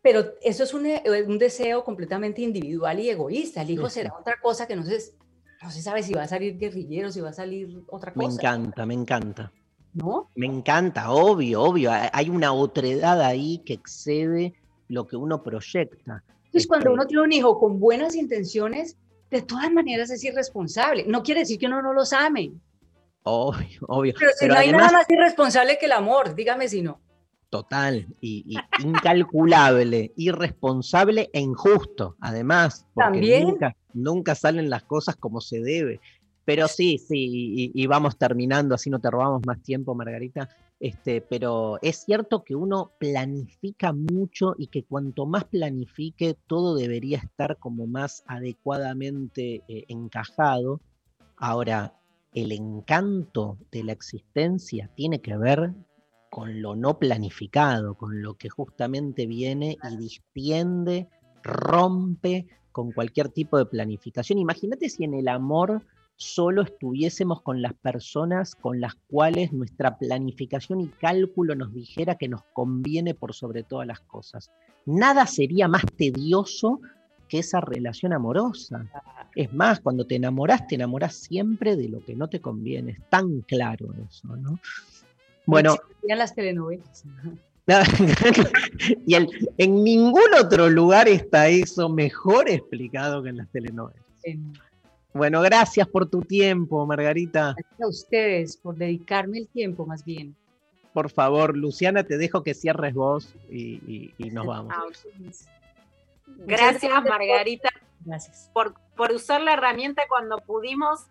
[0.02, 3.62] Pero eso es un, eh, un deseo completamente individual y egoísta.
[3.62, 4.98] El hijo será otra cosa que no se,
[5.62, 8.28] no se sabe si va a salir guerrillero, si va a salir otra cosa.
[8.28, 9.52] Me encanta, me encanta.
[9.94, 10.30] ¿No?
[10.36, 11.92] Me encanta, obvio, obvio.
[12.14, 14.54] Hay una otredad ahí que excede
[14.88, 16.24] lo que uno proyecta.
[16.46, 18.98] Entonces, cuando uno tiene un hijo con buenas intenciones,
[19.30, 21.06] de todas maneras es irresponsable.
[21.08, 22.54] No quiere decir que uno no los ame,
[23.24, 24.14] Obvio, obvio.
[24.18, 27.00] Pero si no hay nada más irresponsable que el amor, dígame si no.
[27.50, 33.48] Total, y, incalculable, irresponsable e injusto, además, porque También.
[33.48, 36.00] Nunca, nunca salen las cosas como se debe.
[36.46, 40.50] Pero sí, sí, y, vamos terminando, así no te robamos más tiempo, Margarita.
[40.80, 47.20] Este, pero es cierto que uno planifica mucho y que cuanto más planifique, todo debería
[47.20, 50.82] estar como más adecuadamente eh, encajado.
[51.38, 51.94] Ahora,
[52.34, 55.74] el encanto de la existencia tiene que ver
[56.30, 61.10] con lo no planificado, con lo que justamente viene y distiende,
[61.44, 64.38] rompe con cualquier tipo de planificación.
[64.38, 65.84] Imagínate si en el amor
[66.16, 72.28] solo estuviésemos con las personas con las cuales nuestra planificación y cálculo nos dijera que
[72.28, 74.52] nos conviene por sobre todas las cosas.
[74.86, 76.82] Nada sería más tedioso
[77.30, 78.86] que esa relación amorosa.
[79.36, 82.92] Es más, cuando te enamoras, te enamoras siempre de lo que no te conviene.
[82.92, 84.60] Es tan claro eso, ¿no?
[85.46, 85.78] Bueno.
[86.04, 87.06] las telenovelas.
[89.06, 94.04] y en ningún otro lugar está eso mejor explicado que en las telenovelas.
[95.14, 97.56] Bueno, gracias por tu tiempo, Margarita.
[97.56, 100.36] Gracias a ustedes por dedicarme el tiempo, más bien.
[100.94, 104.74] Por favor, Luciana, te dejo que cierres vos y, y nos vamos.
[106.38, 107.70] Gracias, Margarita.
[108.02, 108.50] Gracias.
[108.54, 111.08] Por, por usar la herramienta cuando pudimos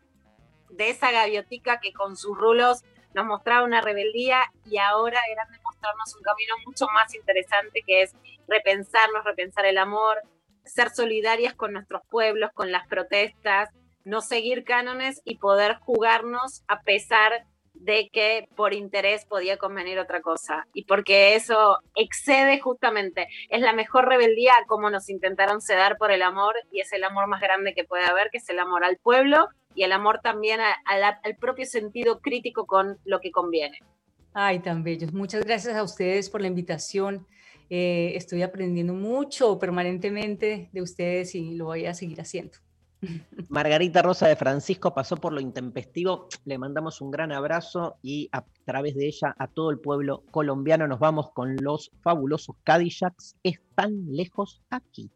[0.71, 2.83] de esa gaviotica que con sus rulos
[3.15, 8.03] nos mostraba una rebeldía y ahora eran de mostrarnos un camino mucho más interesante que
[8.03, 8.15] es
[8.47, 10.19] repensarnos, repensar el amor,
[10.65, 13.71] ser solidarias con nuestros pueblos, con las protestas,
[14.05, 17.45] no seguir cánones y poder jugarnos a pesar de
[18.13, 24.07] que por interés podía convenir otra cosa y porque eso excede justamente, es la mejor
[24.07, 27.85] rebeldía como nos intentaron sedar por el amor y es el amor más grande que
[27.85, 32.21] puede haber, que es el amor al pueblo y el amor también al propio sentido
[32.21, 33.79] crítico con lo que conviene.
[34.35, 35.13] Ay, tan bellos.
[35.13, 37.27] Muchas gracias a ustedes por la invitación.
[37.71, 42.59] Eh, estoy aprendiendo mucho permanentemente de ustedes y lo voy a seguir haciendo.
[43.49, 46.29] Margarita Rosa de Francisco pasó por lo intempestivo.
[46.45, 50.87] Le mandamos un gran abrazo y a través de ella a todo el pueblo colombiano
[50.89, 53.37] nos vamos con los fabulosos Cadillacs.
[53.43, 55.11] Están lejos aquí.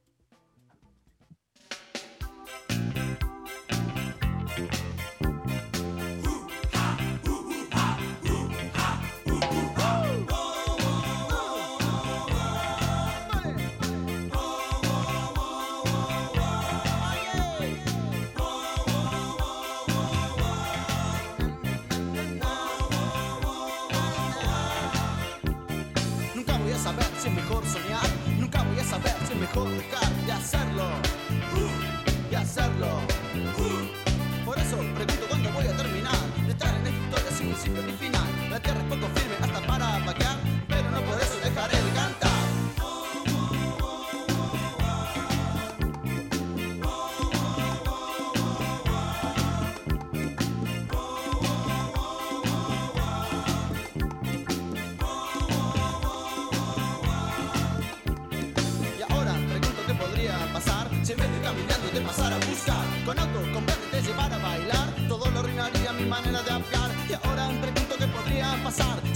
[29.60, 32.86] Dejar de hacerlo, uh, de hacerlo.
[32.86, 34.44] uh.
[34.46, 36.16] Por eso pregunto cuándo voy a terminar
[36.46, 38.50] de estar en esta historia sin principio ni final.
[38.50, 39.31] La tierra es poco firme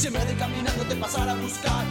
[0.07, 1.85] Si en vez de caminando te pasara a buscar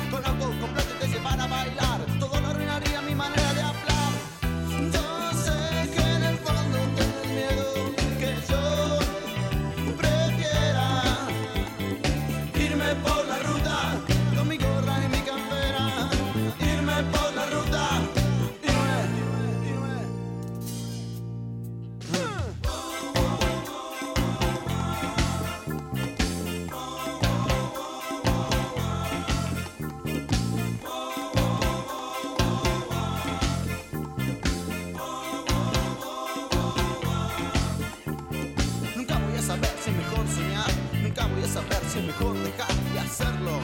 [42.00, 43.60] es mejor dejar de hacerlo.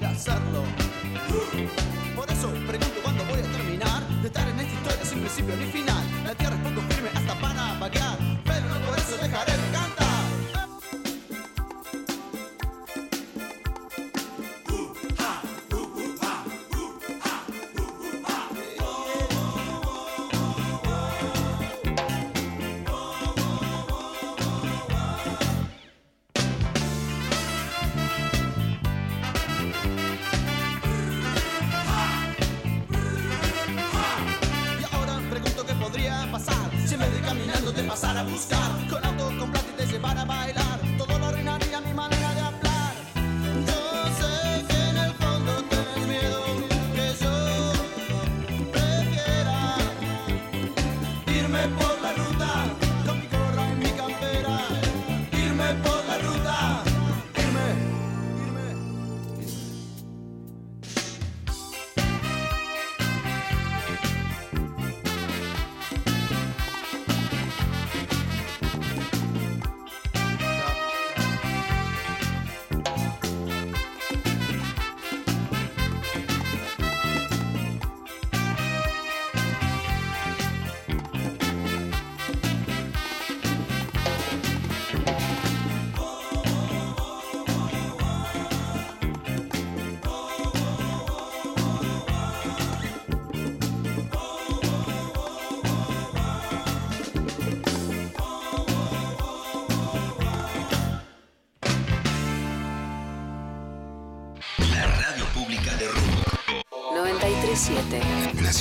[0.00, 0.62] De hacerlo.
[2.14, 5.64] Por eso pregunto cuándo voy a terminar De estar en esta historia sin principio ni
[5.66, 5.93] final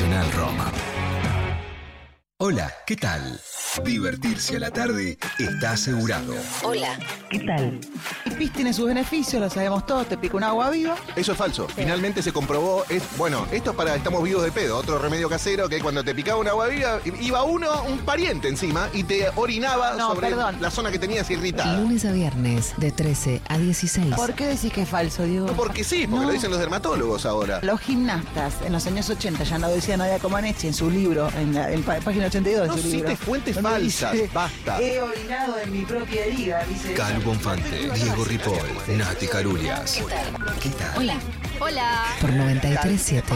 [0.04, 0.74] Nacional Rock.
[2.38, 3.40] Hola, ¿qué tal?
[3.86, 6.36] Divertirse a la tarde está asegurado.
[6.64, 7.00] Hola.
[7.30, 7.80] ¿Qué tal?
[8.44, 10.98] Pis tiene sus beneficios, lo sabemos todos, te pica un agua viva.
[11.16, 11.66] Eso es falso.
[11.74, 12.84] Finalmente se comprobó.
[12.90, 14.76] Es, bueno, esto es para estamos vivos de pedo.
[14.80, 18.90] Otro remedio casero que cuando te picaba una agua viva, iba uno, un pariente encima,
[18.94, 20.58] y te orinaba No, sobre perdón.
[20.60, 21.78] la zona que tenías irritada.
[21.80, 24.14] Lunes a viernes, de 13 a 16.
[24.14, 25.48] ¿Por qué decís que es falso, Diego?
[25.48, 26.28] No, porque sí, porque No.
[26.28, 27.62] lo dicen los dermatólogos ahora.
[27.64, 31.54] Los gimnastas en los años 80 ya no decía Nadia Comaneci en su libro, en,
[31.54, 33.10] la, en pa- página 82 No de su libro.
[33.10, 34.82] cites fuentes falsas, dice, basta.
[34.82, 36.94] He orinado en mi propia herida, dice.
[36.94, 40.02] Calu Bonfante, Diego Ripoll, Nati Carulias.
[40.60, 40.98] ¿Qué tal?
[40.98, 41.20] Hola.
[41.60, 42.04] Hola.
[42.20, 43.32] Por 937.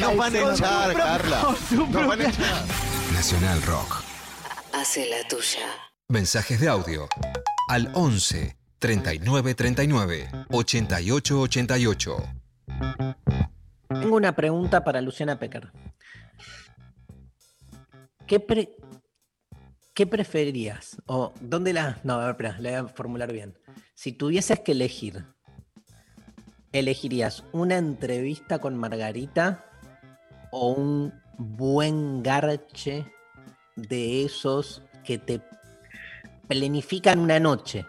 [0.00, 1.56] Nos van a echar, Carla.
[1.70, 2.64] Nos van a echar.
[3.14, 4.02] Nacional Rock.
[4.74, 5.66] Hace la tuya.
[6.08, 7.08] Mensajes de audio
[7.68, 12.16] al 11 3939 8888.
[13.88, 15.72] Tengo una pregunta para Luciana Pecker.
[18.26, 18.76] ¿Qué, pre-
[19.94, 21.02] ¿Qué preferías?
[21.06, 22.00] O dónde la.
[22.02, 23.58] No, a espera, la voy a formular bien.
[23.94, 25.26] Si tuvieses que elegir,
[26.72, 29.66] ¿elegirías una entrevista con Margarita
[30.50, 33.04] o un buen garche
[33.76, 35.42] de esos que te
[36.48, 37.86] planifican una noche?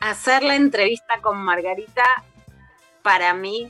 [0.00, 2.04] Hacer la entrevista con Margarita
[3.02, 3.68] para mí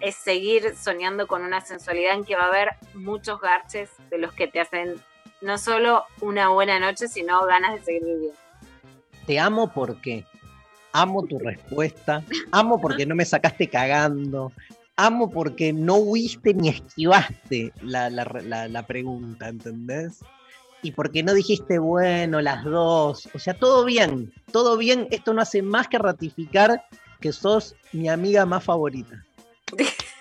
[0.00, 4.32] es seguir soñando con una sensualidad en que va a haber muchos garches de los
[4.32, 4.94] que te hacen
[5.40, 8.38] no solo una buena noche, sino ganas de seguir viviendo.
[9.26, 10.24] Te amo porque
[10.92, 12.22] amo tu respuesta,
[12.52, 14.52] amo porque no me sacaste cagando,
[14.96, 20.20] amo porque no huiste ni esquivaste la, la la- la pregunta, ¿entendés?
[20.84, 25.40] Y porque no dijiste, bueno, las dos, o sea, todo bien, todo bien, esto no
[25.40, 26.86] hace más que ratificar
[27.22, 29.24] que sos mi amiga más favorita.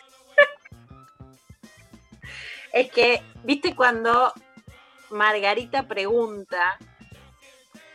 [2.71, 4.33] Es que, viste, cuando
[5.11, 6.79] Margarita pregunta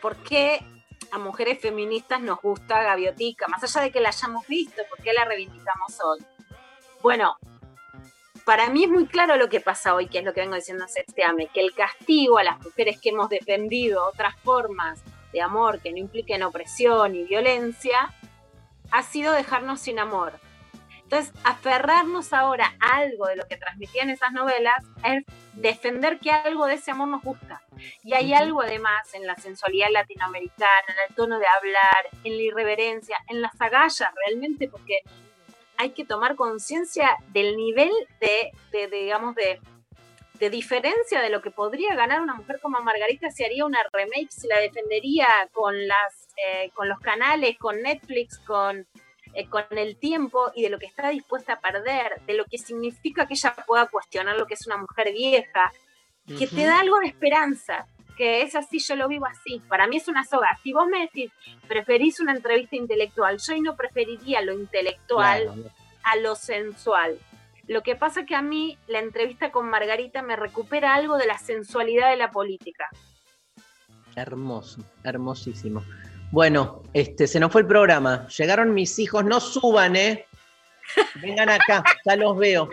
[0.01, 0.63] por qué
[1.11, 5.11] a mujeres feministas nos gusta Gaviotica, más allá de que la hayamos visto, por qué
[5.11, 6.19] la reivindicamos hoy.
[7.01, 7.35] Bueno,
[8.49, 10.83] para mí es muy claro lo que pasa hoy, que es lo que vengo diciendo
[10.83, 15.79] en Sexteame, que el castigo a las mujeres que hemos defendido otras formas de amor
[15.79, 18.11] que no impliquen opresión y violencia,
[18.89, 20.39] ha sido dejarnos sin amor.
[21.03, 25.23] Entonces, aferrarnos ahora a algo de lo que transmitían esas novelas es
[25.53, 27.61] defender que algo de ese amor nos gusta.
[28.03, 32.41] Y hay algo además en la sensualidad latinoamericana, en el tono de hablar, en la
[32.41, 35.03] irreverencia, en las agallas realmente, porque
[35.79, 37.89] hay que tomar conciencia del nivel
[38.19, 39.59] de, de- de, digamos, de,
[40.33, 44.29] de diferencia de lo que podría ganar una mujer como Margarita si haría una remake,
[44.29, 48.85] si la defendería con, las, eh, con los canales, con Netflix, con,
[49.33, 52.57] eh, con el tiempo y de lo que está dispuesta a perder, de lo que
[52.57, 55.71] significa que ella pueda cuestionar lo que es una mujer vieja,
[56.37, 57.87] que te da algo de esperanza,
[58.19, 59.61] que es así, yo lo vivo así.
[59.69, 60.49] Para mí es una soga.
[60.61, 61.31] Si vos me decís,
[61.69, 65.71] preferís una entrevista intelectual, yo no preferiría lo intelectual Claro.
[66.03, 67.17] a lo sensual.
[67.67, 71.37] Lo que pasa que a mí la entrevista con Margarita me recupera algo de la
[71.37, 72.89] sensualidad de la política.
[74.17, 75.85] Hermoso, hermosísimo.
[76.29, 78.27] Bueno, este, se nos fue el programa.
[78.37, 80.25] Llegaron mis hijos, no suban, ¿eh?
[81.21, 82.69] Vengan acá, ya los veo.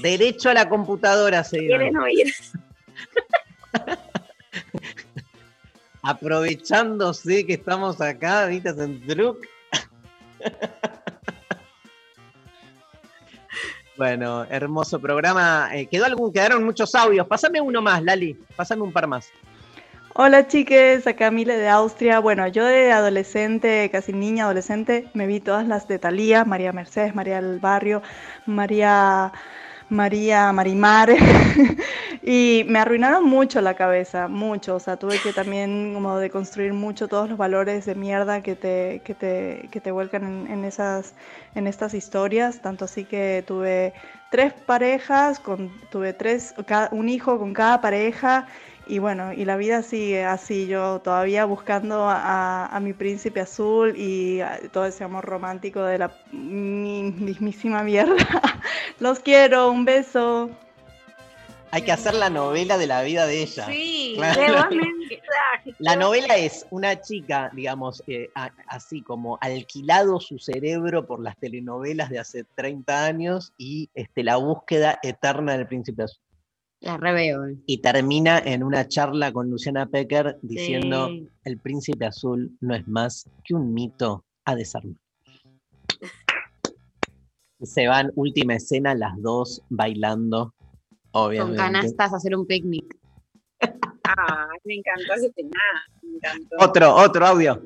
[0.00, 1.58] Derecho a la computadora se.
[1.58, 2.32] Quieren oír.
[6.02, 8.70] Aprovechándose que estamos acá, ¿viste?
[8.70, 9.46] En truc.
[14.00, 15.68] Bueno, hermoso programa.
[15.74, 17.26] Eh, quedó algún, quedaron muchos audios.
[17.26, 18.32] Pásame uno más, Lali.
[18.56, 19.30] Pásame un par más.
[20.14, 22.18] Hola chiques, acá Mile de Austria.
[22.18, 27.14] Bueno, yo de adolescente, casi niña adolescente, me vi todas las de Thalía, María Mercedes,
[27.14, 28.00] María del Barrio,
[28.46, 29.32] María,
[29.90, 31.10] María Marimar,
[32.22, 34.76] y me arruinaron mucho la cabeza, mucho.
[34.76, 39.02] O sea, tuve que también como deconstruir mucho todos los valores de mierda que te,
[39.04, 41.14] que te, que te vuelcan en, en esas,
[41.54, 42.60] en estas historias.
[42.62, 43.92] Tanto así que tuve
[44.30, 46.54] tres parejas, con, tuve tres,
[46.92, 48.46] un hijo con cada pareja.
[48.86, 53.94] Y bueno, y la vida sigue así, yo todavía buscando a, a mi príncipe azul
[53.96, 54.40] y
[54.72, 58.16] todo ese amor romántico de la mi- mismísima mierda.
[58.98, 60.50] Los quiero, un beso.
[61.72, 63.66] Hay que hacer la novela de la vida de ella.
[63.66, 64.40] Sí, Claro.
[64.40, 65.22] realmente.
[65.78, 71.36] La novela es una chica, digamos, eh, a- así como alquilado su cerebro por las
[71.38, 76.22] telenovelas de hace 30 años y este, la búsqueda eterna del príncipe azul.
[76.80, 77.42] La reveo.
[77.66, 81.28] Y termina en una charla con Luciana Pecker diciendo, Sí.
[81.44, 84.96] el príncipe azul no es más que un mito a desarmar.
[87.58, 90.54] Y Se van, última escena, las dos bailando,
[91.12, 91.56] Con obviamente.
[91.58, 92.96] canastas a hacer un picnic.
[94.04, 95.50] Ah, me encantó ese tema.
[96.02, 96.56] Me encantó.
[96.60, 97.62] Otro, otro audio.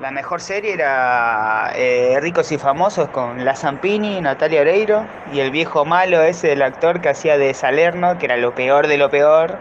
[0.00, 5.50] La mejor serie era eh, Ricos y Famosos con La Zampini, Natalia Oreiro y el
[5.50, 9.08] viejo malo ese del actor que hacía de Salerno, que era lo peor de lo
[9.08, 9.58] peor.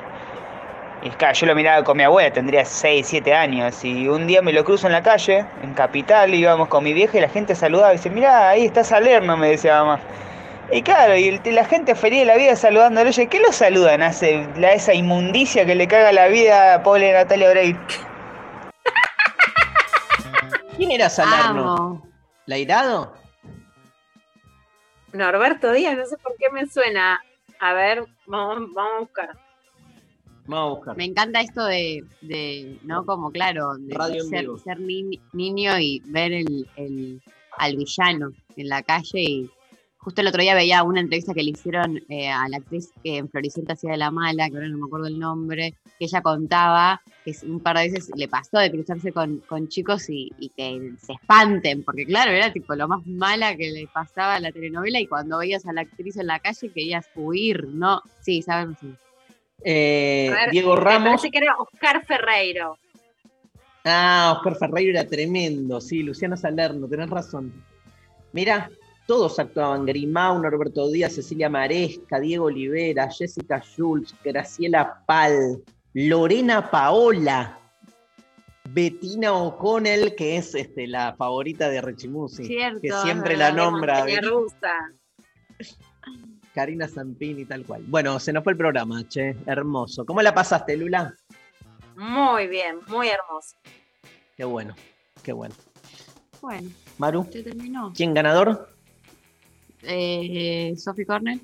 [1.03, 4.41] Y claro, yo lo miraba con mi abuela, tendría 6, 7 años, y un día
[4.41, 7.55] me lo cruzo en la calle, en Capital, íbamos con mi vieja y la gente
[7.55, 10.01] saludaba y dice, mirá, ahí está Salerno, me decía mamá.
[10.69, 14.01] Y claro, y la gente feliz de la vida saludándolo, oye, ¿qué lo saludan?
[14.01, 17.79] Hace la, esa inmundicia que le caga la vida a pobre Natalia Oreiro.
[20.77, 21.75] ¿Quién era Salerno?
[21.75, 22.07] Amo.
[22.45, 23.13] ¿Lairado?
[25.13, 27.21] Norberto Díaz, no sé por qué me suena.
[27.59, 29.29] A ver, vamos, vamos a buscar.
[30.47, 30.97] Vamos a buscar.
[30.97, 33.05] Me encanta esto de, de ¿no?
[33.05, 34.57] Como claro, de Radio ser, vivo.
[34.59, 37.21] ser ni- niño y ver el, el-
[37.57, 39.21] al villano en la calle.
[39.21, 39.49] Y
[40.05, 43.17] justo el otro día veía una entrevista que le hicieron eh, a la actriz que
[43.17, 46.21] en Floricienta hacía de la mala, que ahora no me acuerdo el nombre, que ella
[46.21, 50.49] contaba que un par de veces le pasó de cruzarse con, con chicos y, y
[50.49, 54.51] que se espanten, porque claro, era tipo lo más mala que le pasaba a la
[54.51, 58.03] telenovela y cuando veías a la actriz en la calle querías huir, ¿no?
[58.21, 58.77] Sí, sabemos.
[58.79, 58.93] sí.
[59.63, 61.09] Eh, ver, Diego me Ramos.
[61.09, 62.77] parece que era Oscar Ferreiro.
[63.83, 67.51] Ah, Oscar Ferreiro era tremendo, sí, Luciano Salerno, tenés razón.
[68.33, 68.69] Mira,
[69.05, 75.63] todos actuaban, Grimau, Norberto Díaz, Cecilia Maresca, Diego Olivera, Jessica Schultz, Graciela Pal,
[75.93, 77.59] Lorena Paola,
[78.69, 84.23] Bettina O'Connell, que es este, la favorita de Rechimusi, Cierto, que siempre la nombra, Bet-
[84.25, 84.73] rusa.
[86.53, 87.83] Karina Zampini, tal cual.
[87.87, 90.05] Bueno, se nos fue el programa, che, hermoso.
[90.05, 91.13] ¿Cómo la pasaste, Lula?
[91.97, 93.55] Muy bien, muy hermoso.
[94.35, 94.73] Qué bueno,
[95.21, 95.53] qué bueno.
[96.41, 97.27] Bueno, Maru.
[97.93, 98.74] ¿quién ganador?
[99.87, 101.41] Eh, Sophie Cornell.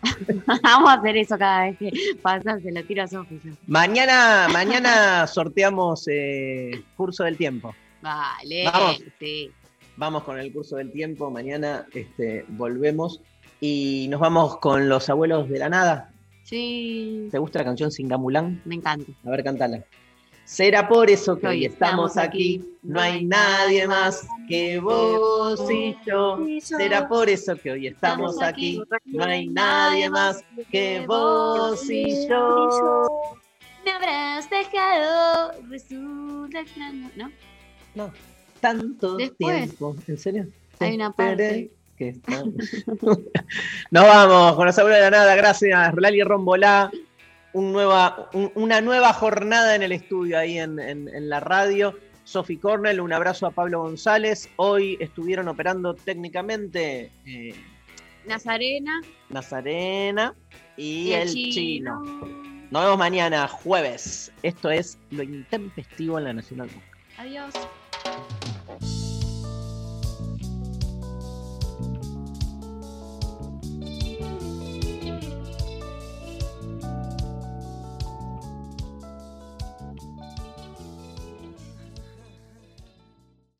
[0.62, 1.90] Vamos a hacer eso cada vez que
[2.22, 3.26] pasa, se la tira a.
[3.66, 7.74] Mañana, mañana sorteamos eh, curso del tiempo.
[8.00, 9.02] Vale, Vamos.
[9.18, 9.50] sí.
[9.96, 11.30] Vamos con el curso del tiempo.
[11.30, 13.20] Mañana este, volvemos
[13.60, 16.12] y nos vamos con los abuelos de la nada.
[16.44, 18.62] Sí, ¿Te gusta la canción Singamulán?
[18.64, 19.10] me encanta.
[19.26, 19.84] A ver, cántala.
[20.48, 22.64] Será por eso que Hoy estamos aquí.
[22.82, 26.38] No hay nadie más que vos y yo.
[26.62, 28.80] Será por eso que hoy estamos aquí.
[29.04, 30.42] No hay nadie más
[30.72, 33.06] que vos y yo.
[33.84, 37.30] Me habrás dejado, resulta extraño, ¿no?
[37.94, 38.10] No,
[38.60, 39.54] tanto Después.
[39.66, 39.96] tiempo.
[40.06, 40.46] ¿En serio?
[40.80, 41.70] Hay una parte.
[41.98, 42.42] que está-
[43.90, 45.36] Nos vamos con los abuelos de la nada.
[45.36, 46.90] Gracias, Lali Rombolá.
[47.52, 51.94] Un nueva, un- una nueva jornada en el estudio ahí en, en- en la radio.
[52.24, 54.50] Sophie Cornell, un abrazo a Pablo González.
[54.56, 57.54] Hoy estuvieron operando técnicamente eh,
[58.26, 59.00] Nazarena
[59.30, 60.34] Nazarena
[60.76, 62.02] y, y el chino.
[62.70, 64.30] Nos vemos mañana, jueves.
[64.42, 66.68] Esto es Lo Intempestivo en la Nacional.
[67.16, 67.54] Adiós.